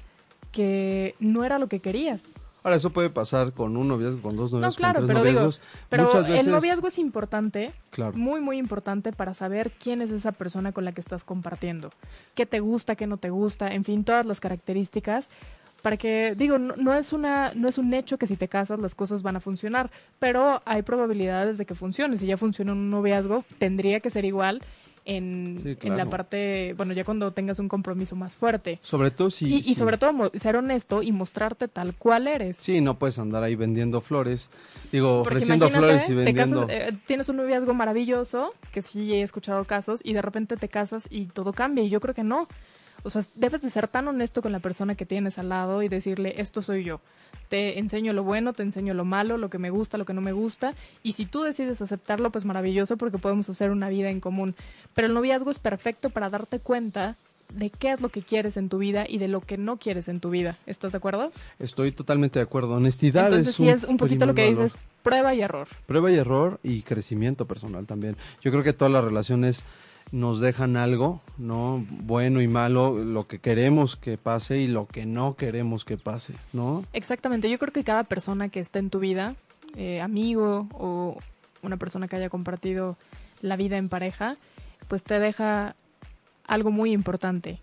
que 0.52 1.14
no 1.20 1.44
era 1.44 1.60
lo 1.60 1.68
que 1.68 1.80
querías. 1.80 2.34
Ahora, 2.66 2.78
eso 2.78 2.90
puede 2.90 3.12
pasar 3.12 3.54
con 3.54 3.78
un 3.78 3.88
noviazgo, 3.88 4.24
con 4.24 4.36
dos 4.36 4.52
noviazgos, 4.52 4.76
no, 4.76 4.78
claro, 4.80 5.00
con 5.02 5.06
tres 5.06 5.20
pero 5.20 5.32
noviazgos. 5.32 5.62
pero 5.88 6.26
el 6.26 6.50
noviazgo 6.50 6.88
es 6.88 6.98
importante, 6.98 7.72
claro. 7.92 8.18
muy, 8.18 8.42
muy 8.42 8.58
importante 8.58 9.12
para 9.12 9.36
saber 9.36 9.70
quién 9.70 10.02
es 10.02 10.10
esa 10.10 10.32
persona 10.32 10.72
con 10.72 10.84
la 10.84 10.92
que 10.92 11.00
estás 11.00 11.24
compartiendo. 11.24 11.92
Qué 12.34 12.48
te 12.48 12.62
gusta, 12.62 12.96
qué 12.96 13.06
no 13.06 13.18
te 13.18 13.30
gusta, 13.30 13.68
en 13.68 13.84
fin, 13.84 14.04
todas 14.04 14.26
las 14.26 14.40
características 14.40 15.30
para 15.84 15.98
que 15.98 16.34
digo 16.36 16.58
no, 16.58 16.76
no, 16.76 16.96
es 16.96 17.14
una 17.14 17.52
no 17.54 17.68
es 17.68 17.78
un 17.78 17.94
hecho 17.94 18.18
que 18.18 18.26
si 18.26 18.36
te 18.36 18.48
casas 18.48 18.80
las 18.80 18.96
cosas 18.96 19.22
van 19.22 19.36
a 19.36 19.40
funcionar 19.40 19.92
pero 20.18 20.64
hay 20.66 20.82
probabilidades 20.82 21.60
de 21.60 21.68
que 21.68 21.76
funcione 21.76 22.18
si 22.18 22.26
ya 22.26 22.38
funciona 22.38 22.72
un 22.72 22.90
noviazgo 22.90 23.46
tendría 23.60 24.00
que 24.00 24.10
ser 24.10 24.26
igual 24.26 24.64
en, 25.06 25.78
en, 25.82 25.98
la 25.98 26.08
parte, 26.08 26.74
bueno, 26.76 26.94
ya 26.94 27.04
cuando 27.04 27.32
tengas 27.32 27.60
un 27.60 27.70
compromiso 27.70 28.16
más 28.16 28.36
fuerte. 28.36 28.80
Sobre 28.82 29.12
todo 29.12 29.30
si... 29.30 29.56
Y, 29.58 29.76
sobre 29.76 29.98
todo 29.98 30.32
ser 30.34 30.56
honesto 30.56 31.04
y 31.04 31.12
mostrarte 31.12 31.68
tal 31.68 31.94
cual 31.96 32.28
eres. 32.28 32.58
Sí, 32.58 32.82
no 32.82 32.98
puedes 32.98 33.20
andar 33.20 33.44
ahí 33.44 33.56
vendiendo 33.56 34.02
flores, 34.02 34.50
digo, 34.92 35.22
ofreciendo 35.22 35.70
flores 35.70 36.10
y 36.10 36.16
vendiendo... 36.16 36.68
Eh, 36.70 36.92
tienes 37.06 37.30
un 37.30 37.38
noviazgo 37.38 37.74
maravilloso, 37.74 38.54
que 38.74 38.82
sí 38.82 39.14
he 39.14 39.22
escuchado 39.22 39.64
casos, 39.66 40.02
y 40.04 40.14
de 40.14 40.22
repente 40.24 40.58
te 40.58 40.70
casas 40.70 41.08
y 41.12 41.26
todo 41.26 41.54
cambia, 41.54 41.84
y 41.84 41.90
yo 41.90 42.02
creo 42.02 42.16
que 42.16 42.24
no. 42.24 42.48
O 43.04 43.12
sea, 43.12 43.22
debes 43.36 43.62
de 43.62 43.70
ser 43.70 43.88
tan 43.88 44.08
honesto 44.08 44.42
con 44.42 44.52
la 44.52 44.60
persona 44.60 44.96
que 44.96 45.06
tienes 45.06 45.38
al 45.38 45.50
lado 45.50 45.84
y 45.84 45.90
decirle, 45.90 46.34
esto 46.38 46.64
soy 46.64 46.84
yo. 46.84 47.00
Te 47.50 47.80
enseño 47.80 48.14
lo 48.14 48.24
bueno, 48.24 48.54
te 48.54 48.64
enseño 48.64 48.94
lo 48.94 49.06
malo, 49.06 49.38
lo 49.38 49.50
que 49.50 49.60
me 49.60 49.70
gusta, 49.70 49.98
lo 49.98 50.06
que 50.06 50.14
no 50.14 50.22
me 50.22 50.34
gusta. 50.34 50.74
Y 51.04 51.14
si 51.14 51.26
tú 51.26 51.44
decides 51.44 51.82
aceptarlo, 51.82 52.32
pues 52.32 52.46
maravilloso 52.46 52.98
porque 52.98 53.18
podemos 53.18 53.50
hacer 53.50 53.72
una 53.72 53.90
vida 53.90 54.10
en 54.10 54.20
común. 54.20 54.56
Pero 54.94 55.08
el 55.08 55.14
noviazgo 55.14 55.52
es 55.52 55.60
perfecto 55.60 56.10
para 56.10 56.30
darte 56.30 56.60
cuenta 56.60 57.16
de 57.54 57.70
qué 57.70 57.92
es 57.92 58.02
lo 58.02 58.10
que 58.10 58.22
quieres 58.22 58.58
en 58.58 58.70
tu 58.70 58.78
vida 58.78 59.06
y 59.08 59.18
de 59.18 59.28
lo 59.28 59.42
que 59.42 59.58
no 59.58 59.78
quieres 59.78 60.08
en 60.08 60.20
tu 60.20 60.30
vida. 60.30 60.58
¿Estás 60.66 60.94
de 60.94 60.98
acuerdo? 60.98 61.32
Estoy 61.60 61.92
totalmente 61.92 62.40
de 62.40 62.44
acuerdo. 62.44 62.76
Honestidad 62.76 63.28
Entonces, 63.28 63.50
es 63.50 63.56
sí 63.56 63.70
es 63.70 63.84
un 63.84 63.98
poquito 63.98 64.26
lo 64.26 64.34
que 64.34 64.50
dices, 64.50 64.78
prueba 65.04 65.34
y 65.34 65.42
error. 65.42 65.68
Prueba 65.86 66.12
y 66.12 66.16
error 66.16 66.60
y 66.64 66.82
crecimiento 66.82 67.46
personal 67.46 67.86
también. 67.86 68.18
Yo 68.42 68.52
creo 68.52 68.64
que 68.64 68.74
todas 68.74 68.92
las 68.92 69.04
relaciones 69.04 69.64
nos 70.12 70.40
dejan 70.40 70.78
algo, 70.78 71.22
¿no? 71.38 71.86
Bueno 71.90 72.42
y 72.42 72.48
malo, 72.48 73.04
lo 73.04 73.28
que 73.28 73.40
queremos 73.40 73.96
que 73.96 74.18
pase 74.18 74.60
y 74.60 74.68
lo 74.68 74.88
que 74.88 75.06
no 75.06 75.36
queremos 75.36 75.86
que 75.86 75.98
pase, 75.98 76.34
¿no? 76.54 76.86
Exactamente, 76.94 77.50
yo 77.50 77.60
creo 77.60 77.74
que 77.74 77.84
cada 77.84 78.04
persona 78.04 78.50
que 78.50 78.60
está 78.60 78.80
en 78.80 78.90
tu 78.90 79.00
vida, 79.00 79.36
eh, 79.76 80.02
amigo 80.02 80.68
o 80.74 81.18
una 81.62 81.78
persona 81.78 82.08
que 82.08 82.16
haya 82.16 82.30
compartido 82.30 82.98
la 83.42 83.56
vida 83.58 83.78
en 83.78 83.90
pareja, 83.90 84.38
pues 84.88 85.04
te 85.04 85.20
deja 85.20 85.76
algo 86.48 86.72
muy 86.72 86.92
importante 86.92 87.60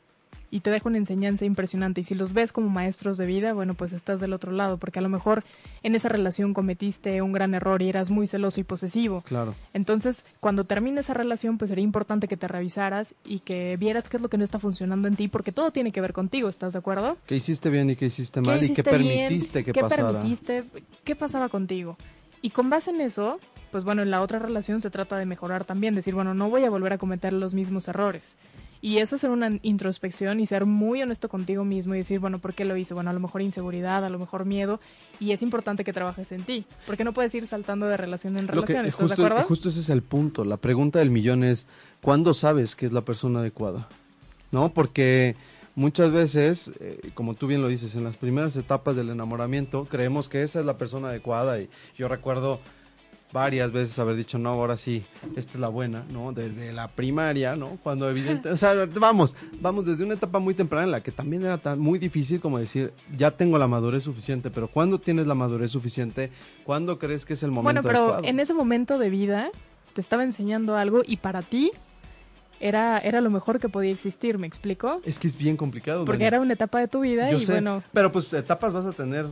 y 0.53 0.61
te 0.61 0.71
deja 0.71 0.87
una 0.87 0.99
enseñanza 0.99 1.47
impresionante. 1.47 2.03
Y 2.03 2.05
si 2.05 2.15
los 2.15 2.35
ves 2.35 2.53
como 2.53 2.69
maestros 2.69 3.17
de 3.17 3.25
vida, 3.25 3.55
bueno, 3.55 3.73
pues 3.73 3.95
estás 3.95 4.21
del 4.21 4.35
otro 4.35 4.53
lado, 4.53 4.77
porque 4.77 4.99
a 4.99 5.03
lo 5.03 5.09
mejor 5.09 5.45
en 5.83 5.95
esa 5.95 6.11
relación 6.11 6.53
cometiste 6.53 7.23
un 7.23 7.33
gran 7.33 7.55
error 7.55 7.81
y 7.81 7.89
eras 7.89 8.11
muy 8.11 8.27
celoso 8.27 8.61
y 8.61 8.65
posesivo. 8.65 9.23
Claro. 9.23 9.55
Entonces, 9.73 10.27
cuando 10.41 10.65
termine 10.65 11.01
esa 11.01 11.15
relación, 11.15 11.57
pues 11.57 11.71
sería 11.71 11.83
importante 11.83 12.29
que 12.29 12.37
te 12.37 12.49
revisaras 12.49 13.15
y 13.25 13.39
que 13.39 13.79
vieras 13.79 14.11
qué 14.11 14.19
es 14.19 14.23
lo 14.23 14.29
que 14.29 14.37
no 14.37 14.45
está 14.45 14.59
funcionando 14.59 15.09
en 15.09 15.17
ti, 15.17 15.27
porque 15.27 15.53
todo 15.53 15.71
tiene 15.71 15.91
que 15.91 16.03
ver 16.03 16.13
contigo, 16.13 16.51
¿estás 16.51 16.75
de 16.75 16.81
acuerdo? 16.81 17.17
¿Qué 17.25 17.37
hiciste 17.37 17.71
bien 17.71 17.89
y 17.89 17.97
qué 17.97 18.07
hiciste 18.07 18.43
mal 18.43 18.63
y 18.63 18.75
qué 18.75 18.85
permitiste 18.85 19.65
que 19.65 19.73
¿Qué 19.73 19.81
pasara? 19.81 20.13
permitiste? 20.13 20.65
¿Qué 21.03 21.17
pasaba 21.17 21.49
contigo? 21.49 21.97
Y 22.43 22.51
con 22.51 22.69
base 22.69 22.91
en 22.91 23.01
eso, 23.01 23.41
pues 23.71 23.85
bueno, 23.85 24.03
en 24.03 24.11
la 24.11 24.21
otra 24.21 24.39
relación 24.39 24.83
se 24.83 24.91
trata 24.91 25.17
de 25.17 25.25
mejorar 25.25 25.65
también, 25.65 25.95
decir, 25.95 26.15
bueno, 26.15 26.35
no 26.35 26.51
voy 26.51 26.65
a 26.65 26.71
volver 26.71 26.93
a 26.93 26.99
cometer 26.99 27.33
los 27.33 27.55
mismos 27.55 27.89
errores 27.89 28.37
Y 28.85 28.99
eso 28.99 29.15
es 29.15 29.21
hacer 29.21 29.31
una 29.31 29.49
introspección 29.63 30.41
y 30.41 30.47
ser 30.47 30.67
muy 30.67 31.01
honesto 31.03 31.29
contigo 31.29 31.65
mismo 31.65 31.95
y 31.95 31.99
decir, 31.99 32.19
bueno, 32.19 32.41
¿por 32.41 32.53
qué 32.53 32.65
lo 32.65 32.77
hice? 32.77 32.95
Bueno, 32.95 33.11
a 33.11 33.13
lo 33.13 33.21
mejor 33.21 33.41
inseguridad, 33.41 34.05
a 34.05 34.09
lo 34.09 34.19
mejor 34.19 34.45
miedo. 34.45 34.81
Y 35.21 35.31
es 35.31 35.41
importante 35.41 35.85
que 35.85 35.93
trabajes 35.93 36.33
en 36.33 36.43
ti. 36.43 36.67
Porque 36.85 37.05
no 37.05 37.13
puedes 37.13 37.33
ir 37.37 37.47
saltando 37.47 37.87
de 37.87 37.97
relación 37.97 38.37
en 38.37 38.49
relación. 38.49 38.85
¿Estás 38.85 39.01
justo, 39.01 39.23
de 39.23 39.27
acuerdo? 39.27 39.47
Justo 39.47 39.69
ese 39.69 39.79
es 39.79 39.89
el 39.89 40.03
punto. 40.03 40.45
La 40.45 40.57
pregunta 40.57 40.99
del 40.99 41.11
millón 41.11 41.45
es, 41.45 41.69
¿cuándo 42.01 42.35
sabes 42.35 42.75
que 42.75 42.85
es 42.85 42.93
la 42.93 43.03
persona 43.03 43.39
adecuada? 43.39 43.87
¿No? 44.51 44.75
Porque 44.75 45.37
muchas 45.77 46.11
veces, 46.11 46.73
eh, 46.81 47.13
como 47.15 47.35
tú 47.35 47.47
bien 47.47 47.63
lo 47.63 47.69
dices, 47.69 47.95
en 47.95 48.03
las 48.03 48.17
primeras 48.17 48.57
etapas 48.57 48.97
del 48.97 49.11
enamoramiento 49.11 49.85
creemos 49.85 50.29
que 50.29 50.43
esa 50.43 50.59
es 50.59 50.67
la 50.67 50.77
persona 50.77 51.11
adecuada. 51.11 51.61
Y 51.61 51.71
yo 51.97 52.09
recuerdo 52.09 52.59
varias 53.33 53.73
veces 53.73 53.99
haber 53.99 54.17
dicho, 54.17 54.39
no, 54.39 54.51
ahora 54.51 54.77
sí, 54.77 55.05
esta 55.37 55.55
es 55.55 55.61
la 55.61 55.69
buena, 55.69 56.05
¿no? 56.13 56.33
Desde 56.33 56.73
la 56.73 56.89
primaria, 56.89 57.57
¿no? 57.57 57.79
Cuando 57.83 58.09
evidente, 58.09 58.51
o 58.51 58.57
sea, 58.57 58.75
vamos, 58.95 59.35
vamos 59.61 59.87
desde 59.87 60.05
una 60.05 60.15
etapa 60.15 60.39
muy 60.39 60.55
temprana 60.55 60.85
en 60.85 60.91
la 60.93 61.03
que 61.03 61.13
también 61.13 61.43
era 61.43 61.59
tan 61.59 61.79
muy 61.79 61.99
difícil 61.99 62.41
como 62.41 62.59
decir, 62.59 62.93
ya 63.17 63.31
tengo 63.31 63.57
la 63.59 63.67
madurez 63.67 64.05
suficiente, 64.05 64.51
pero 64.51 64.69
¿cuándo 64.69 64.99
tienes 64.99 65.27
la 65.27 65.35
madurez 65.35 65.71
suficiente? 65.71 66.31
¿Cuándo 66.65 66.99
crees 66.99 67.25
que 67.25 67.33
es 67.35 67.43
el 67.43 67.51
momento 67.51 67.83
Bueno, 67.83 68.17
pero 68.19 68.25
en 68.25 68.39
ese 68.39 68.53
momento 68.53 68.99
de 68.99 69.09
vida 69.09 69.51
te 69.95 70.01
estaba 70.01 70.25
enseñando 70.25 70.77
algo 70.77 71.03
y 71.07 71.17
para 71.17 71.43
ti 71.43 71.73
era, 72.61 72.99
era 72.99 73.21
lo 73.21 73.31
mejor 73.31 73.59
que 73.59 73.69
podía 73.69 73.91
existir, 73.91 74.39
¿me 74.39 74.47
explico? 74.47 75.01
Es 75.05 75.19
que 75.19 75.27
es 75.27 75.37
bien 75.37 75.57
complicado. 75.57 76.05
Porque 76.05 76.25
era 76.25 76.41
una 76.41 76.53
etapa 76.53 76.79
de 76.79 76.89
tu 76.89 77.01
vida 77.01 77.33
y 77.33 77.45
bueno... 77.47 77.83
Pero 77.93 78.13
pues 78.13 78.33
etapas 78.33 78.73
vas 78.73 78.87
a 78.87 78.93
tener 78.93 79.27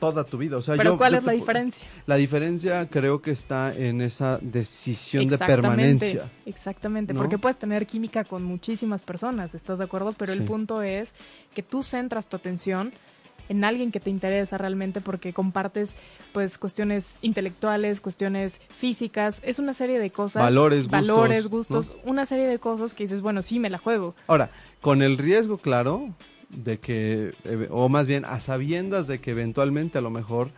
toda 0.00 0.24
tu 0.24 0.38
vida. 0.38 0.56
O 0.56 0.62
sea, 0.62 0.74
Pero 0.76 0.96
¿cuál 0.96 1.14
es 1.14 1.24
la 1.24 1.32
diferencia? 1.32 1.82
La 2.06 2.16
diferencia 2.16 2.88
creo 2.88 3.22
que 3.22 3.30
está 3.30 3.72
en 3.74 4.00
esa 4.00 4.38
decisión 4.40 5.28
de 5.28 5.38
permanencia. 5.38 6.30
Exactamente, 6.46 7.14
porque 7.14 7.38
puedes 7.38 7.58
tener 7.58 7.86
química 7.86 8.24
con 8.24 8.42
muchísimas 8.42 9.02
personas, 9.02 9.54
¿estás 9.54 9.78
de 9.78 9.84
acuerdo? 9.84 10.14
Pero 10.14 10.32
el 10.32 10.42
punto 10.42 10.82
es 10.82 11.12
que 11.54 11.62
tú 11.62 11.82
centras 11.82 12.26
tu 12.26 12.36
atención 12.36 12.92
en 13.50 13.64
alguien 13.64 13.90
que 13.90 13.98
te 13.98 14.10
interesa 14.10 14.58
realmente 14.58 15.00
porque 15.00 15.32
compartes 15.32 15.90
pues 16.32 16.56
cuestiones 16.56 17.16
intelectuales, 17.20 18.00
cuestiones 18.00 18.60
físicas, 18.68 19.42
es 19.44 19.58
una 19.58 19.74
serie 19.74 19.98
de 19.98 20.10
cosas, 20.10 20.42
valores, 20.42 20.88
valores, 20.88 21.48
gustos, 21.48 21.92
una 22.04 22.26
serie 22.26 22.46
de 22.46 22.60
cosas 22.60 22.94
que 22.94 23.04
dices, 23.04 23.20
bueno, 23.20 23.42
sí, 23.42 23.58
me 23.58 23.68
la 23.68 23.78
juego. 23.78 24.14
Ahora, 24.28 24.50
con 24.80 25.02
el 25.02 25.18
riesgo 25.18 25.58
claro 25.58 26.14
de 26.50 26.78
que, 26.78 27.34
eh, 27.44 27.68
o 27.70 27.88
más 27.88 28.06
bien 28.06 28.24
a 28.24 28.40
sabiendas 28.40 29.06
de 29.06 29.20
que 29.20 29.30
eventualmente 29.30 29.98
a 29.98 30.00
lo 30.00 30.10
mejor 30.10 30.50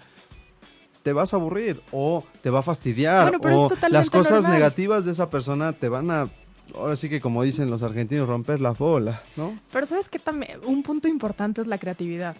te 1.02 1.12
vas 1.12 1.32
a 1.32 1.36
aburrir 1.36 1.82
o 1.90 2.24
te 2.40 2.50
va 2.50 2.60
a 2.60 2.62
fastidiar 2.62 3.34
o 3.42 3.68
las 3.90 4.10
cosas 4.10 4.48
negativas 4.48 5.04
de 5.04 5.12
esa 5.12 5.30
persona 5.30 5.72
te 5.72 5.88
van 5.88 6.10
a 6.10 6.28
ahora 6.74 6.96
sí 6.96 7.08
que 7.08 7.20
como 7.20 7.42
dicen 7.42 7.70
los 7.70 7.82
argentinos 7.82 8.28
romper 8.28 8.60
la 8.60 8.72
bola, 8.72 9.22
¿no? 9.36 9.58
Pero 9.72 9.86
sabes 9.86 10.08
que 10.08 10.18
también 10.18 10.60
un 10.64 10.82
punto 10.82 11.08
importante 11.08 11.60
es 11.60 11.66
la 11.66 11.78
creatividad. 11.78 12.36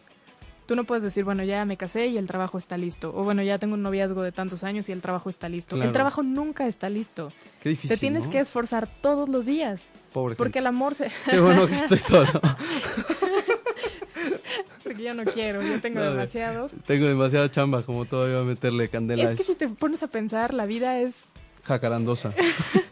Tú 0.72 0.76
no 0.76 0.84
puedes 0.84 1.04
decir, 1.04 1.22
bueno, 1.22 1.44
ya 1.44 1.66
me 1.66 1.76
casé 1.76 2.06
y 2.06 2.16
el 2.16 2.26
trabajo 2.26 2.56
está 2.56 2.78
listo. 2.78 3.12
O 3.14 3.24
bueno, 3.24 3.42
ya 3.42 3.58
tengo 3.58 3.74
un 3.74 3.82
noviazgo 3.82 4.22
de 4.22 4.32
tantos 4.32 4.64
años 4.64 4.88
y 4.88 4.92
el 4.92 5.02
trabajo 5.02 5.28
está 5.28 5.50
listo. 5.50 5.76
El 5.76 5.92
trabajo 5.92 6.22
nunca 6.22 6.66
está 6.66 6.88
listo. 6.88 7.30
Qué 7.60 7.68
difícil. 7.68 7.90
Te 7.90 7.98
tienes 7.98 8.26
que 8.26 8.38
esforzar 8.38 8.88
todos 9.02 9.28
los 9.28 9.44
días. 9.44 9.90
Pobre 10.14 10.34
Porque 10.34 10.60
el 10.60 10.66
amor 10.66 10.94
se. 10.94 11.10
Qué 11.28 11.40
bueno 11.40 11.66
que 11.66 11.74
estoy 11.74 11.98
solo. 11.98 12.30
Porque 14.82 15.02
yo 15.02 15.12
no 15.12 15.26
quiero, 15.26 15.60
yo 15.60 15.78
tengo 15.82 16.00
demasiado. 16.00 16.70
Tengo 16.86 17.06
demasiada 17.06 17.50
chamba, 17.50 17.82
como 17.82 18.06
todavía 18.06 18.40
meterle 18.40 18.88
candela. 18.88 19.30
Es 19.30 19.36
que 19.36 19.44
si 19.44 19.54
te 19.54 19.68
pones 19.68 20.02
a 20.02 20.06
pensar, 20.06 20.54
la 20.54 20.64
vida 20.64 21.00
es. 21.00 21.32
Jacarandosa. 21.64 22.32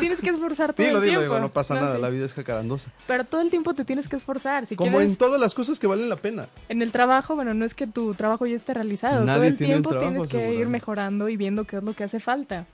tienes 0.00 0.20
que 0.20 0.30
esforzar 0.30 0.74
todo 0.74 0.86
el 0.86 1.02
tiempo. 1.02 1.22
Digo, 1.22 1.38
no 1.38 1.50
pasa 1.50 1.74
nada, 1.74 1.98
la 1.98 2.08
vida 2.08 2.24
es 2.24 2.34
jacarandosa. 2.34 2.90
Pero 3.06 3.24
todo 3.24 3.40
el 3.40 3.50
tiempo 3.50 3.74
te 3.74 3.84
tienes 3.84 4.08
que 4.08 4.16
esforzar. 4.16 4.66
Si 4.66 4.76
Como 4.76 5.00
en 5.00 5.16
todas 5.16 5.40
las 5.40 5.54
cosas 5.54 5.78
que 5.78 5.86
valen 5.86 6.08
la 6.08 6.16
pena. 6.16 6.48
En 6.68 6.82
el 6.82 6.92
trabajo, 6.92 7.34
bueno, 7.34 7.54
no 7.54 7.64
es 7.64 7.74
que 7.74 7.86
tu 7.86 8.14
trabajo 8.14 8.46
ya 8.46 8.56
esté 8.56 8.74
realizado. 8.74 9.24
todo 9.24 9.42
el 9.42 9.56
tiempo 9.56 9.96
tienes 9.96 10.28
que 10.28 10.54
ir 10.54 10.68
mejorando 10.68 11.28
y 11.28 11.36
viendo 11.36 11.64
qué 11.64 11.76
es 11.76 11.82
lo 11.82 11.94
que 11.94 12.04
hace 12.04 12.20
falta. 12.20 12.66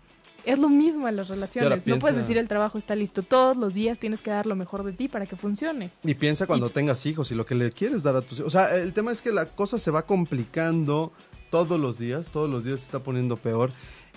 Es 0.44 0.58
lo 0.58 0.68
mismo 0.68 1.08
en 1.08 1.16
las 1.16 1.28
relaciones. 1.28 1.86
No 1.86 1.98
puedes 1.98 2.16
decir 2.16 2.36
el 2.36 2.48
trabajo 2.48 2.78
está 2.78 2.96
listo. 2.96 3.22
Todos 3.22 3.56
los 3.56 3.74
días 3.74 3.98
tienes 3.98 4.22
que 4.22 4.30
dar 4.30 4.46
lo 4.46 4.56
mejor 4.56 4.82
de 4.82 4.92
ti 4.92 5.08
para 5.08 5.26
que 5.26 5.36
funcione. 5.36 5.90
Y 6.02 6.14
piensa 6.14 6.46
cuando 6.46 6.68
tengas 6.70 7.06
hijos 7.06 7.30
y 7.30 7.34
lo 7.34 7.46
que 7.46 7.54
le 7.54 7.70
quieres 7.70 8.02
dar 8.02 8.16
a 8.16 8.22
tus 8.22 8.38
hijos. 8.38 8.48
O 8.48 8.50
sea, 8.50 8.76
el 8.76 8.92
tema 8.92 9.12
es 9.12 9.22
que 9.22 9.30
la 9.30 9.46
cosa 9.46 9.78
se 9.78 9.90
va 9.90 10.02
complicando 10.04 11.12
todos 11.50 11.78
los 11.78 11.98
días. 11.98 12.28
Todos 12.28 12.50
los 12.50 12.64
días 12.64 12.80
se 12.80 12.86
está 12.86 12.98
poniendo 12.98 13.36
peor. 13.36 13.70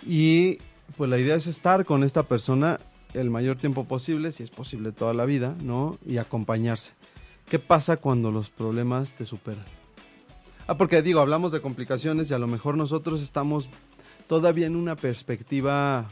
Y 0.05 0.57
pues 0.97 1.09
la 1.09 1.17
idea 1.17 1.35
es 1.35 1.47
estar 1.47 1.85
con 1.85 2.03
esta 2.03 2.23
persona 2.23 2.79
el 3.13 3.29
mayor 3.29 3.57
tiempo 3.57 3.85
posible, 3.85 4.31
si 4.31 4.43
es 4.43 4.49
posible 4.49 4.91
toda 4.91 5.13
la 5.13 5.25
vida, 5.25 5.55
¿no? 5.61 5.97
Y 6.05 6.17
acompañarse. 6.17 6.93
¿Qué 7.49 7.59
pasa 7.59 7.97
cuando 7.97 8.31
los 8.31 8.49
problemas 8.49 9.13
te 9.13 9.25
superan? 9.25 9.65
Ah, 10.67 10.77
porque 10.77 11.01
digo, 11.01 11.19
hablamos 11.19 11.51
de 11.51 11.61
complicaciones 11.61 12.29
y 12.29 12.33
a 12.33 12.39
lo 12.39 12.47
mejor 12.47 12.75
nosotros 12.75 13.21
estamos 13.21 13.69
todavía 14.27 14.65
en 14.65 14.75
una 14.75 14.95
perspectiva, 14.95 16.09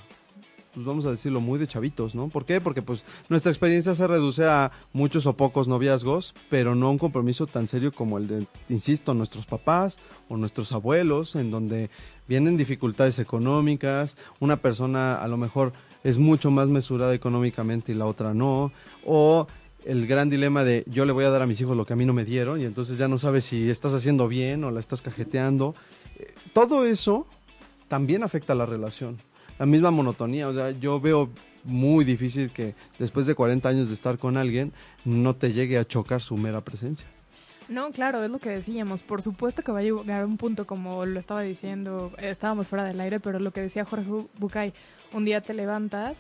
pues 0.74 0.86
vamos 0.86 1.06
a 1.06 1.12
decirlo, 1.12 1.40
muy 1.40 1.60
de 1.60 1.68
chavitos, 1.68 2.16
¿no? 2.16 2.30
¿Por 2.30 2.46
qué? 2.46 2.60
Porque 2.60 2.82
pues 2.82 3.04
nuestra 3.30 3.52
experiencia 3.52 3.94
se 3.94 4.08
reduce 4.08 4.46
a 4.46 4.72
muchos 4.92 5.26
o 5.26 5.34
pocos 5.34 5.68
noviazgos, 5.68 6.34
pero 6.50 6.74
no 6.74 6.88
a 6.88 6.92
un 6.92 6.98
compromiso 6.98 7.46
tan 7.46 7.68
serio 7.68 7.92
como 7.92 8.18
el 8.18 8.28
de, 8.28 8.48
insisto, 8.70 9.14
nuestros 9.14 9.46
papás 9.46 10.00
o 10.30 10.38
nuestros 10.38 10.72
abuelos, 10.72 11.36
en 11.36 11.52
donde 11.52 11.90
vienen 12.28 12.58
dificultades 12.58 13.20
económicas, 13.20 14.18
una 14.40 14.58
persona 14.58 15.16
a 15.16 15.28
lo 15.28 15.38
mejor 15.38 15.74
es 16.04 16.18
mucho 16.18 16.50
más 16.50 16.68
mesurada 16.68 17.14
económicamente 17.14 17.92
y 17.92 17.96
la 17.96 18.06
otra 18.06 18.34
no, 18.34 18.72
o 19.06 19.48
el 19.86 20.08
gran 20.08 20.30
dilema 20.30 20.64
de 20.64 20.84
yo 20.88 21.06
le 21.06 21.12
voy 21.12 21.26
a 21.26 21.30
dar 21.30 21.42
a 21.42 21.48
mis 21.48 21.60
hijos 21.62 21.78
lo 21.78 21.86
que 21.86 21.94
a 21.94 21.96
mí 21.96 22.06
no 22.06 22.14
me 22.14 22.26
dieron 22.26 22.62
y 22.62 22.66
entonces 22.66 22.98
ya 22.98 23.08
no 23.08 23.20
sabes 23.20 23.46
si 23.46 23.70
estás 23.70 23.94
haciendo 23.94 24.28
bien 24.28 24.64
o 24.64 24.72
la 24.72 24.80
estás 24.80 25.02
cajeteando. 25.02 25.76
Eh, 26.18 26.34
todo 26.54 26.86
eso 26.86 27.28
también 27.90 28.24
afecta 28.24 28.54
a 28.54 28.56
la 28.56 28.66
relación. 28.66 29.18
La 29.60 29.66
misma 29.66 29.92
monotonía, 29.92 30.48
o 30.48 30.54
sea, 30.54 30.72
yo 30.72 31.00
veo 31.00 31.30
muy 31.64 32.04
difícil 32.04 32.52
que 32.52 32.76
después 33.00 33.26
de 33.26 33.36
40 33.36 33.68
años 33.70 33.88
de 33.88 33.94
estar 33.94 34.18
con 34.18 34.38
alguien 34.38 34.74
no 35.06 35.36
te 35.36 35.54
llegue 35.54 35.78
a 35.78 35.86
chocar 35.86 36.22
su 36.22 36.36
mera 36.38 36.62
presencia. 36.62 37.08
No, 37.70 37.92
claro, 37.92 38.24
es 38.24 38.30
lo 38.30 38.40
que 38.40 38.50
decíamos. 38.50 39.04
Por 39.04 39.22
supuesto 39.22 39.62
que 39.64 39.72
va 39.72 39.80
a 39.80 39.84
llegar 39.84 40.26
un 40.26 40.38
punto, 40.38 40.68
como 40.68 41.06
lo 41.06 41.20
estaba 41.20 41.42
diciendo, 41.42 42.12
estábamos 42.18 42.68
fuera 42.68 42.84
del 42.84 43.00
aire, 43.00 43.20
pero 43.20 43.40
lo 43.40 43.52
que 43.52 43.62
decía 43.62 43.86
Jorge 43.86 44.10
Bucay, 44.38 44.74
un 45.14 45.26
día 45.26 45.42
te 45.42 45.54
levantas 45.54 46.18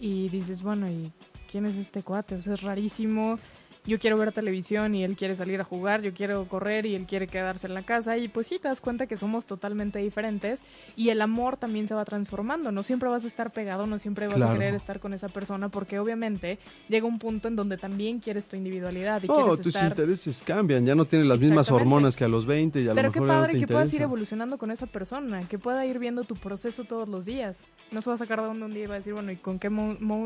y 0.00 0.28
dices, 0.30 0.62
bueno, 0.62 0.90
¿y 0.90 1.12
quién 1.50 1.66
es 1.66 1.76
este 1.76 2.02
cuate? 2.02 2.34
O 2.34 2.42
sea, 2.42 2.54
es 2.54 2.62
rarísimo 2.62 3.38
yo 3.84 3.98
quiero 3.98 4.16
ver 4.16 4.32
televisión 4.32 4.94
y 4.94 5.04
él 5.04 5.16
quiere 5.16 5.36
salir 5.36 5.60
a 5.60 5.64
jugar, 5.64 6.02
yo 6.02 6.12
quiero 6.12 6.46
correr 6.46 6.86
y 6.86 6.94
él 6.94 7.06
quiere 7.06 7.26
quedarse 7.26 7.66
en 7.66 7.74
la 7.74 7.82
casa. 7.82 8.16
Y 8.16 8.28
pues 8.28 8.46
sí 8.46 8.58
te 8.58 8.68
das 8.68 8.80
cuenta 8.80 9.06
que 9.06 9.16
somos 9.16 9.46
totalmente 9.46 9.98
diferentes 9.98 10.60
y 10.96 11.08
el 11.08 11.20
amor 11.20 11.56
también 11.56 11.86
se 11.86 11.94
va 11.94 12.04
transformando, 12.04 12.72
no 12.72 12.82
siempre 12.82 13.08
vas 13.08 13.24
a 13.24 13.26
estar 13.26 13.52
pegado, 13.52 13.86
no 13.86 13.98
siempre 13.98 14.28
vas 14.28 14.40
a 14.40 14.52
querer 14.52 14.74
estar 14.74 15.00
con 15.00 15.14
esa 15.14 15.28
persona 15.28 15.68
porque 15.68 15.98
obviamente 15.98 16.58
llega 16.88 17.06
un 17.06 17.18
punto 17.18 17.48
en 17.48 17.56
donde 17.56 17.76
también 17.76 18.20
quieres 18.20 18.46
tu 18.46 18.56
individualidad 18.56 19.22
y 19.22 19.26
oh, 19.28 19.56
tus 19.56 19.74
intereses 19.74 20.42
cambian, 20.44 20.86
ya 20.86 20.94
no 20.94 21.04
tienes 21.04 21.26
las 21.26 21.38
mismas 21.38 21.70
hormonas 21.70 22.16
que 22.16 22.24
a 22.24 22.28
los 22.28 22.46
20 22.46 22.80
y 22.80 22.88
a 22.88 22.94
Pero 22.94 23.08
lo 23.08 23.12
mejor 23.12 23.26
qué 23.26 23.32
padre 23.32 23.60
que 23.60 23.66
puedas 23.66 23.92
ir 23.94 24.02
evolucionando 24.02 24.58
con 24.58 24.70
esa 24.70 24.86
persona, 24.86 25.40
que 25.48 25.58
pueda 25.58 25.84
ir 25.86 25.98
viendo 25.98 26.24
tu 26.24 26.36
proceso 26.36 26.84
todos 26.84 27.08
los 27.08 27.26
días. 27.26 27.62
No 27.90 28.00
se 28.00 28.10
va 28.10 28.14
a 28.14 28.18
sacar 28.18 28.42
de 28.42 28.48
un 28.48 28.74
día 28.74 28.84
y 28.84 28.86
va 28.86 28.94
a 28.94 28.98
decir, 28.98 29.12
bueno, 29.12 29.32
¿y 29.32 29.36
con 29.36 29.58
qué 29.58 29.70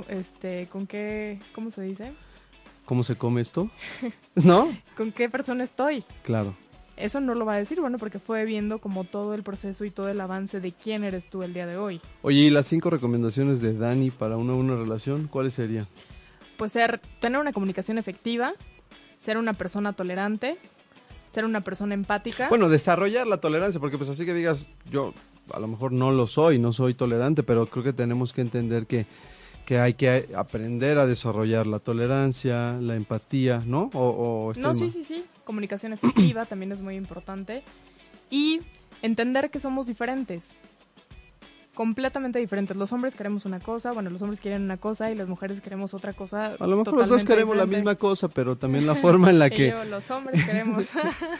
este 0.08 0.68
con 0.70 0.86
qué 0.86 1.38
cómo 1.54 1.70
se 1.70 1.82
dice? 1.82 2.12
¿Cómo 2.86 3.04
se 3.04 3.16
come 3.16 3.40
esto? 3.40 3.68
¿No? 4.36 4.74
¿Con 4.96 5.12
qué 5.12 5.28
persona 5.28 5.64
estoy? 5.64 6.04
Claro. 6.22 6.56
Eso 6.96 7.20
no 7.20 7.34
lo 7.34 7.44
va 7.44 7.54
a 7.54 7.58
decir, 7.58 7.78
bueno, 7.78 7.98
porque 7.98 8.18
fue 8.18 8.46
viendo 8.46 8.78
como 8.78 9.04
todo 9.04 9.34
el 9.34 9.42
proceso 9.42 9.84
y 9.84 9.90
todo 9.90 10.08
el 10.08 10.18
avance 10.18 10.60
de 10.60 10.72
quién 10.72 11.04
eres 11.04 11.28
tú 11.28 11.42
el 11.42 11.52
día 11.52 11.66
de 11.66 11.76
hoy. 11.76 12.00
Oye, 12.22 12.38
¿y 12.38 12.50
las 12.50 12.66
cinco 12.66 12.88
recomendaciones 12.88 13.60
de 13.60 13.76
Dani 13.76 14.10
para 14.10 14.38
una 14.38 14.54
buena 14.54 14.76
relación, 14.76 15.26
cuáles 15.26 15.52
serían? 15.54 15.86
Pues 16.56 16.72
ser, 16.72 17.00
tener 17.20 17.38
una 17.38 17.52
comunicación 17.52 17.98
efectiva, 17.98 18.54
ser 19.18 19.36
una 19.36 19.52
persona 19.52 19.92
tolerante, 19.92 20.56
ser 21.32 21.44
una 21.44 21.60
persona 21.62 21.92
empática. 21.92 22.48
Bueno, 22.48 22.70
desarrollar 22.70 23.26
la 23.26 23.42
tolerancia, 23.42 23.78
porque 23.78 23.98
pues 23.98 24.08
así 24.08 24.24
que 24.24 24.32
digas, 24.32 24.70
yo 24.90 25.12
a 25.52 25.60
lo 25.60 25.68
mejor 25.68 25.92
no 25.92 26.12
lo 26.12 26.26
soy, 26.26 26.58
no 26.58 26.72
soy 26.72 26.94
tolerante, 26.94 27.42
pero 27.42 27.66
creo 27.66 27.84
que 27.84 27.92
tenemos 27.92 28.32
que 28.32 28.40
entender 28.40 28.86
que 28.86 29.06
que 29.66 29.80
hay 29.80 29.94
que 29.94 30.28
aprender 30.34 30.96
a 30.96 31.06
desarrollar 31.06 31.66
la 31.66 31.80
tolerancia, 31.80 32.78
la 32.80 32.94
empatía, 32.94 33.62
¿no? 33.66 33.90
O, 33.92 34.52
no, 34.56 34.74
sí, 34.74 34.88
sí, 34.88 35.02
sí. 35.02 35.24
Comunicación 35.44 35.92
efectiva 35.92 36.46
también 36.46 36.70
es 36.72 36.80
muy 36.80 36.94
importante. 36.94 37.64
Y 38.30 38.60
entender 39.02 39.50
que 39.50 39.58
somos 39.58 39.88
diferentes. 39.88 40.56
Completamente 41.76 42.38
diferentes. 42.38 42.74
Los 42.76 42.90
hombres 42.92 43.14
queremos 43.14 43.44
una 43.44 43.60
cosa, 43.60 43.92
bueno, 43.92 44.08
los 44.08 44.22
hombres 44.22 44.40
quieren 44.40 44.62
una 44.62 44.78
cosa 44.78 45.12
y 45.12 45.14
las 45.14 45.28
mujeres 45.28 45.60
queremos 45.60 45.92
otra 45.92 46.14
cosa. 46.14 46.56
A 46.58 46.66
lo 46.66 46.78
mejor 46.78 46.94
los 46.94 47.08
dos 47.08 47.24
queremos 47.24 47.54
la 47.54 47.66
misma 47.66 47.94
cosa, 47.94 48.28
pero 48.28 48.56
también 48.56 48.86
la 48.86 48.94
forma 49.06 49.28
en 49.30 49.38
la 49.38 49.50
que... 49.50 49.72
los 49.88 50.10
hombres 50.10 50.42
queremos. 50.44 50.88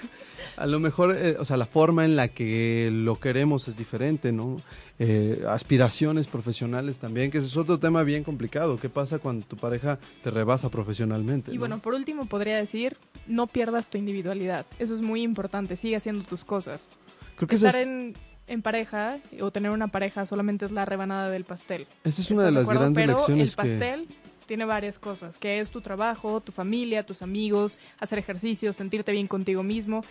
a 0.57 0.67
lo 0.67 0.79
mejor, 0.79 1.17
eh, 1.17 1.37
o 1.41 1.45
sea, 1.47 1.57
la 1.57 1.65
forma 1.65 2.05
en 2.05 2.17
la 2.17 2.29
que 2.29 2.91
lo 2.93 3.19
queremos 3.19 3.67
es 3.67 3.79
diferente, 3.79 4.31
¿no? 4.31 4.61
Eh, 4.99 5.43
aspiraciones 5.49 6.27
profesionales 6.27 6.99
también, 6.99 7.31
que 7.31 7.39
ese 7.39 7.47
es 7.47 7.57
otro 7.57 7.79
tema 7.79 8.03
bien 8.03 8.23
complicado. 8.23 8.77
¿Qué 8.77 8.91
pasa 8.91 9.19
cuando 9.19 9.47
tu 9.47 9.57
pareja 9.57 9.99
te 10.23 10.31
rebasa 10.31 10.69
profesionalmente? 10.69 11.53
Y 11.53 11.57
bueno, 11.57 11.79
por 11.79 11.95
último 11.95 12.27
podría 12.27 12.59
decir, 12.59 12.99
no 13.27 13.47
pierdas 13.47 13.89
tu 13.89 13.97
individualidad. 13.97 14.67
Eso 14.79 14.95
es 14.95 15.01
muy 15.01 15.23
importante, 15.23 15.79
sigue 15.79 15.97
haciendo 15.97 16.25
tus 16.25 16.45
cosas. 16.45 16.93
Creo 17.37 17.49
que 17.49 17.57
Estar 17.57 17.77
en 17.77 18.15
en 18.47 18.63
pareja 18.63 19.19
o 19.41 19.51
tener 19.51 19.71
una 19.71 19.89
pareja 19.89 20.27
solamente 20.27 20.65
es 20.65 20.71
la 20.71 20.85
rebanada 20.85 21.31
del 21.31 21.45
pastel. 21.45 21.87
Esa 22.05 22.23
es 22.23 22.31
una 22.31 22.45
de 22.45 22.53
las 22.53 22.67
grandes 22.67 22.95
Pero 22.95 23.19
lecciones 23.19 23.51
el 23.51 23.57
pastel 23.57 24.09
tiene 24.47 24.65
varias 24.65 24.99
cosas, 24.99 25.37
que 25.37 25.61
es 25.61 25.71
tu 25.71 25.81
trabajo, 25.81 26.41
tu 26.41 26.53
familia, 26.53 27.05
tus 27.05 27.23
amigos, 27.23 27.79
hacer 27.99 28.19
ejercicio, 28.19 28.73
sentirte 28.73 29.13
bien 29.13 29.27
contigo 29.27 29.63
mismo. 29.63 30.03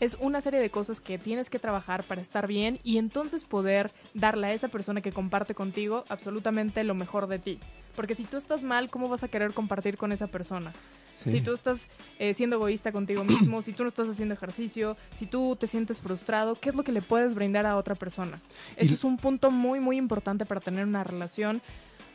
Es 0.00 0.16
una 0.18 0.40
serie 0.40 0.58
de 0.58 0.70
cosas 0.70 1.00
que 1.00 1.18
tienes 1.18 1.48
que 1.48 1.60
trabajar 1.60 2.02
para 2.02 2.20
estar 2.20 2.46
bien 2.46 2.80
y 2.82 2.98
entonces 2.98 3.44
poder 3.44 3.92
darle 4.14 4.48
a 4.48 4.52
esa 4.52 4.68
persona 4.68 5.00
que 5.00 5.12
comparte 5.12 5.54
contigo 5.54 6.04
absolutamente 6.08 6.82
lo 6.82 6.94
mejor 6.94 7.28
de 7.28 7.38
ti. 7.38 7.58
Porque 7.94 8.14
si 8.14 8.24
tú 8.24 8.36
estás 8.36 8.62
mal, 8.62 8.88
¿cómo 8.90 9.08
vas 9.08 9.22
a 9.22 9.28
querer 9.28 9.52
compartir 9.52 9.96
con 9.96 10.12
esa 10.12 10.26
persona? 10.26 10.72
Si 11.12 11.40
tú 11.42 11.52
estás 11.52 11.88
eh, 12.18 12.32
siendo 12.34 12.56
egoísta 12.56 12.90
contigo 12.90 13.22
mismo, 13.22 13.62
si 13.62 13.72
tú 13.72 13.82
no 13.82 13.88
estás 13.88 14.08
haciendo 14.08 14.34
ejercicio, 14.34 14.96
si 15.14 15.26
tú 15.26 15.56
te 15.56 15.66
sientes 15.66 16.00
frustrado, 16.00 16.54
¿qué 16.54 16.70
es 16.70 16.74
lo 16.74 16.84
que 16.84 16.92
le 16.92 17.02
puedes 17.02 17.34
brindar 17.34 17.66
a 17.66 17.76
otra 17.76 17.94
persona? 17.94 18.40
Eso 18.76 18.94
es 18.94 19.04
un 19.04 19.18
punto 19.18 19.50
muy, 19.50 19.78
muy 19.78 19.98
importante 19.98 20.46
para 20.46 20.60
tener 20.60 20.86
una 20.86 21.04
relación 21.04 21.60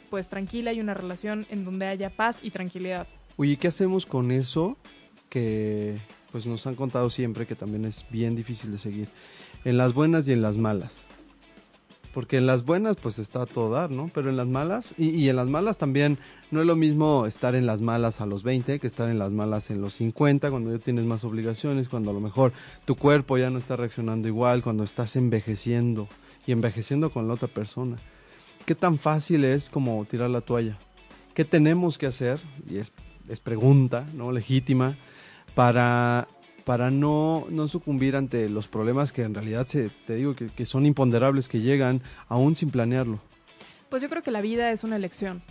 pues 0.10 0.30
tranquila 0.30 0.74
y 0.74 0.80
una 0.80 0.94
relación 0.94 1.46
en 1.50 1.64
donde 1.64 1.86
haya 1.86 2.10
paz 2.10 2.40
y 2.42 2.52
tranquilidad. 2.52 3.08
Oye, 3.36 3.58
¿qué 3.58 3.68
hacemos 3.68 4.06
con 4.06 4.32
eso 4.32 4.78
que 5.30 6.00
pues 6.32 6.46
nos 6.46 6.66
han 6.66 6.76
contado 6.76 7.10
siempre 7.10 7.46
que 7.46 7.56
también 7.56 7.86
es 7.86 8.06
bien 8.10 8.36
difícil 8.36 8.72
de 8.72 8.80
seguir? 8.80 9.10
En 9.64 9.78
las 9.78 9.94
buenas 9.94 10.28
y 10.28 10.32
en 10.32 10.42
las 10.42 10.58
malas. 10.58 11.04
Porque 12.18 12.38
en 12.38 12.48
las 12.48 12.66
buenas 12.66 12.96
pues 12.96 13.20
está 13.20 13.44
a 13.44 13.46
todo 13.46 13.70
dar, 13.70 13.92
¿no? 13.92 14.10
Pero 14.12 14.32
en 14.32 14.38
las 14.38 14.48
malas, 14.48 14.96
y, 14.98 15.30
en 15.30 15.36
las 15.36 15.46
malas 15.46 15.78
también 15.78 16.18
no 16.50 16.62
es 16.62 16.66
lo 16.66 16.76
mismo 16.76 17.28
estar 17.28 17.54
en 17.54 17.68
las 17.68 17.82
malas 17.82 18.22
a 18.22 18.26
los 18.26 18.42
20 18.42 18.80
que 18.80 18.88
estar 18.88 19.08
en 19.08 19.20
las 19.20 19.32
malas 19.32 19.70
en 19.70 19.82
los 19.82 19.94
50, 19.94 20.50
cuando 20.50 20.76
ya 20.76 20.84
tienes 20.84 21.06
más 21.06 21.24
obligaciones, 21.24 21.90
cuando 21.90 22.10
a 22.10 22.16
lo 22.16 22.20
mejor 22.20 22.54
tu 22.86 22.96
cuerpo 22.96 23.38
ya 23.38 23.52
no 23.52 23.60
está 23.60 23.76
reaccionando 23.76 24.28
igual, 24.28 24.64
cuando 24.64 24.84
estás 24.84 25.16
envejeciendo 25.16 26.08
y 26.48 26.54
envejeciendo 26.54 27.12
con 27.12 27.28
la 27.28 27.36
otra 27.36 27.50
persona. 27.50 27.98
¿Qué 28.66 28.74
tan 28.74 28.98
fácil 28.98 29.46
es 29.46 29.70
como 29.70 30.04
tirar 30.06 30.32
la 30.32 30.42
toalla? 30.42 30.76
¿Qué 31.36 31.46
tenemos 31.46 32.00
que 32.00 32.08
hacer? 32.08 32.40
Y 32.68 32.78
es, 32.78 32.94
es 33.30 33.42
pregunta, 33.42 34.08
¿no? 34.16 34.32
Legítima, 34.32 34.96
para 35.54 36.28
para 36.68 36.92
no, 36.92 37.48
no 37.50 37.70
sucumbir 37.70 38.18
ante 38.18 38.50
los 38.50 38.68
problemas 38.68 39.14
que 39.14 39.22
en 39.22 39.34
realidad 39.34 39.66
se, 39.68 39.90
te 40.06 40.16
digo 40.16 40.36
que, 40.36 40.48
que 40.48 40.66
son 40.66 40.86
imponderables, 40.86 41.48
que 41.48 41.62
llegan 41.62 42.02
aún 42.28 42.58
sin 42.58 42.72
planearlo. 42.72 43.22
Pues 43.88 44.02
yo 44.02 44.10
creo 44.10 44.22
que 44.22 44.32
la 44.32 44.42
vida 44.42 44.70
es 44.74 44.84
una 44.84 44.98
elección. 44.98 45.42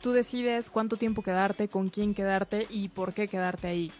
Tú 0.00 0.12
decides 0.12 0.70
cuánto 0.70 0.96
tiempo 0.96 1.22
quedarte, 1.22 1.66
con 1.66 1.88
quién 1.88 2.14
quedarte 2.14 2.68
y 2.70 2.86
por 2.86 3.14
qué 3.14 3.26
quedarte 3.26 3.66
ahí. 3.66 3.90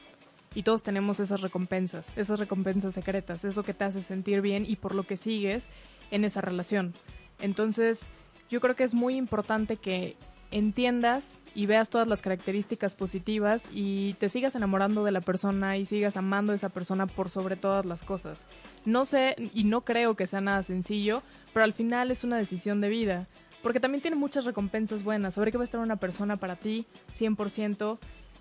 Y 0.54 0.62
todos 0.62 0.84
tenemos 0.84 1.18
esas 1.18 1.40
recompensas, 1.40 2.16
esas 2.16 2.38
recompensas 2.38 2.94
secretas, 2.94 3.44
eso 3.44 3.64
que 3.64 3.74
te 3.74 3.82
hace 3.82 4.00
sentir 4.00 4.40
bien 4.40 4.64
y 4.64 4.76
por 4.76 4.94
lo 4.94 5.02
que 5.02 5.16
sigues 5.16 5.66
en 6.12 6.24
esa 6.24 6.40
relación. 6.40 6.94
Entonces, 7.40 8.10
yo 8.48 8.60
creo 8.60 8.76
que 8.76 8.84
es 8.84 8.94
muy 8.94 9.16
importante 9.16 9.76
que 9.76 10.16
entiendas 10.50 11.40
y 11.54 11.66
veas 11.66 11.90
todas 11.90 12.08
las 12.08 12.22
características 12.22 12.94
positivas 12.94 13.64
y 13.72 14.14
te 14.14 14.28
sigas 14.28 14.54
enamorando 14.54 15.04
de 15.04 15.12
la 15.12 15.20
persona 15.20 15.76
y 15.76 15.86
sigas 15.86 16.16
amando 16.16 16.52
a 16.52 16.56
esa 16.56 16.68
persona 16.68 17.06
por 17.06 17.30
sobre 17.30 17.56
todas 17.56 17.86
las 17.86 18.02
cosas. 18.02 18.46
No 18.84 19.04
sé 19.04 19.36
y 19.54 19.64
no 19.64 19.82
creo 19.82 20.16
que 20.16 20.26
sea 20.26 20.40
nada 20.40 20.62
sencillo, 20.62 21.22
pero 21.52 21.64
al 21.64 21.72
final 21.72 22.10
es 22.10 22.24
una 22.24 22.36
decisión 22.36 22.80
de 22.80 22.88
vida, 22.88 23.26
porque 23.62 23.80
también 23.80 24.02
tiene 24.02 24.16
muchas 24.16 24.44
recompensas 24.44 25.04
buenas. 25.04 25.34
Saber 25.34 25.50
que 25.50 25.58
va 25.58 25.64
a 25.64 25.66
estar 25.66 25.80
una 25.80 25.96
persona 25.96 26.36
para 26.36 26.56
ti 26.56 26.86
100%, 27.18 27.98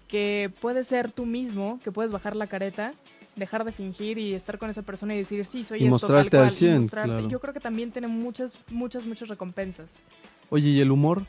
que 0.07 0.51
puedes 0.61 0.87
ser 0.87 1.11
tú 1.11 1.25
mismo, 1.25 1.79
que 1.83 1.91
puedes 1.91 2.11
bajar 2.11 2.35
la 2.35 2.47
careta, 2.47 2.93
dejar 3.35 3.63
de 3.63 3.71
fingir 3.71 4.17
y 4.17 4.33
estar 4.33 4.57
con 4.57 4.69
esa 4.69 4.81
persona 4.81 5.13
y 5.15 5.19
decir, 5.19 5.45
sí, 5.45 5.63
soy 5.63 5.85
esto, 5.85 6.07
tal 6.07 6.29
cual, 6.29 6.53
y 6.59 6.69
mostrarte. 6.69 7.27
Yo 7.27 7.39
creo 7.39 7.53
que 7.53 7.59
también 7.59 7.91
tiene 7.91 8.07
muchas, 8.07 8.57
muchas, 8.69 9.05
muchas 9.05 9.29
recompensas. 9.29 10.01
Oye, 10.49 10.69
¿y 10.69 10.79
el 10.81 10.91
humor? 10.91 11.25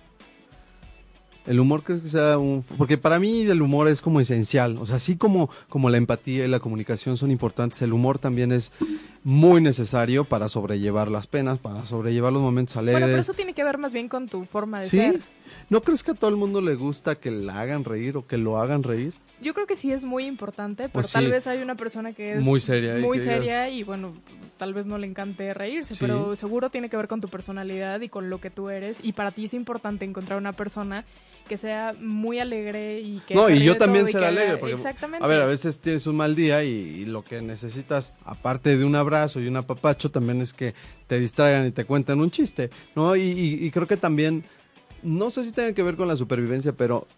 El 1.46 1.58
humor 1.58 1.82
creo 1.82 2.02
que 2.02 2.08
sea 2.08 2.38
un... 2.38 2.62
Porque 2.76 2.98
para 2.98 3.18
mí 3.18 3.42
el 3.42 3.62
humor 3.62 3.88
es 3.88 4.00
como 4.00 4.20
esencial. 4.20 4.76
O 4.78 4.86
sea, 4.86 4.96
así 4.96 5.16
como, 5.16 5.50
como 5.68 5.90
la 5.90 5.96
empatía 5.96 6.44
y 6.44 6.48
la 6.48 6.60
comunicación 6.60 7.16
son 7.16 7.30
importantes, 7.30 7.80
el 7.82 7.92
humor 7.92 8.18
también 8.18 8.52
es 8.52 8.72
muy 9.24 9.60
necesario 9.60 10.24
para 10.24 10.48
sobrellevar 10.48 11.10
las 11.10 11.26
penas, 11.26 11.58
para 11.58 11.84
sobrellevar 11.84 12.32
los 12.32 12.42
momentos 12.42 12.76
alegres. 12.76 13.00
Bueno, 13.00 13.12
pero 13.12 13.20
eso 13.20 13.34
tiene 13.34 13.54
que 13.54 13.64
ver 13.64 13.78
más 13.78 13.92
bien 13.92 14.08
con 14.08 14.28
tu 14.28 14.44
forma 14.44 14.80
de 14.80 14.88
¿Sí? 14.88 15.18
¿No 15.68 15.82
crees 15.82 16.02
que 16.02 16.12
a 16.12 16.14
todo 16.14 16.30
el 16.30 16.36
mundo 16.36 16.60
le 16.60 16.74
gusta 16.74 17.14
que 17.14 17.30
la 17.30 17.60
hagan 17.60 17.84
reír 17.84 18.16
o 18.16 18.26
que 18.26 18.38
lo 18.38 18.58
hagan 18.58 18.82
reír? 18.82 19.14
Yo 19.40 19.54
creo 19.54 19.66
que 19.66 19.76
sí 19.76 19.90
es 19.90 20.04
muy 20.04 20.26
importante, 20.26 20.84
pero 20.84 20.92
pues 20.92 21.12
tal 21.12 21.30
vez 21.30 21.46
hay 21.46 21.62
una 21.62 21.74
persona 21.74 22.12
que 22.12 22.34
es 22.34 22.42
muy 22.42 22.60
seria, 22.60 22.96
muy 22.96 23.18
seria 23.18 23.70
y 23.70 23.82
bueno, 23.82 24.14
tal 24.58 24.74
vez 24.74 24.84
no 24.84 24.98
le 24.98 25.06
encante 25.06 25.54
reírse, 25.54 25.94
pero 25.98 26.36
seguro 26.36 26.68
tiene 26.68 26.90
que 26.90 26.96
ver 26.98 27.08
con 27.08 27.22
tu 27.22 27.28
personalidad 27.28 28.02
y 28.02 28.10
con 28.10 28.28
lo 28.28 28.38
que 28.38 28.50
tú 28.50 28.68
eres 28.68 28.98
y 29.02 29.12
para 29.12 29.30
ti 29.30 29.46
es 29.46 29.54
importante 29.54 30.04
encontrar 30.04 30.38
una 30.38 30.52
persona 30.52 31.06
que 31.50 31.58
sea 31.58 31.96
muy 31.98 32.38
alegre 32.38 33.00
y 33.00 33.20
que... 33.26 33.34
No, 33.34 33.50
y 33.50 33.64
yo 33.64 33.76
también 33.76 34.06
ser 34.06 34.22
alegre, 34.22 34.56
porque, 34.56 34.76
exactamente. 34.76 35.24
a 35.24 35.26
ver, 35.26 35.40
a 35.40 35.46
veces 35.46 35.80
tienes 35.80 36.06
un 36.06 36.14
mal 36.14 36.36
día 36.36 36.62
y, 36.62 37.04
lo 37.06 37.24
que 37.24 37.42
necesitas, 37.42 38.14
aparte 38.24 38.76
de 38.76 38.84
un 38.84 38.94
abrazo 38.94 39.40
y 39.40 39.48
un 39.48 39.56
apapacho, 39.56 40.12
también 40.12 40.42
es 40.42 40.54
que 40.54 40.74
te 41.08 41.18
distraigan 41.18 41.66
y 41.66 41.72
te 41.72 41.84
cuenten 41.84 42.20
un 42.20 42.30
chiste, 42.30 42.70
¿no? 42.94 43.16
Y, 43.16 43.22
y 43.22 43.68
creo 43.72 43.88
que 43.88 43.96
también, 43.96 44.44
no 45.02 45.32
sé 45.32 45.44
si 45.44 45.50
tenga 45.50 45.72
que 45.72 45.82
ver 45.82 45.96
con 45.96 46.06
la 46.06 46.14
supervivencia, 46.14 46.70
pero 46.70 47.08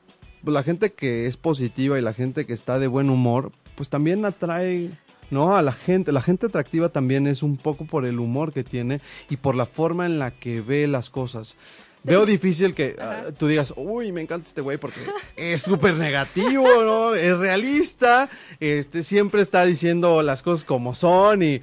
la 0.42 0.62
gente 0.62 0.94
que 0.94 1.26
es 1.26 1.36
positiva 1.36 1.98
y 1.98 2.02
la 2.02 2.14
gente 2.14 2.46
que 2.46 2.54
está 2.54 2.78
de 2.78 2.86
buen 2.86 3.10
humor, 3.10 3.52
pues 3.74 3.90
también 3.90 4.24
atrae 4.24 4.92
¿no? 5.30 5.56
A 5.56 5.60
la 5.60 5.72
gente, 5.72 6.10
la 6.10 6.22
gente 6.22 6.46
atractiva 6.46 6.88
también 6.88 7.26
es 7.26 7.42
un 7.42 7.58
poco 7.58 7.84
por 7.84 8.06
el 8.06 8.18
humor 8.18 8.54
que 8.54 8.64
tiene 8.64 9.02
y 9.28 9.36
por 9.36 9.56
la 9.56 9.66
forma 9.66 10.06
en 10.06 10.18
la 10.18 10.30
que 10.30 10.62
ve 10.62 10.86
las 10.86 11.10
cosas. 11.10 11.56
Veo 12.04 12.26
difícil 12.26 12.74
que 12.74 12.96
ah, 13.00 13.26
tú 13.36 13.46
digas, 13.46 13.72
uy, 13.76 14.12
me 14.12 14.20
encanta 14.20 14.46
este 14.46 14.60
güey 14.60 14.78
porque 14.78 15.00
es 15.36 15.62
súper 15.62 15.96
negativo, 15.96 16.66
¿no? 16.84 17.14
Es 17.14 17.38
realista, 17.38 18.28
este, 18.60 19.02
siempre 19.02 19.42
está 19.42 19.64
diciendo 19.64 20.22
las 20.22 20.42
cosas 20.42 20.64
como 20.64 20.94
son 20.94 21.42
y 21.42 21.62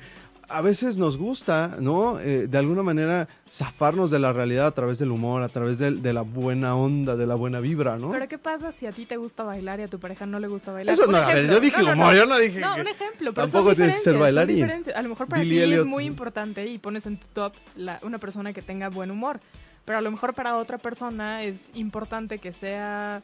a 0.49 0.61
veces 0.61 0.97
nos 0.97 1.17
gusta, 1.17 1.77
¿no? 1.79 2.19
Eh, 2.19 2.47
de 2.47 2.57
alguna 2.57 2.81
manera 2.81 3.27
zafarnos 3.51 4.11
de 4.11 4.19
la 4.19 4.33
realidad 4.33 4.67
a 4.67 4.71
través 4.71 4.99
del 4.99 5.11
humor, 5.11 5.43
a 5.43 5.49
través 5.49 5.77
de, 5.77 6.13
la 6.13 6.21
buena 6.21 6.75
onda, 6.75 7.15
de 7.15 7.25
la 7.27 7.35
buena 7.35 7.59
vibra, 7.59 7.97
¿no? 7.97 8.11
Pero 8.11 8.27
¿qué 8.27 8.37
pasa 8.37 8.71
si 8.71 8.85
a 8.85 8.91
ti 8.91 9.05
te 9.05 9.17
gusta 9.17 9.43
bailar 9.43 9.79
y 9.79 9.83
a 9.83 9.87
tu 9.87 9.99
pareja 9.99 10.25
no 10.25 10.39
le 10.39 10.47
gusta 10.47 10.71
bailar? 10.71 10.93
Eso 10.93 11.09
no, 11.09 11.17
a 11.17 11.33
ver, 11.33 11.47
yo 11.47 11.59
dije 11.59 11.83
humor, 11.83 12.15
yo 12.15 12.25
no 12.25 12.37
dije 12.37 12.59
No, 12.59 12.75
un 12.75 12.87
ejemplo, 12.87 13.33
pero 13.33 13.47
Tampoco 13.47 13.75
tienes 13.75 13.95
que 13.95 14.01
ser 14.01 14.17
bailarín. 14.17 14.69
A 14.95 15.01
lo 15.01 15.09
mejor 15.09 15.27
para 15.27 15.43
ti 15.43 15.59
es 15.59 15.85
muy 15.85 16.05
importante 16.05 16.65
y 16.65 16.77
pones 16.77 17.05
en 17.05 17.17
tu 17.17 17.27
top 17.27 17.53
una 18.01 18.17
persona 18.17 18.53
que 18.53 18.61
tenga 18.61 18.89
buen 18.89 19.11
humor 19.11 19.39
pero 19.89 19.97
a 19.97 20.01
lo 20.03 20.11
mejor 20.11 20.35
para 20.35 20.57
otra 20.57 20.77
persona 20.77 21.41
es 21.41 21.71
importante 21.73 22.37
que 22.37 22.53
sea 22.53 23.23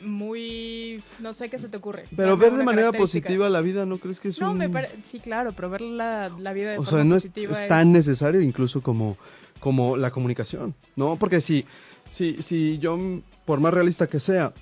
muy 0.00 1.04
no 1.20 1.34
sé 1.34 1.50
qué 1.50 1.58
se 1.58 1.68
te 1.68 1.76
ocurre. 1.76 2.04
Pero 2.16 2.38
ver 2.38 2.54
de 2.54 2.64
manera 2.64 2.90
positiva 2.90 3.50
la 3.50 3.60
vida 3.60 3.84
no 3.84 3.98
crees 3.98 4.18
que 4.18 4.28
es 4.28 4.40
no 4.40 4.54
me 4.54 4.70
sí 5.04 5.20
claro 5.20 5.52
pero 5.52 5.68
ver 5.68 5.82
la, 5.82 6.30
vida 6.54 6.70
de 6.70 6.78
o 6.78 6.86
sea 6.86 7.04
no 7.04 7.16
es, 7.16 7.28
tan 7.68 7.92
necesario 7.92 8.40
incluso 8.40 8.80
como 8.80 9.18
como 9.60 9.98
la 9.98 10.10
comunicación 10.10 10.74
no 10.96 11.16
porque 11.16 11.42
si 11.42 11.66
si 12.08 12.40
si 12.40 12.78
yo 12.78 12.98
por 13.44 13.60
más 13.60 13.74
realista 13.74 14.06
que 14.06 14.20
sea 14.20 14.54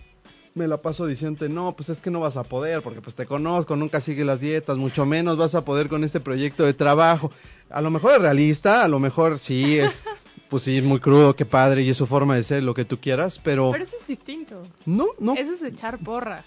me 0.55 0.69
la 0.69 0.83
paso 0.83 1.07
diciendo, 1.07 1.49
no, 1.49 1.75
pues 1.75 1.89
es 1.89 2.03
que 2.03 2.11
no 2.11 2.21
vas 2.21 2.37
a 2.37 2.43
poder, 2.43 2.83
porque 2.83 3.01
pues 3.01 3.17
te 3.17 3.25
conozco, 3.25 3.75
nunca 3.75 4.03
sigue 4.03 4.23
las 4.23 4.39
dietas, 4.39 4.77
mucho 4.77 5.07
menos 5.07 5.39
vas 5.39 5.55
a 5.55 5.65
poder 5.65 5.89
con 5.89 6.05
este 6.05 6.21
proyecto 6.21 6.67
de 6.67 6.75
trabajo. 6.75 7.33
A 7.71 7.81
lo 7.81 7.89
mejor 7.89 8.13
es 8.13 8.21
realista, 8.21 8.85
a 8.85 8.89
lo 8.89 8.99
mejor 8.99 9.39
sí 9.39 9.79
es 9.79 10.05
pues 10.53 10.65
sí, 10.65 10.83
muy 10.83 11.01
crudo, 11.01 11.35
qué 11.35 11.47
padre, 11.47 11.81
y 11.81 11.89
es 11.89 11.97
su 11.97 12.07
forma 12.07 12.37
de 12.37 12.43
ser, 12.43 12.63
lo 12.63 12.75
que 12.75 12.85
tú 12.85 13.01
quieras, 13.01 13.41
pero... 13.43 13.71
Pero 13.71 13.85
eso 13.85 13.97
es 13.99 14.07
distinto. 14.07 14.69
No, 14.85 15.07
no. 15.19 15.33
Eso 15.33 15.55
es 15.55 15.63
echar 15.63 15.97
porra. 15.97 16.45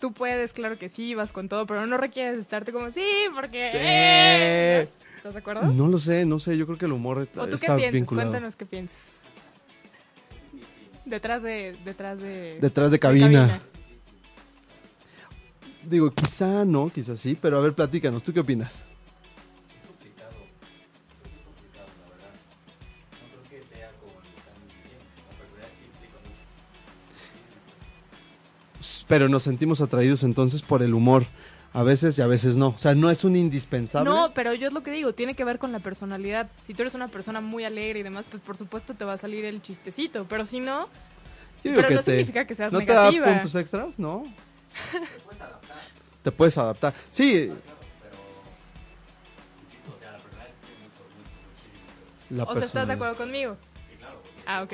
Tú 0.00 0.12
puedes, 0.12 0.52
claro 0.52 0.76
que 0.76 0.88
sí, 0.88 1.14
vas 1.14 1.30
con 1.30 1.48
todo, 1.48 1.64
pero 1.64 1.86
no 1.86 1.98
requieres 1.98 2.36
estarte 2.36 2.72
como, 2.72 2.90
sí, 2.90 3.06
porque... 3.32 3.70
Eh". 3.74 4.88
¿Estás 5.18 5.34
de 5.34 5.38
acuerdo? 5.38 5.68
No 5.68 5.86
lo 5.86 6.00
sé, 6.00 6.24
no 6.24 6.40
sé, 6.40 6.58
yo 6.58 6.66
creo 6.66 6.78
que 6.78 6.86
el 6.86 6.92
humor 6.92 7.22
está, 7.22 7.42
¿O 7.42 7.46
tú 7.46 7.58
qué 7.58 7.72
piensas? 7.76 8.08
Cuéntanos 8.08 8.56
qué 8.56 8.66
piensas. 8.66 9.20
Detrás 11.04 11.40
de... 11.40 11.76
Detrás 11.84 12.20
de... 12.20 12.58
Detrás 12.60 12.90
de 12.90 12.98
cabina. 12.98 13.62
Digo, 15.84 16.10
quizá 16.10 16.64
no, 16.64 16.90
quizá 16.90 17.16
sí, 17.16 17.38
pero 17.40 17.58
a 17.58 17.60
ver, 17.60 17.72
platícanos, 17.72 18.20
¿tú 18.24 18.32
qué 18.32 18.40
opinas? 18.40 18.82
Pero 29.08 29.28
nos 29.28 29.42
sentimos 29.42 29.80
atraídos 29.80 30.22
entonces 30.22 30.62
por 30.62 30.82
el 30.82 30.94
humor. 30.94 31.24
A 31.74 31.82
veces 31.82 32.18
y 32.18 32.22
a 32.22 32.26
veces 32.26 32.56
no. 32.56 32.68
O 32.68 32.78
sea, 32.78 32.94
no 32.94 33.10
es 33.10 33.24
un 33.24 33.36
indispensable. 33.36 34.08
No, 34.08 34.32
pero 34.32 34.54
yo 34.54 34.68
es 34.68 34.72
lo 34.72 34.82
que 34.82 34.90
digo, 34.90 35.12
tiene 35.12 35.34
que 35.34 35.44
ver 35.44 35.58
con 35.58 35.70
la 35.70 35.80
personalidad. 35.80 36.48
Si 36.62 36.72
tú 36.72 36.82
eres 36.82 36.94
una 36.94 37.08
persona 37.08 37.42
muy 37.42 37.64
alegre 37.64 38.00
y 38.00 38.02
demás, 38.02 38.26
pues 38.30 38.42
por 38.42 38.56
supuesto 38.56 38.94
te 38.94 39.04
va 39.04 39.12
a 39.14 39.18
salir 39.18 39.44
el 39.44 39.60
chistecito. 39.60 40.24
Pero 40.28 40.46
si 40.46 40.60
no, 40.60 40.88
pero 41.62 41.90
no 41.90 42.02
significa 42.02 42.46
que 42.46 42.54
seas 42.54 42.72
¿no 42.72 42.78
negativa. 42.78 43.10
¿No 43.10 43.12
te 43.12 43.30
da 43.30 43.40
puntos 43.40 43.54
extras? 43.60 43.98
No. 43.98 44.24
te 44.92 45.20
puedes 45.20 45.40
adaptar. 45.42 45.78
Te 46.22 46.32
puedes 46.32 46.58
adaptar. 46.58 46.94
Sí. 47.10 47.52
La 52.30 52.44
o 52.44 52.54
sea, 52.54 52.64
¿estás 52.64 52.88
de 52.88 52.94
acuerdo 52.94 53.16
conmigo? 53.16 53.56
Sí, 53.90 53.96
claro. 53.96 54.22
Ah, 54.46 54.62
ok. 54.62 54.72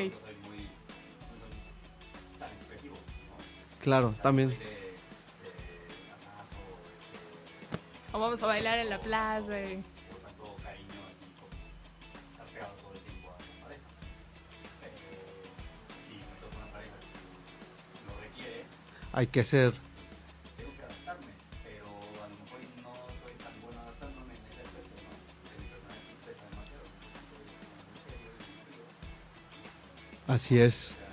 Claro, 3.84 4.14
también. 4.22 4.56
O 8.12 8.18
vamos 8.18 8.42
a 8.42 8.46
bailar 8.46 8.78
en 8.78 8.88
la 8.88 8.98
plaza. 8.98 9.60
Y... 9.60 9.84
Hay 19.12 19.26
que 19.26 19.44
ser. 19.44 19.74
Tengo 20.56 20.72
que 30.38 31.03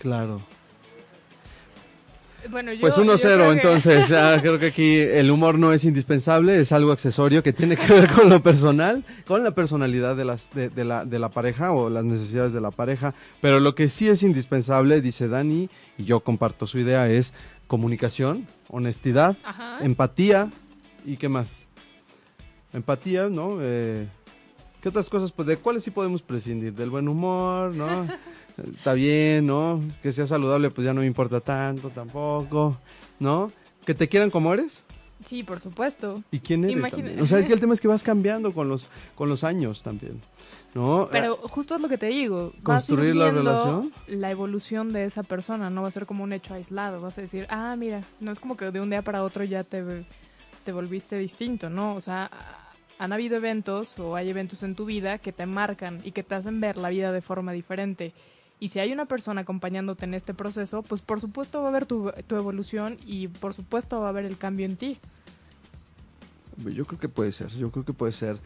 Claro. 0.00 0.40
Bueno, 2.48 2.72
yo, 2.72 2.80
pues 2.80 2.96
1-0, 2.96 3.52
entonces. 3.52 4.06
creo 4.40 4.58
que 4.58 4.66
aquí 4.68 4.98
el 4.98 5.30
humor 5.30 5.58
no 5.58 5.74
es 5.74 5.84
indispensable, 5.84 6.58
es 6.58 6.72
algo 6.72 6.90
accesorio 6.90 7.42
que 7.42 7.52
tiene 7.52 7.76
que 7.76 7.92
ver 7.92 8.10
con 8.10 8.30
lo 8.30 8.42
personal, 8.42 9.04
con 9.26 9.44
la 9.44 9.50
personalidad 9.50 10.16
de, 10.16 10.24
las, 10.24 10.48
de, 10.54 10.70
de, 10.70 10.84
la, 10.86 11.04
de 11.04 11.18
la 11.18 11.28
pareja 11.28 11.72
o 11.72 11.90
las 11.90 12.04
necesidades 12.04 12.54
de 12.54 12.62
la 12.62 12.70
pareja. 12.70 13.14
Pero 13.42 13.60
lo 13.60 13.74
que 13.74 13.90
sí 13.90 14.08
es 14.08 14.22
indispensable, 14.22 15.02
dice 15.02 15.28
Dani, 15.28 15.68
y 15.98 16.04
yo 16.04 16.20
comparto 16.20 16.66
su 16.66 16.78
idea, 16.78 17.10
es 17.10 17.34
comunicación, 17.66 18.46
honestidad, 18.68 19.36
Ajá. 19.44 19.78
empatía 19.82 20.48
y 21.04 21.18
qué 21.18 21.28
más. 21.28 21.66
Empatía, 22.72 23.28
¿no? 23.28 23.58
Eh, 23.60 24.08
¿Qué 24.80 24.88
otras 24.88 25.10
cosas? 25.10 25.30
Pues 25.30 25.46
de 25.46 25.58
cuáles 25.58 25.84
sí 25.84 25.90
podemos 25.90 26.22
prescindir, 26.22 26.72
del 26.72 26.88
buen 26.88 27.06
humor, 27.06 27.74
¿no? 27.74 27.86
está 28.74 28.92
bien, 28.92 29.46
¿no? 29.46 29.80
Que 30.02 30.12
sea 30.12 30.26
saludable, 30.26 30.70
pues 30.70 30.84
ya 30.84 30.94
no 30.94 31.00
me 31.00 31.06
importa 31.06 31.40
tanto 31.40 31.90
tampoco, 31.90 32.76
¿no? 33.18 33.52
Que 33.84 33.94
te 33.94 34.08
quieran 34.08 34.30
como 34.30 34.52
eres. 34.52 34.84
Sí, 35.24 35.42
por 35.42 35.60
supuesto. 35.60 36.22
¿Y 36.30 36.38
quién 36.40 36.64
eres? 36.64 36.80
También? 36.90 37.20
O 37.20 37.26
sea, 37.26 37.40
es 37.40 37.46
que 37.46 37.52
el 37.52 37.60
tema 37.60 37.74
es 37.74 37.80
que 37.80 37.88
vas 37.88 38.02
cambiando 38.02 38.52
con 38.52 38.68
los, 38.68 38.88
con 39.14 39.28
los 39.28 39.44
años 39.44 39.82
también, 39.82 40.20
¿no? 40.74 41.08
Pero 41.12 41.36
justo 41.36 41.74
es 41.74 41.80
lo 41.80 41.88
que 41.88 41.98
te 41.98 42.06
digo. 42.06 42.52
Construir 42.62 43.14
la 43.14 43.30
relación. 43.30 43.92
La 44.06 44.30
evolución 44.30 44.92
de 44.92 45.04
esa 45.04 45.22
persona 45.22 45.68
no 45.68 45.82
va 45.82 45.88
a 45.88 45.92
ser 45.92 46.06
como 46.06 46.24
un 46.24 46.32
hecho 46.32 46.54
aislado. 46.54 47.00
Vas 47.00 47.18
a 47.18 47.22
decir, 47.22 47.46
ah, 47.50 47.76
mira, 47.76 48.00
no 48.20 48.32
es 48.32 48.40
como 48.40 48.56
que 48.56 48.70
de 48.70 48.80
un 48.80 48.90
día 48.90 49.02
para 49.02 49.22
otro 49.22 49.44
ya 49.44 49.62
te, 49.62 49.84
te 50.64 50.72
volviste 50.72 51.18
distinto, 51.18 51.68
¿no? 51.68 51.94
O 51.94 52.00
sea, 52.00 52.30
han 52.98 53.12
habido 53.12 53.36
eventos 53.36 53.98
o 53.98 54.16
hay 54.16 54.30
eventos 54.30 54.62
en 54.62 54.74
tu 54.74 54.86
vida 54.86 55.18
que 55.18 55.32
te 55.32 55.46
marcan 55.46 56.00
y 56.04 56.12
que 56.12 56.22
te 56.22 56.34
hacen 56.34 56.60
ver 56.60 56.76
la 56.76 56.88
vida 56.88 57.12
de 57.12 57.20
forma 57.22 57.52
diferente. 57.52 58.12
Y 58.60 58.68
si 58.68 58.78
hay 58.78 58.92
una 58.92 59.06
persona 59.06 59.40
acompañándote 59.40 60.04
en 60.04 60.12
este 60.12 60.34
proceso, 60.34 60.82
pues 60.82 61.00
por 61.00 61.18
supuesto 61.18 61.60
va 61.60 61.66
a 61.66 61.70
haber 61.70 61.86
tu, 61.86 62.12
tu, 62.26 62.36
evolución 62.36 62.98
y 63.06 63.28
por 63.28 63.54
supuesto 63.54 64.00
va 64.00 64.06
a 64.06 64.08
haber 64.10 64.26
el 64.26 64.36
cambio 64.36 64.66
en 64.66 64.76
ti. 64.76 64.98
Yo 66.58 66.84
creo 66.84 67.00
que 67.00 67.08
puede 67.08 67.32
ser, 67.32 67.48
yo 67.52 67.70
creo 67.70 67.86
que 67.86 67.94
puede 67.94 68.12
ser. 68.12 68.36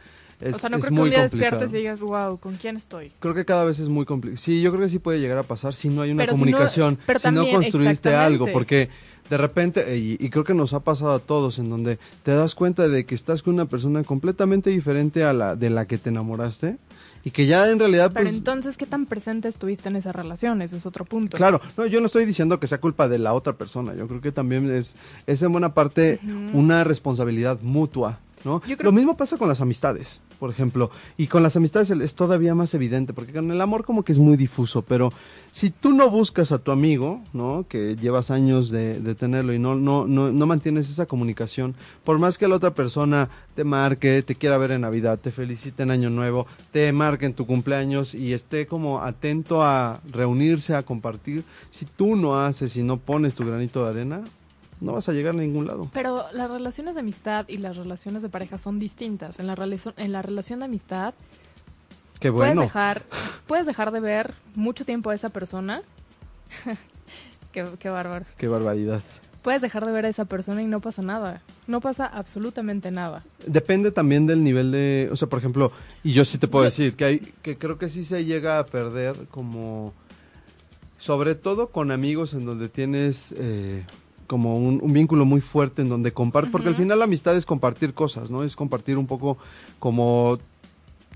Es, 0.44 0.54
o 0.56 0.58
sea, 0.58 0.68
no 0.68 0.78
creo 0.78 0.94
que 0.94 1.00
un 1.02 1.10
día 1.10 1.22
despiertes 1.22 1.72
y 1.72 1.76
digas, 1.78 2.00
wow, 2.00 2.38
¿con 2.38 2.56
quién 2.56 2.76
estoy? 2.76 3.10
Creo 3.18 3.32
que 3.34 3.44
cada 3.44 3.64
vez 3.64 3.78
es 3.78 3.88
muy 3.88 4.04
complicado. 4.04 4.36
Sí, 4.40 4.60
yo 4.60 4.70
creo 4.70 4.82
que 4.82 4.88
sí 4.90 4.98
puede 4.98 5.18
llegar 5.18 5.38
a 5.38 5.42
pasar 5.42 5.72
si 5.74 5.88
no 5.88 6.02
hay 6.02 6.10
una 6.10 6.22
Pero 6.24 6.34
si 6.34 6.38
comunicación, 6.38 6.94
no- 6.94 7.00
pero 7.06 7.18
si 7.18 7.30
no 7.30 7.44
construiste 7.50 8.14
algo, 8.14 8.46
porque 8.52 8.90
de 9.30 9.36
repente, 9.38 9.96
y, 9.96 10.18
y 10.20 10.28
creo 10.30 10.44
que 10.44 10.52
nos 10.54 10.74
ha 10.74 10.80
pasado 10.80 11.14
a 11.14 11.18
todos, 11.18 11.58
en 11.58 11.70
donde 11.70 11.98
te 12.22 12.32
das 12.32 12.54
cuenta 12.54 12.88
de 12.88 13.06
que 13.06 13.14
estás 13.14 13.42
con 13.42 13.54
una 13.54 13.64
persona 13.64 14.04
completamente 14.04 14.68
diferente 14.70 15.24
a 15.24 15.32
la 15.32 15.56
de 15.56 15.70
la 15.70 15.86
que 15.86 15.96
te 15.96 16.10
enamoraste 16.10 16.76
y 17.24 17.30
que 17.30 17.46
ya 17.46 17.70
en 17.70 17.78
realidad 17.78 18.10
Pero 18.12 18.26
pues 18.26 18.36
entonces, 18.36 18.76
¿qué 18.76 18.84
tan 18.84 19.06
presente 19.06 19.48
estuviste 19.48 19.88
en 19.88 19.96
esa 19.96 20.12
relación? 20.12 20.60
Ese 20.60 20.76
es 20.76 20.84
otro 20.84 21.06
punto. 21.06 21.38
Claro, 21.38 21.58
no, 21.78 21.86
yo 21.86 22.00
no 22.00 22.06
estoy 22.06 22.26
diciendo 22.26 22.60
que 22.60 22.66
sea 22.66 22.78
culpa 22.82 23.08
de 23.08 23.18
la 23.18 23.32
otra 23.32 23.54
persona. 23.54 23.94
Yo 23.94 24.06
creo 24.08 24.20
que 24.20 24.30
también 24.30 24.70
es, 24.70 24.94
es 25.26 25.40
en 25.40 25.52
buena 25.52 25.72
parte 25.72 26.20
una 26.52 26.84
responsabilidad 26.84 27.60
mutua, 27.62 28.18
¿no? 28.44 28.60
Yo 28.66 28.76
creo- 28.76 28.90
Lo 28.90 28.96
mismo 28.96 29.16
pasa 29.16 29.36
con 29.38 29.48
las 29.48 29.60
amistades, 29.60 30.20
por 30.38 30.50
ejemplo. 30.50 30.90
Y 31.16 31.26
con 31.28 31.42
las 31.42 31.56
amistades 31.56 31.90
es 31.90 32.14
todavía 32.14 32.54
más 32.54 32.74
evidente, 32.74 33.12
porque 33.12 33.32
con 33.32 33.50
el 33.50 33.60
amor 33.60 33.84
como 33.84 34.02
que 34.04 34.12
es 34.12 34.18
muy 34.18 34.36
difuso. 34.36 34.82
Pero 34.82 35.12
si 35.52 35.70
tú 35.70 35.92
no 35.92 36.10
buscas 36.10 36.52
a 36.52 36.58
tu 36.58 36.70
amigo, 36.70 37.22
¿no? 37.32 37.66
Que 37.68 37.96
llevas 37.96 38.30
años 38.30 38.70
de, 38.70 39.00
de 39.00 39.14
tenerlo 39.14 39.52
y 39.54 39.58
no, 39.58 39.74
no, 39.76 40.06
no, 40.06 40.30
no 40.32 40.46
mantienes 40.46 40.90
esa 40.90 41.06
comunicación, 41.06 41.74
por 42.04 42.18
más 42.18 42.38
que 42.38 42.48
la 42.48 42.56
otra 42.56 42.74
persona 42.74 43.28
te 43.54 43.64
marque, 43.64 44.22
te 44.22 44.34
quiera 44.34 44.58
ver 44.58 44.72
en 44.72 44.82
Navidad, 44.82 45.18
te 45.18 45.30
felicite 45.30 45.82
en 45.84 45.90
Año 45.90 46.10
Nuevo, 46.10 46.46
te 46.72 46.92
marque 46.92 47.26
en 47.26 47.34
tu 47.34 47.46
cumpleaños 47.46 48.14
y 48.14 48.32
esté 48.32 48.66
como 48.66 49.00
atento 49.02 49.62
a 49.62 50.00
reunirse, 50.10 50.74
a 50.74 50.82
compartir, 50.82 51.44
si 51.70 51.84
tú 51.86 52.16
no 52.16 52.40
haces 52.44 52.76
y 52.76 52.82
no 52.82 52.98
pones 52.98 53.34
tu 53.34 53.46
granito 53.46 53.84
de 53.84 53.90
arena, 53.90 54.22
no 54.84 54.92
vas 54.92 55.08
a 55.08 55.12
llegar 55.12 55.34
a 55.34 55.38
ningún 55.38 55.66
lado. 55.66 55.88
Pero 55.92 56.24
las 56.32 56.50
relaciones 56.50 56.94
de 56.94 57.00
amistad 57.00 57.46
y 57.48 57.58
las 57.58 57.76
relaciones 57.76 58.22
de 58.22 58.28
pareja 58.28 58.58
son 58.58 58.78
distintas. 58.78 59.40
En 59.40 59.46
la, 59.46 59.54
relación- 59.54 59.94
en 59.96 60.12
la 60.12 60.22
relación 60.22 60.60
de 60.60 60.66
amistad 60.66 61.14
Qué 62.20 62.30
puedes, 62.30 62.50
bueno. 62.54 62.62
dejar, 62.62 63.02
puedes 63.46 63.66
dejar 63.66 63.90
de 63.92 64.00
ver 64.00 64.34
mucho 64.54 64.84
tiempo 64.84 65.10
a 65.10 65.14
esa 65.14 65.30
persona. 65.30 65.82
qué, 67.52 67.66
qué 67.78 67.88
bárbaro. 67.88 68.24
Qué 68.36 68.48
barbaridad. 68.48 69.02
Puedes 69.42 69.60
dejar 69.60 69.84
de 69.84 69.92
ver 69.92 70.06
a 70.06 70.08
esa 70.08 70.24
persona 70.24 70.62
y 70.62 70.66
no 70.66 70.80
pasa 70.80 71.02
nada. 71.02 71.42
No 71.66 71.80
pasa 71.82 72.06
absolutamente 72.06 72.90
nada. 72.90 73.24
Depende 73.46 73.90
también 73.90 74.26
del 74.26 74.42
nivel 74.42 74.72
de, 74.72 75.08
o 75.12 75.16
sea, 75.16 75.28
por 75.28 75.38
ejemplo, 75.38 75.70
y 76.02 76.12
yo 76.12 76.24
sí 76.24 76.38
te 76.38 76.48
puedo 76.48 76.64
decir 76.64 76.94
que 76.96 77.04
hay, 77.04 77.18
que 77.42 77.58
creo 77.58 77.76
que 77.78 77.90
sí 77.90 78.04
se 78.04 78.24
llega 78.24 78.58
a 78.58 78.64
perder 78.64 79.26
como, 79.30 79.92
sobre 80.98 81.34
todo 81.34 81.68
con 81.68 81.90
amigos 81.90 82.32
en 82.32 82.46
donde 82.46 82.70
tienes 82.70 83.34
eh, 83.36 83.84
como 84.26 84.56
un, 84.56 84.80
un 84.82 84.92
vínculo 84.92 85.24
muy 85.24 85.40
fuerte 85.40 85.82
en 85.82 85.88
donde 85.88 86.12
compartes, 86.12 86.52
porque 86.52 86.68
al 86.68 86.76
final 86.76 86.98
la 86.98 87.04
amistad 87.04 87.36
es 87.36 87.46
compartir 87.46 87.94
cosas, 87.94 88.30
¿no? 88.30 88.42
Es 88.44 88.56
compartir 88.56 88.98
un 88.98 89.06
poco 89.06 89.38
como 89.78 90.38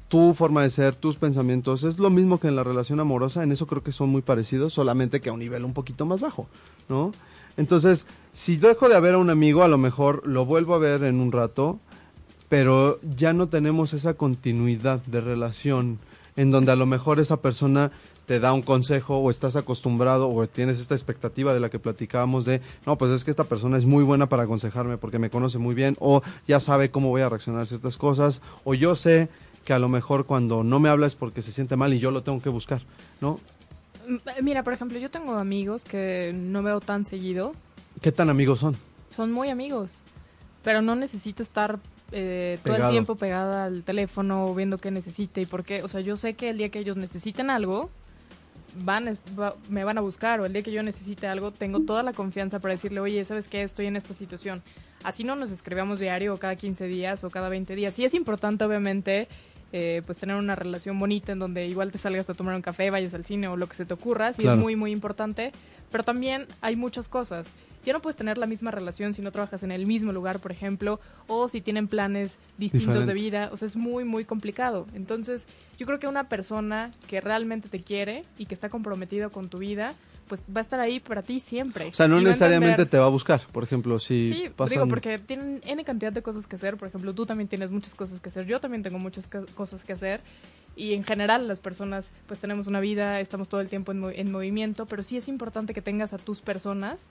tu 0.09 0.33
forma 0.35 0.63
de 0.63 0.71
ser, 0.71 0.95
tus 0.95 1.17
pensamientos. 1.17 1.85
Es 1.85 1.99
lo 1.99 2.11
mismo 2.11 2.41
que 2.41 2.49
en 2.49 2.57
la 2.57 2.65
relación 2.65 2.99
amorosa, 3.01 3.43
en 3.43 3.53
eso 3.53 3.67
creo 3.67 3.83
que 3.83 3.93
son 3.93 4.09
muy 4.09 4.23
parecidos, 4.23 4.73
solamente 4.73 5.21
que 5.21 5.29
a 5.29 5.33
un 5.33 5.41
nivel 5.41 5.65
un 5.65 5.75
poquito 5.75 6.07
más 6.07 6.21
bajo, 6.21 6.49
¿no? 6.89 7.13
Entonces, 7.57 8.07
si 8.33 8.57
dejo 8.57 8.89
de 8.89 8.99
ver 9.01 9.15
a 9.15 9.19
un 9.19 9.31
amigo, 9.31 9.63
a 9.63 9.69
lo 9.69 9.79
mejor 9.79 10.27
lo 10.27 10.47
vuelvo 10.47 10.75
a 10.75 10.79
ver 10.79 11.03
en 11.05 11.21
un 11.21 11.33
rato, 11.33 11.79
pero 12.49 13.01
ya 13.17 13.33
no 13.33 13.49
tenemos 13.49 13.93
esa 13.93 14.15
continuidad 14.15 15.05
de 15.07 15.21
relación 15.21 15.99
en 16.37 16.51
donde 16.51 16.73
a 16.73 16.77
lo 16.77 16.87
mejor 16.87 17.21
esa 17.21 17.43
persona 17.43 17.91
te 18.29 18.39
da 18.39 18.53
un 18.53 18.63
consejo 18.63 19.17
o 19.19 19.31
estás 19.31 19.57
acostumbrado 19.57 20.29
o 20.29 20.47
tienes 20.47 20.79
esta 20.79 20.95
expectativa 20.95 21.55
de 21.55 21.61
la 21.61 21.71
que 21.71 21.79
platicábamos 21.79 22.45
de, 22.45 22.61
no, 22.87 22.97
pues 22.99 23.11
es 23.11 23.25
que 23.25 23.31
esta 23.33 23.45
persona 23.45 23.79
es 23.79 23.87
muy 23.87 24.05
buena 24.05 24.29
para 24.29 24.43
aconsejarme 24.45 24.99
porque 24.99 25.19
me 25.19 25.31
conoce 25.31 25.57
muy 25.59 25.75
bien 25.75 25.97
o 25.99 26.23
ya 26.47 26.61
sabe 26.61 26.91
cómo 26.91 27.09
voy 27.09 27.23
a 27.23 27.29
reaccionar 27.31 27.63
a 27.63 27.67
ciertas 27.67 27.97
cosas 27.97 28.43
o 28.65 28.75
yo 28.75 28.95
sé 28.95 29.31
que 29.65 29.73
a 29.73 29.79
lo 29.79 29.89
mejor 29.89 30.27
cuando 30.27 30.63
no 30.63 30.79
me 30.79 30.89
habla 30.91 31.07
es 31.07 31.15
porque 31.15 31.43
se 31.43 31.53
siente 31.53 31.75
mal 31.77 31.93
y 31.95 31.99
yo 32.01 32.11
lo 32.11 32.23
tengo 32.23 32.41
que 32.43 32.51
buscar, 32.51 32.83
¿no? 33.23 33.41
M- 34.07 34.21
Mira, 34.43 34.63
por 34.63 34.75
ejemplo, 34.75 34.99
yo 34.99 35.11
tengo 35.11 35.33
amigos 35.35 35.85
que 35.85 36.33
no 36.35 36.63
veo 36.63 36.81
tan 36.81 37.05
seguido. 37.07 37.53
¿Qué 38.03 38.13
tan 38.13 38.29
amigos 38.31 38.59
son? 38.61 38.77
Son 39.11 39.33
muy 39.33 39.49
amigos. 39.49 40.01
Pero 40.63 40.83
no 40.83 40.95
necesito 40.97 41.43
estar 41.43 41.79
eh, 42.13 42.59
todo 42.63 42.77
el 42.77 42.91
tiempo 42.91 43.17
pegada 43.17 43.65
al 43.65 43.83
teléfono 43.85 44.55
viendo 44.55 44.77
qué 44.79 44.91
necesite 44.91 45.41
y 45.41 45.47
por 45.47 45.65
qué. 45.65 45.83
O 45.83 45.89
sea, 45.89 46.01
yo 46.03 46.17
sé 46.19 46.35
que 46.35 46.51
el 46.51 46.59
día 46.59 46.69
que 46.71 46.79
ellos 46.79 46.97
necesiten 46.97 47.49
algo, 47.51 47.91
van, 48.85 49.19
va- 49.39 49.55
me 49.69 49.85
van 49.85 49.99
a 49.99 50.01
buscar. 50.01 50.41
O 50.41 50.47
el 50.47 50.53
día 50.53 50.63
que 50.63 50.71
yo 50.73 50.83
necesite 50.83 51.27
algo, 51.27 51.51
tengo 51.53 51.81
toda 51.81 52.03
la 52.03 52.13
confianza 52.13 52.59
para 52.61 52.73
decirle, 52.75 53.01
oye, 53.01 53.25
¿sabes 53.25 53.49
qué? 53.49 53.63
Estoy 53.63 53.87
en 53.87 53.97
esta 53.97 54.15
situación. 54.15 54.63
Así 55.05 55.25
no 55.25 55.37
nos 55.37 55.51
escribamos 55.51 56.01
diario 56.01 56.35
o 56.35 56.39
cada 56.39 56.57
15 56.57 56.87
días 56.87 57.23
o 57.25 57.31
cada 57.31 57.49
20 57.49 57.75
días. 57.75 57.95
Sí 57.95 58.05
es 58.05 58.15
importante, 58.15 58.65
obviamente, 58.65 59.29
eh, 59.73 60.03
pues 60.07 60.19
tener 60.19 60.35
una 60.37 60.57
relación 60.57 60.99
bonita 60.99 61.33
en 61.33 61.39
donde 61.39 61.67
igual 61.67 61.93
te 61.93 61.99
salgas 61.99 62.29
a 62.31 62.35
tomar 62.35 62.55
un 62.57 62.63
café, 62.63 62.91
vayas 62.91 63.15
al 63.15 63.25
cine 63.25 63.49
o 63.49 63.57
lo 63.57 63.69
que 63.69 63.77
se 63.77 63.85
te 63.85 63.95
ocurra. 63.95 64.33
Sí 64.33 64.43
Claro. 64.43 64.57
es 64.57 64.63
muy, 64.63 64.77
muy 64.77 64.91
importante. 64.93 65.53
Pero 65.91 66.05
también 66.05 66.47
hay 66.61 66.77
muchas 66.77 67.09
cosas. 67.09 67.53
Ya 67.85 67.93
no 67.93 68.03
puedes 68.03 68.17
tener 68.17 68.39
la 68.39 68.47
misma 68.47 68.71
relación 68.71 69.15
si 69.15 69.23
no 69.23 69.33
trabajas 69.33 69.63
en 69.63 69.71
el 69.71 69.87
mismo 69.87 70.13
lugar, 70.13 70.41
por 70.41 70.53
ejemplo, 70.53 71.01
o 71.27 71.49
si 71.49 71.61
tienen 71.61 71.89
planes 71.89 72.37
distintos 72.59 73.07
de 73.07 73.15
vida. 73.15 73.49
O 73.53 73.57
sea, 73.57 73.67
es 73.67 73.77
muy, 73.77 74.05
muy 74.05 74.25
complicado. 74.25 74.87
Entonces, 74.95 75.47
yo 75.79 75.87
creo 75.87 75.99
que 75.99 76.07
una 76.07 76.29
persona 76.29 76.93
que 77.07 77.21
realmente 77.21 77.69
te 77.69 77.83
quiere 77.83 78.25
y 78.37 78.47
que 78.47 78.55
está 78.55 78.69
comprometido 78.69 79.31
con 79.31 79.49
tu 79.49 79.59
vida, 79.59 79.95
pues 80.29 80.43
va 80.55 80.61
a 80.61 80.63
estar 80.63 80.79
ahí 80.79 81.01
para 81.01 81.23
ti 81.23 81.41
siempre. 81.41 81.87
O 81.87 81.95
sea, 81.95 82.07
no 82.07 82.21
necesariamente 82.21 82.87
te 82.87 82.99
va 82.99 83.07
a 83.07 83.11
buscar, 83.11 83.41
por 83.53 83.65
ejemplo, 83.65 83.99
si 83.99 84.33
Sí, 84.33 84.51
digo, 84.69 84.87
porque 84.87 85.19
tienen 85.19 85.61
N 85.65 85.85
cantidad 85.85 86.13
de 86.13 86.23
cosas 86.23 86.47
que 86.47 86.57
hacer, 86.57 86.77
por 86.77 86.89
ejemplo, 86.89 87.15
tú 87.15 87.27
también 87.27 87.49
tienes 87.49 87.71
muchas 87.71 87.95
cosas 87.95 88.21
que 88.21 88.29
hacer, 88.29 88.47
yo 88.47 88.61
también 88.61 88.83
tengo 88.83 88.99
muchas 88.99 89.29
cosas 89.55 89.85
que 89.85 89.93
hacer, 89.93 90.21
y 90.77 90.95
en 90.95 91.03
general 91.03 91.49
las 91.49 91.59
personas 91.59 92.11
pues 92.27 92.39
tenemos 92.39 92.69
una 92.69 92.79
vida, 92.79 93.21
estamos 93.21 93.49
todo 93.49 93.61
el 93.61 93.69
tiempo 93.69 93.91
en, 93.91 94.05
en 94.15 94.31
movimiento, 94.31 94.87
pero 94.87 95.03
sí 95.03 95.17
es 95.17 95.27
importante 95.27 95.75
que 95.75 95.83
tengas 95.83 96.13
a 96.13 96.19
tus 96.19 96.41
personas 96.41 97.11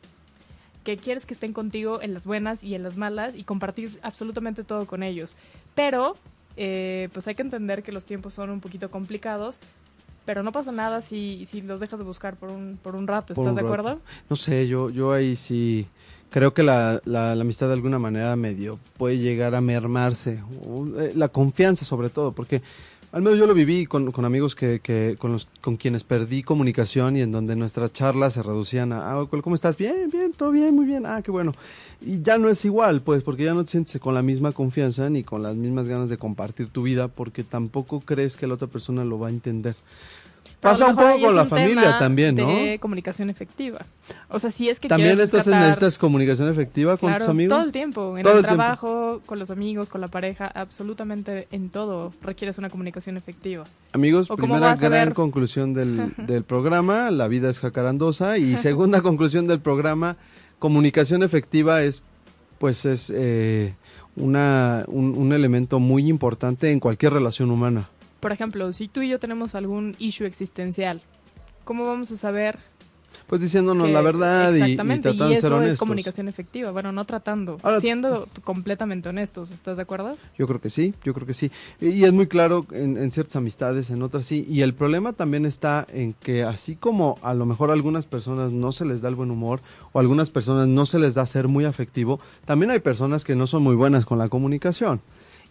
que 0.88 0.96
quieres 0.96 1.26
que 1.26 1.34
estén 1.34 1.52
contigo 1.52 2.02
en 2.02 2.14
las 2.14 2.26
buenas 2.26 2.64
y 2.64 2.74
en 2.74 2.82
las 2.82 2.96
malas 2.96 3.36
y 3.36 3.44
compartir 3.44 4.00
absolutamente 4.04 4.64
todo 4.64 4.88
con 4.88 5.04
ellos. 5.04 5.36
Pero, 5.76 6.16
eh, 6.56 7.10
pues 7.12 7.28
hay 7.28 7.36
que 7.36 7.42
entender 7.42 7.84
que 7.84 7.92
los 7.92 8.06
tiempos 8.06 8.34
son 8.34 8.52
un 8.52 8.62
poquito 8.62 8.90
complicados, 8.90 9.60
pero 10.28 10.44
no 10.44 10.52
pasa 10.52 10.74
nada 10.74 11.02
si, 11.02 11.46
si 11.46 11.62
los 11.62 11.80
dejas 11.80 12.00
de 12.00 12.06
buscar 12.06 12.36
por 12.36 12.52
un, 12.52 12.78
por 12.84 12.98
un 12.98 13.08
rato, 13.08 13.32
¿estás 13.32 13.56
de 13.56 13.62
acuerdo? 13.62 14.02
No 14.30 14.36
sé, 14.36 14.68
yo, 14.68 14.90
yo 14.90 15.14
ahí 15.14 15.38
sí 15.38 15.88
creo 16.30 16.54
que 16.54 16.64
la, 16.64 17.00
la, 17.06 17.32
amistad 17.32 17.68
de 17.68 17.74
alguna 17.74 17.98
manera 17.98 18.36
medio 18.36 18.78
puede 18.98 19.20
llegar 19.20 19.56
a 19.56 19.62
mermarse, 19.62 20.44
eh, 21.00 21.14
la 21.16 21.30
confianza 21.30 21.86
sobre 21.86 22.10
todo, 22.10 22.34
porque 22.34 22.62
al 23.12 23.22
menos 23.22 23.40
yo 23.40 23.48
lo 23.48 23.54
viví 23.54 23.86
con, 23.86 24.12
con 24.12 24.26
amigos 24.26 24.54
que, 24.54 24.80
que 24.80 25.16
con, 25.18 25.32
los, 25.32 25.48
con 25.62 25.78
quienes 25.78 26.04
perdí 26.04 26.44
comunicación 26.44 27.16
y 27.16 27.22
en 27.22 27.32
donde 27.32 27.56
nuestras 27.56 27.94
charlas 27.94 28.34
se 28.34 28.44
reducían 28.44 28.92
a, 28.92 29.14
ah, 29.14 29.28
¿cómo 29.42 29.56
estás? 29.56 29.78
Bien, 29.78 30.10
bien, 30.12 30.34
todo 30.34 30.52
bien, 30.52 30.76
muy 30.76 30.86
bien, 30.86 31.06
ah, 31.06 31.22
qué 31.22 31.32
bueno. 31.32 31.54
Y 32.02 32.22
ya 32.22 32.38
no 32.38 32.50
es 32.50 32.66
igual, 32.66 33.02
pues, 33.02 33.24
porque 33.24 33.46
ya 33.46 33.54
no 33.54 33.64
te 33.64 33.72
sientes 33.72 34.02
con 34.02 34.14
la 34.14 34.22
misma 34.22 34.52
confianza 34.52 35.10
ni 35.10 35.24
con 35.24 35.42
las 35.42 35.56
mismas 35.56 35.88
ganas 35.88 36.10
de 36.10 36.18
compartir 36.18 36.68
tu 36.68 36.84
vida, 36.84 37.08
porque 37.08 37.44
tampoco 37.44 38.02
crees 38.02 38.36
que 38.36 38.46
la 38.46 38.56
otra 38.56 38.68
persona 38.68 39.06
lo 39.06 39.18
va 39.18 39.28
a 39.28 39.32
entender. 39.32 39.76
Pasa 40.60 40.88
un 40.88 40.96
poco 40.96 41.20
con 41.22 41.36
la 41.36 41.46
familia 41.46 42.00
también, 42.00 42.36
¿no? 42.36 42.48
De 42.48 42.80
comunicación 42.80 43.30
efectiva. 43.30 43.86
O 44.28 44.40
sea, 44.40 44.52
si 44.52 44.70
es 44.70 44.80
que 44.80 44.88
también 44.88 45.20
estás 45.20 45.46
necesitas 45.46 45.98
comunicación 45.98 46.50
efectiva 46.50 46.98
con 46.98 47.16
tus 47.16 47.28
amigos. 47.28 47.56
Todo 47.56 47.66
el 47.66 47.72
tiempo, 47.72 48.18
en 48.18 48.26
el, 48.26 48.42
trabajo, 48.42 49.22
con 49.26 49.38
los 49.38 49.52
amigos, 49.52 49.90
con 49.90 50.02
la 50.02 50.08
pareja, 50.08 50.48
absolutamente 50.48 51.48
en 51.52 51.70
todo 51.70 52.12
requieres 52.22 52.58
una 52.58 52.70
comunicación 52.70 53.18
efectiva. 53.18 53.66
Amigos, 53.94 54.30
primera 54.36 54.76
gran 54.76 55.14
conclusión 55.14 55.74
del, 55.74 56.14
del 56.18 56.44
programa, 56.44 57.12
la 57.12 57.28
vida 57.28 57.50
es 57.50 57.60
jacarandosa 57.60 58.38
y 58.38 58.58
segunda 58.58 59.02
conclusión 59.02 59.48
del 59.48 59.60
programa, 59.60 60.18
comunicación 60.58 61.22
efectiva 61.22 61.84
es, 61.84 62.04
pues 62.58 62.86
es 62.86 63.12
eh, 63.16 63.76
una, 64.16 64.86
un 64.88 65.32
elemento 65.34 65.80
muy 65.80 66.10
importante 66.10 66.72
en 66.72 66.80
cualquier 66.80 67.14
relación 67.14 67.52
humana 67.52 67.90
por 68.28 68.34
ejemplo, 68.34 68.74
si 68.74 68.90
tú 68.90 69.02
y 69.02 69.08
yo 69.08 69.20
tenemos 69.20 69.56
algún 69.56 69.96
issue 70.00 70.28
existencial, 70.28 71.02
¿cómo 71.64 71.86
vamos 71.86 72.12
a 72.12 72.18
saber? 72.18 72.60
Pues 73.26 73.40
diciéndonos 73.40 73.90
la 73.90 74.02
verdad 74.02 74.54
y, 74.54 74.74
y 74.74 74.76
tratando 74.76 75.30
y 75.30 75.34
eso 75.36 75.50
de 75.50 75.60
ser 75.60 75.70
es 75.70 75.80
comunicación 75.80 76.28
efectiva. 76.28 76.72
Bueno, 76.72 76.92
no 76.92 77.06
tratando, 77.06 77.58
siendo 77.80 78.28
completamente 78.44 79.08
honestos. 79.08 79.52
¿Estás 79.52 79.78
de 79.78 79.84
acuerdo? 79.84 80.18
Yo 80.38 80.46
creo 80.46 80.60
que 80.60 80.70
sí, 80.70 80.94
yo 81.06 81.14
creo 81.14 81.26
que 81.26 81.34
sí. 81.34 81.50
Y, 81.80 82.04
es 82.04 82.12
muy 82.12 82.28
claro 82.28 82.66
en, 82.74 83.10
ciertas 83.14 83.38
amistades, 83.38 83.92
en 83.92 84.02
otras 84.02 84.26
sí. 84.26 84.46
Y 84.50 84.60
el 84.60 84.74
problema 84.74 85.14
también 85.14 85.46
está 85.46 85.88
en 85.90 86.12
que 86.12 86.44
así 86.44 86.76
como 86.76 87.18
a 87.22 87.34
lo 87.34 87.46
mejor 87.46 87.70
a 87.70 87.74
algunas 87.76 88.08
personas 88.08 88.52
no 88.52 88.74
se 88.74 88.84
les 88.84 89.02
da 89.02 89.08
el 89.08 89.16
buen 89.16 89.32
humor 89.32 89.62
o 89.94 90.00
a 90.00 90.02
algunas 90.02 90.32
personas 90.32 90.68
no 90.68 90.86
se 90.86 91.00
les 91.00 91.14
da 91.14 91.26
ser 91.26 91.48
muy 91.48 91.64
afectivo, 91.64 92.20
también 92.44 92.72
hay 92.72 92.80
personas 92.80 93.24
que 93.24 93.38
no 93.38 93.48
son 93.48 93.64
muy 93.64 93.76
buenas 93.76 94.06
con 94.06 94.18
la 94.18 94.28
comunicación. 94.28 95.00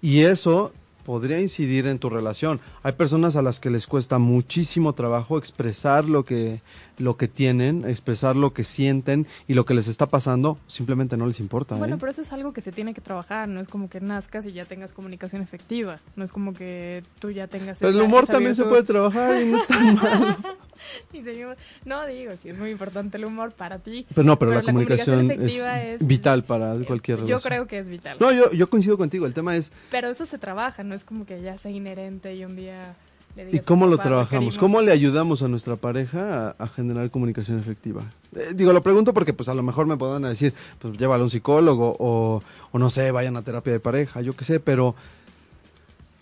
Y 0.03 0.21
eso 0.25 0.75
podría 1.07 1.41
incidir 1.41 1.87
en 1.87 2.01
tu 2.01 2.11
relación. 2.11 2.59
Hay 2.83 2.95
personas 2.95 3.37
a 3.37 3.43
las 3.43 3.61
que 3.61 3.71
les 3.71 3.87
cuesta 3.87 4.19
muchísimo 4.19 4.93
trabajo 4.93 5.39
expresar 5.39 6.07
lo 6.07 6.25
que, 6.25 6.63
lo 6.99 7.17
que 7.17 7.29
tienen, 7.29 7.89
expresar 7.89 8.35
lo 8.35 8.53
que 8.53 8.65
sienten 8.65 9.25
y 9.47 9.55
lo 9.55 9.65
que 9.65 9.75
les 9.75 9.87
está 9.87 10.07
pasando, 10.07 10.59
simplemente 10.67 11.17
no 11.17 11.29
les 11.29 11.39
importa. 11.39 11.77
Bueno, 11.77 11.95
¿eh? 11.95 11.99
pero 12.01 12.11
eso 12.11 12.23
es 12.23 12.33
algo 12.33 12.53
que 12.53 12.61
se 12.61 12.73
tiene 12.73 12.93
que 12.93 13.01
trabajar, 13.01 13.47
no 13.47 13.61
es 13.61 13.69
como 13.69 13.89
que 13.89 14.01
nazcas 14.01 14.47
y 14.47 14.53
ya 14.53 14.65
tengas 14.65 14.93
comunicación 14.93 15.43
efectiva, 15.43 16.01
no 16.17 16.25
es 16.25 16.33
como 16.33 16.53
que 16.53 17.05
tú 17.21 17.31
ya 17.31 17.47
tengas... 17.47 17.79
Pero 17.79 17.93
el 17.93 18.01
humor 18.01 18.27
también 18.27 18.57
se 18.57 18.65
puede 18.65 18.83
trabajar 18.83 19.41
y 19.41 19.45
no 19.45 19.63
está 19.63 19.79
mal. 19.79 20.37
no 21.85 22.07
digo, 22.07 22.33
sí 22.37 22.49
es 22.49 22.59
muy 22.59 22.71
importante 22.71 23.17
el 23.17 23.27
humor 23.27 23.53
para 23.53 23.79
ti. 23.79 24.07
Pero 24.13 24.27
no, 24.27 24.41
pero, 24.41 24.51
la, 24.51 24.63
comunicación, 24.63 25.31
es, 25.31 26.05
vital 26.05 26.43
para 26.43 26.75
cualquier 26.85 27.19
relación. 27.19 27.39
Yo 27.39 27.49
creo 27.49 27.67
que 27.69 27.79
es 27.79 27.89
vital. 27.89 28.17
No, 28.19 28.33
yo, 28.33 28.51
yo 28.51 28.69
coincido 28.69 28.99
contigo, 28.99 29.25
el 29.25 29.35
tema 29.35 29.55
es... 29.57 29.71
Pero 29.93 30.09
eso 30.09 30.27
se 30.27 30.39
trabaja, 30.39 30.83
no 30.83 30.96
es 30.97 31.05
como 31.05 31.27
que 31.27 31.41
ya 31.41 31.57
sea 31.59 31.71
inherente 31.71 32.35
y 32.35 32.45
un 32.45 32.57
día... 32.57 32.97
Le 33.37 33.55
¿Y 33.55 33.61
cómo 33.61 33.87
lo 33.87 33.99
trabajamos? 33.99 34.57
¿Cómo 34.57 34.81
le 34.81 34.91
ayudamos 34.93 35.43
a 35.43 35.49
nuestra 35.49 35.77
pareja 35.77 36.57
a, 36.59 36.67
generar 36.69 37.11
comunicación 37.11 37.59
efectiva? 37.59 38.03
Eh, 38.35 38.55
digo, 38.55 38.73
lo 38.73 38.83
pregunto 38.83 39.13
porque 39.13 39.35
pues 39.35 39.51
a 39.51 39.55
lo 39.55 39.63
mejor 39.63 39.87
me 39.87 39.99
puedan 39.99 40.23
decir, 40.23 40.55
pues 40.79 40.97
llévalo 40.97 41.23
a 41.23 41.25
un 41.27 41.31
psicólogo 41.31 41.95
o, 41.99 42.43
o 42.73 42.79
no 42.79 42.89
sé, 42.89 43.11
vayan 43.11 43.37
a 43.37 43.43
terapia 43.43 43.75
de 43.75 43.81
pareja, 43.81 44.23
yo 44.23 44.35
qué 44.35 44.45
sé, 44.45 44.59
pero... 44.59 44.95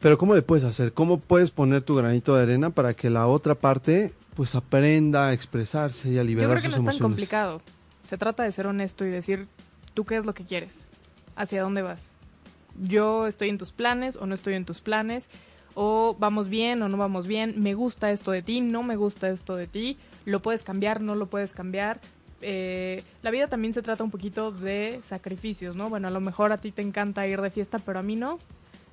Pero 0.00 0.18
¿cómo 0.18 0.34
le 0.34 0.42
puedes 0.42 0.64
hacer? 0.64 0.92
¿Cómo 0.92 1.18
puedes 1.18 1.50
poner 1.50 1.82
tu 1.82 1.94
granito 1.94 2.36
de 2.36 2.42
arena 2.42 2.68
para 2.68 2.92
que 2.92 3.08
la 3.08 3.26
otra 3.26 3.54
parte 3.54 4.12
pues 4.34 4.54
aprenda 4.54 5.28
a 5.28 5.32
expresarse 5.32 6.08
y 6.08 6.18
a 6.18 6.24
liberar 6.24 6.56
Yo 6.56 6.60
creo 6.60 6.62
que 6.62 6.82
no 6.82 6.90
es 6.90 6.96
tan 6.96 7.02
complicado. 7.02 7.62
Se 8.02 8.18
trata 8.18 8.42
de 8.42 8.52
ser 8.52 8.66
honesto 8.66 9.06
y 9.06 9.10
decir, 9.10 9.48
¿tú 9.94 10.04
qué 10.04 10.16
es 10.16 10.26
lo 10.26 10.34
que 10.34 10.44
quieres? 10.44 10.88
¿Hacia 11.36 11.62
dónde 11.62 11.82
vas? 11.82 12.13
Yo 12.80 13.26
estoy 13.26 13.48
en 13.48 13.58
tus 13.58 13.72
planes 13.72 14.16
o 14.16 14.26
no 14.26 14.34
estoy 14.34 14.54
en 14.54 14.64
tus 14.64 14.80
planes, 14.80 15.30
o 15.74 16.16
vamos 16.18 16.48
bien 16.48 16.82
o 16.82 16.88
no 16.88 16.96
vamos 16.96 17.26
bien, 17.26 17.54
me 17.56 17.74
gusta 17.74 18.10
esto 18.10 18.30
de 18.30 18.42
ti, 18.42 18.60
no 18.60 18.82
me 18.82 18.96
gusta 18.96 19.28
esto 19.28 19.56
de 19.56 19.66
ti, 19.66 19.98
lo 20.24 20.40
puedes 20.40 20.62
cambiar, 20.62 21.00
no 21.00 21.14
lo 21.14 21.26
puedes 21.26 21.52
cambiar. 21.52 22.00
Eh, 22.40 23.02
la 23.22 23.30
vida 23.30 23.48
también 23.48 23.72
se 23.72 23.82
trata 23.82 24.04
un 24.04 24.10
poquito 24.10 24.52
de 24.52 25.00
sacrificios, 25.08 25.76
¿no? 25.76 25.88
Bueno, 25.88 26.08
a 26.08 26.10
lo 26.10 26.20
mejor 26.20 26.52
a 26.52 26.58
ti 26.58 26.72
te 26.72 26.82
encanta 26.82 27.26
ir 27.26 27.40
de 27.40 27.50
fiesta, 27.50 27.78
pero 27.78 27.98
a 27.98 28.02
mí 28.02 28.16
no. 28.16 28.38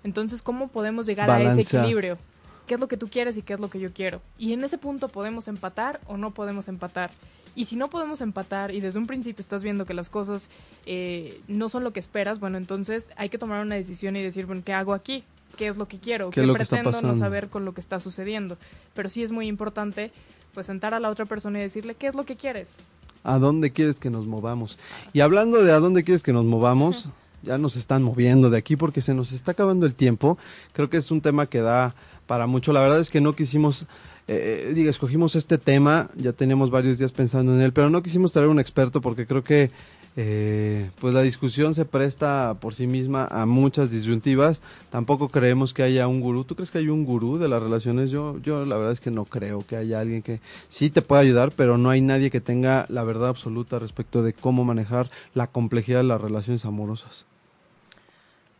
Entonces, 0.03 0.41
¿cómo 0.41 0.69
podemos 0.69 1.05
llegar 1.05 1.29
a 1.29 1.41
ese 1.41 1.61
equilibrio? 1.61 2.17
¿Qué 2.65 2.75
es 2.75 2.79
lo 2.79 2.87
que 2.87 2.97
tú 2.97 3.09
quieres 3.09 3.37
y 3.37 3.41
qué 3.41 3.53
es 3.53 3.59
lo 3.59 3.69
que 3.69 3.79
yo 3.79 3.91
quiero? 3.91 4.21
Y 4.37 4.53
en 4.53 4.63
ese 4.63 4.77
punto 4.77 5.09
podemos 5.09 5.47
empatar 5.47 5.99
o 6.05 6.17
no 6.17 6.31
podemos 6.31 6.67
empatar. 6.67 7.11
Y 7.55 7.65
si 7.65 7.75
no 7.75 7.89
podemos 7.89 8.21
empatar 8.21 8.73
y 8.73 8.79
desde 8.79 8.99
un 8.99 9.07
principio 9.07 9.41
estás 9.41 9.63
viendo 9.63 9.85
que 9.85 9.93
las 9.93 10.09
cosas 10.09 10.49
eh, 10.85 11.41
no 11.47 11.69
son 11.69 11.83
lo 11.83 11.91
que 11.91 11.99
esperas, 11.99 12.39
bueno, 12.39 12.57
entonces 12.57 13.09
hay 13.17 13.29
que 13.29 13.37
tomar 13.37 13.61
una 13.61 13.75
decisión 13.75 14.15
y 14.15 14.21
decir, 14.21 14.45
bueno, 14.45 14.61
¿qué 14.65 14.73
hago 14.73 14.93
aquí? 14.93 15.23
¿Qué 15.57 15.67
es 15.67 15.75
lo 15.75 15.87
que 15.87 15.99
quiero? 15.99 16.29
¿Qué, 16.29 16.47
pretendo 16.47 17.01
no 17.01 17.15
saber 17.15 17.49
con 17.49 17.65
lo 17.65 17.73
que 17.73 17.81
está 17.81 17.99
sucediendo? 17.99 18.57
Pero 18.93 19.09
sí 19.09 19.21
es 19.21 19.31
muy 19.31 19.47
importante 19.47 20.11
pues 20.53 20.65
sentar 20.65 20.93
a 20.93 20.99
la 20.99 21.09
otra 21.09 21.25
persona 21.25 21.59
y 21.59 21.63
decirle, 21.63 21.95
¿qué 21.95 22.07
es 22.07 22.15
lo 22.15 22.25
que 22.25 22.35
quieres? 22.35 22.77
¿A 23.23 23.37
dónde 23.37 23.71
quieres 23.71 23.97
que 23.97 24.09
nos 24.09 24.27
movamos? 24.27 24.79
Y 25.13 25.21
hablando 25.21 25.63
de 25.63 25.71
a 25.71 25.79
dónde 25.79 26.03
quieres 26.03 26.23
que 26.23 26.33
nos 26.33 26.45
movamos, 26.45 27.09
ya 27.43 27.57
nos 27.57 27.75
están 27.75 28.03
moviendo 28.03 28.49
de 28.49 28.57
aquí 28.57 28.75
porque 28.75 29.01
se 29.01 29.13
nos 29.13 29.31
está 29.31 29.51
acabando 29.51 29.85
el 29.85 29.93
tiempo. 29.93 30.37
Creo 30.73 30.89
que 30.89 30.97
es 30.97 31.11
un 31.11 31.21
tema 31.21 31.47
que 31.47 31.61
da 31.61 31.95
para 32.27 32.47
mucho. 32.47 32.73
La 32.73 32.81
verdad 32.81 32.99
es 32.99 33.09
que 33.09 33.21
no 33.21 33.33
quisimos 33.33 33.85
eh, 34.33 34.71
diga, 34.73 34.89
escogimos 34.89 35.35
este 35.35 35.57
tema, 35.57 36.09
ya 36.15 36.31
teníamos 36.31 36.71
varios 36.71 36.97
días 36.97 37.11
pensando 37.11 37.53
en 37.53 37.61
él, 37.61 37.73
pero 37.73 37.89
no 37.89 38.01
quisimos 38.01 38.31
traer 38.31 38.47
un 38.47 38.59
experto 38.59 39.01
porque 39.01 39.27
creo 39.27 39.43
que 39.43 39.71
eh, 40.15 40.89
pues 40.99 41.13
la 41.13 41.21
discusión 41.21 41.73
se 41.73 41.85
presta 41.85 42.57
por 42.59 42.73
sí 42.73 42.87
misma 42.87 43.27
a 43.29 43.45
muchas 43.45 43.91
disyuntivas. 43.91 44.61
Tampoco 44.89 45.27
creemos 45.27 45.73
que 45.73 45.83
haya 45.83 46.07
un 46.07 46.21
gurú. 46.21 46.45
¿Tú 46.45 46.55
crees 46.55 46.71
que 46.71 46.77
hay 46.77 46.87
un 46.89 47.03
gurú 47.03 47.37
de 47.37 47.49
las 47.49 47.61
relaciones? 47.61 48.09
Yo, 48.09 48.37
yo 48.39 48.63
la 48.65 48.77
verdad 48.77 48.93
es 48.93 48.99
que 48.99 49.11
no 49.11 49.25
creo 49.25 49.65
que 49.65 49.75
haya 49.75 49.99
alguien 49.99 50.21
que 50.21 50.39
sí 50.69 50.89
te 50.89 51.01
pueda 51.01 51.21
ayudar, 51.21 51.51
pero 51.51 51.77
no 51.77 51.89
hay 51.89 52.01
nadie 52.01 52.29
que 52.29 52.41
tenga 52.41 52.85
la 52.89 53.03
verdad 53.03 53.29
absoluta 53.29 53.79
respecto 53.79 54.23
de 54.23 54.33
cómo 54.33 54.63
manejar 54.63 55.09
la 55.33 55.47
complejidad 55.47 55.99
de 55.99 56.07
las 56.07 56.21
relaciones 56.21 56.65
amorosas. 56.65 57.25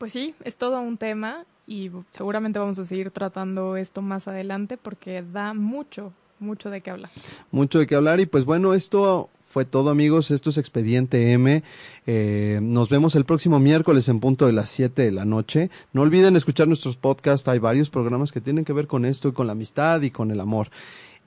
Pues 0.02 0.14
sí, 0.14 0.34
es 0.44 0.58
todo 0.58 0.82
un 0.82 0.98
tema 0.98 1.46
y 1.68 1.92
seguramente 2.10 2.58
vamos 2.58 2.80
a 2.80 2.86
seguir 2.86 3.12
tratando 3.12 3.78
esto 3.78 4.02
más 4.02 4.28
adelante 4.28 4.76
porque 4.76 5.24
da 5.32 5.54
mucho, 5.54 6.12
mucho 6.40 6.72
de 6.72 6.82
qué 6.82 6.90
hablar. 6.90 7.12
Mucho 7.52 7.78
de 7.78 7.86
qué 7.86 7.94
hablar 7.94 8.20
y 8.20 8.26
pues 8.26 8.44
bueno, 8.44 8.74
esto 8.74 9.30
fue 9.46 9.64
todo 9.64 9.92
amigos, 9.92 10.32
esto 10.32 10.50
es 10.50 10.58
Expediente 10.58 11.34
M. 11.34 11.62
Eh, 12.08 12.58
nos 12.64 12.90
vemos 12.90 13.14
el 13.14 13.26
próximo 13.26 13.60
miércoles 13.60 14.10
en 14.10 14.20
punto 14.20 14.48
de 14.48 14.54
las 14.54 14.70
7 14.70 15.04
de 15.04 15.12
la 15.12 15.24
noche. 15.24 15.70
No 15.94 16.02
olviden 16.02 16.36
escuchar 16.36 16.68
nuestros 16.68 16.98
podcasts, 16.98 17.48
hay 17.48 17.60
varios 17.60 17.92
programas 17.92 18.32
que 18.32 18.42
tienen 18.42 18.66
que 18.66 18.74
ver 18.74 18.88
con 18.88 19.06
esto 19.06 19.28
y 19.28 19.34
con 19.34 19.46
la 19.46 19.54
amistad 19.54 20.02
y 20.02 20.10
con 20.10 20.32
el 20.32 20.40
amor. 20.40 20.72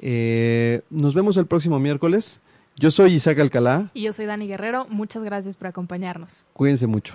Eh, 0.00 0.82
nos 0.90 1.14
vemos 1.14 1.36
el 1.36 1.46
próximo 1.46 1.78
miércoles. 1.78 2.40
Yo 2.74 2.90
soy 2.90 3.12
Isaac 3.14 3.38
Alcalá. 3.38 3.92
Y 3.94 4.02
yo 4.02 4.12
soy 4.12 4.26
Dani 4.26 4.48
Guerrero. 4.48 4.88
Muchas 4.90 5.22
gracias 5.22 5.56
por 5.56 5.68
acompañarnos. 5.68 6.46
Cuídense 6.54 6.88
mucho. 6.88 7.14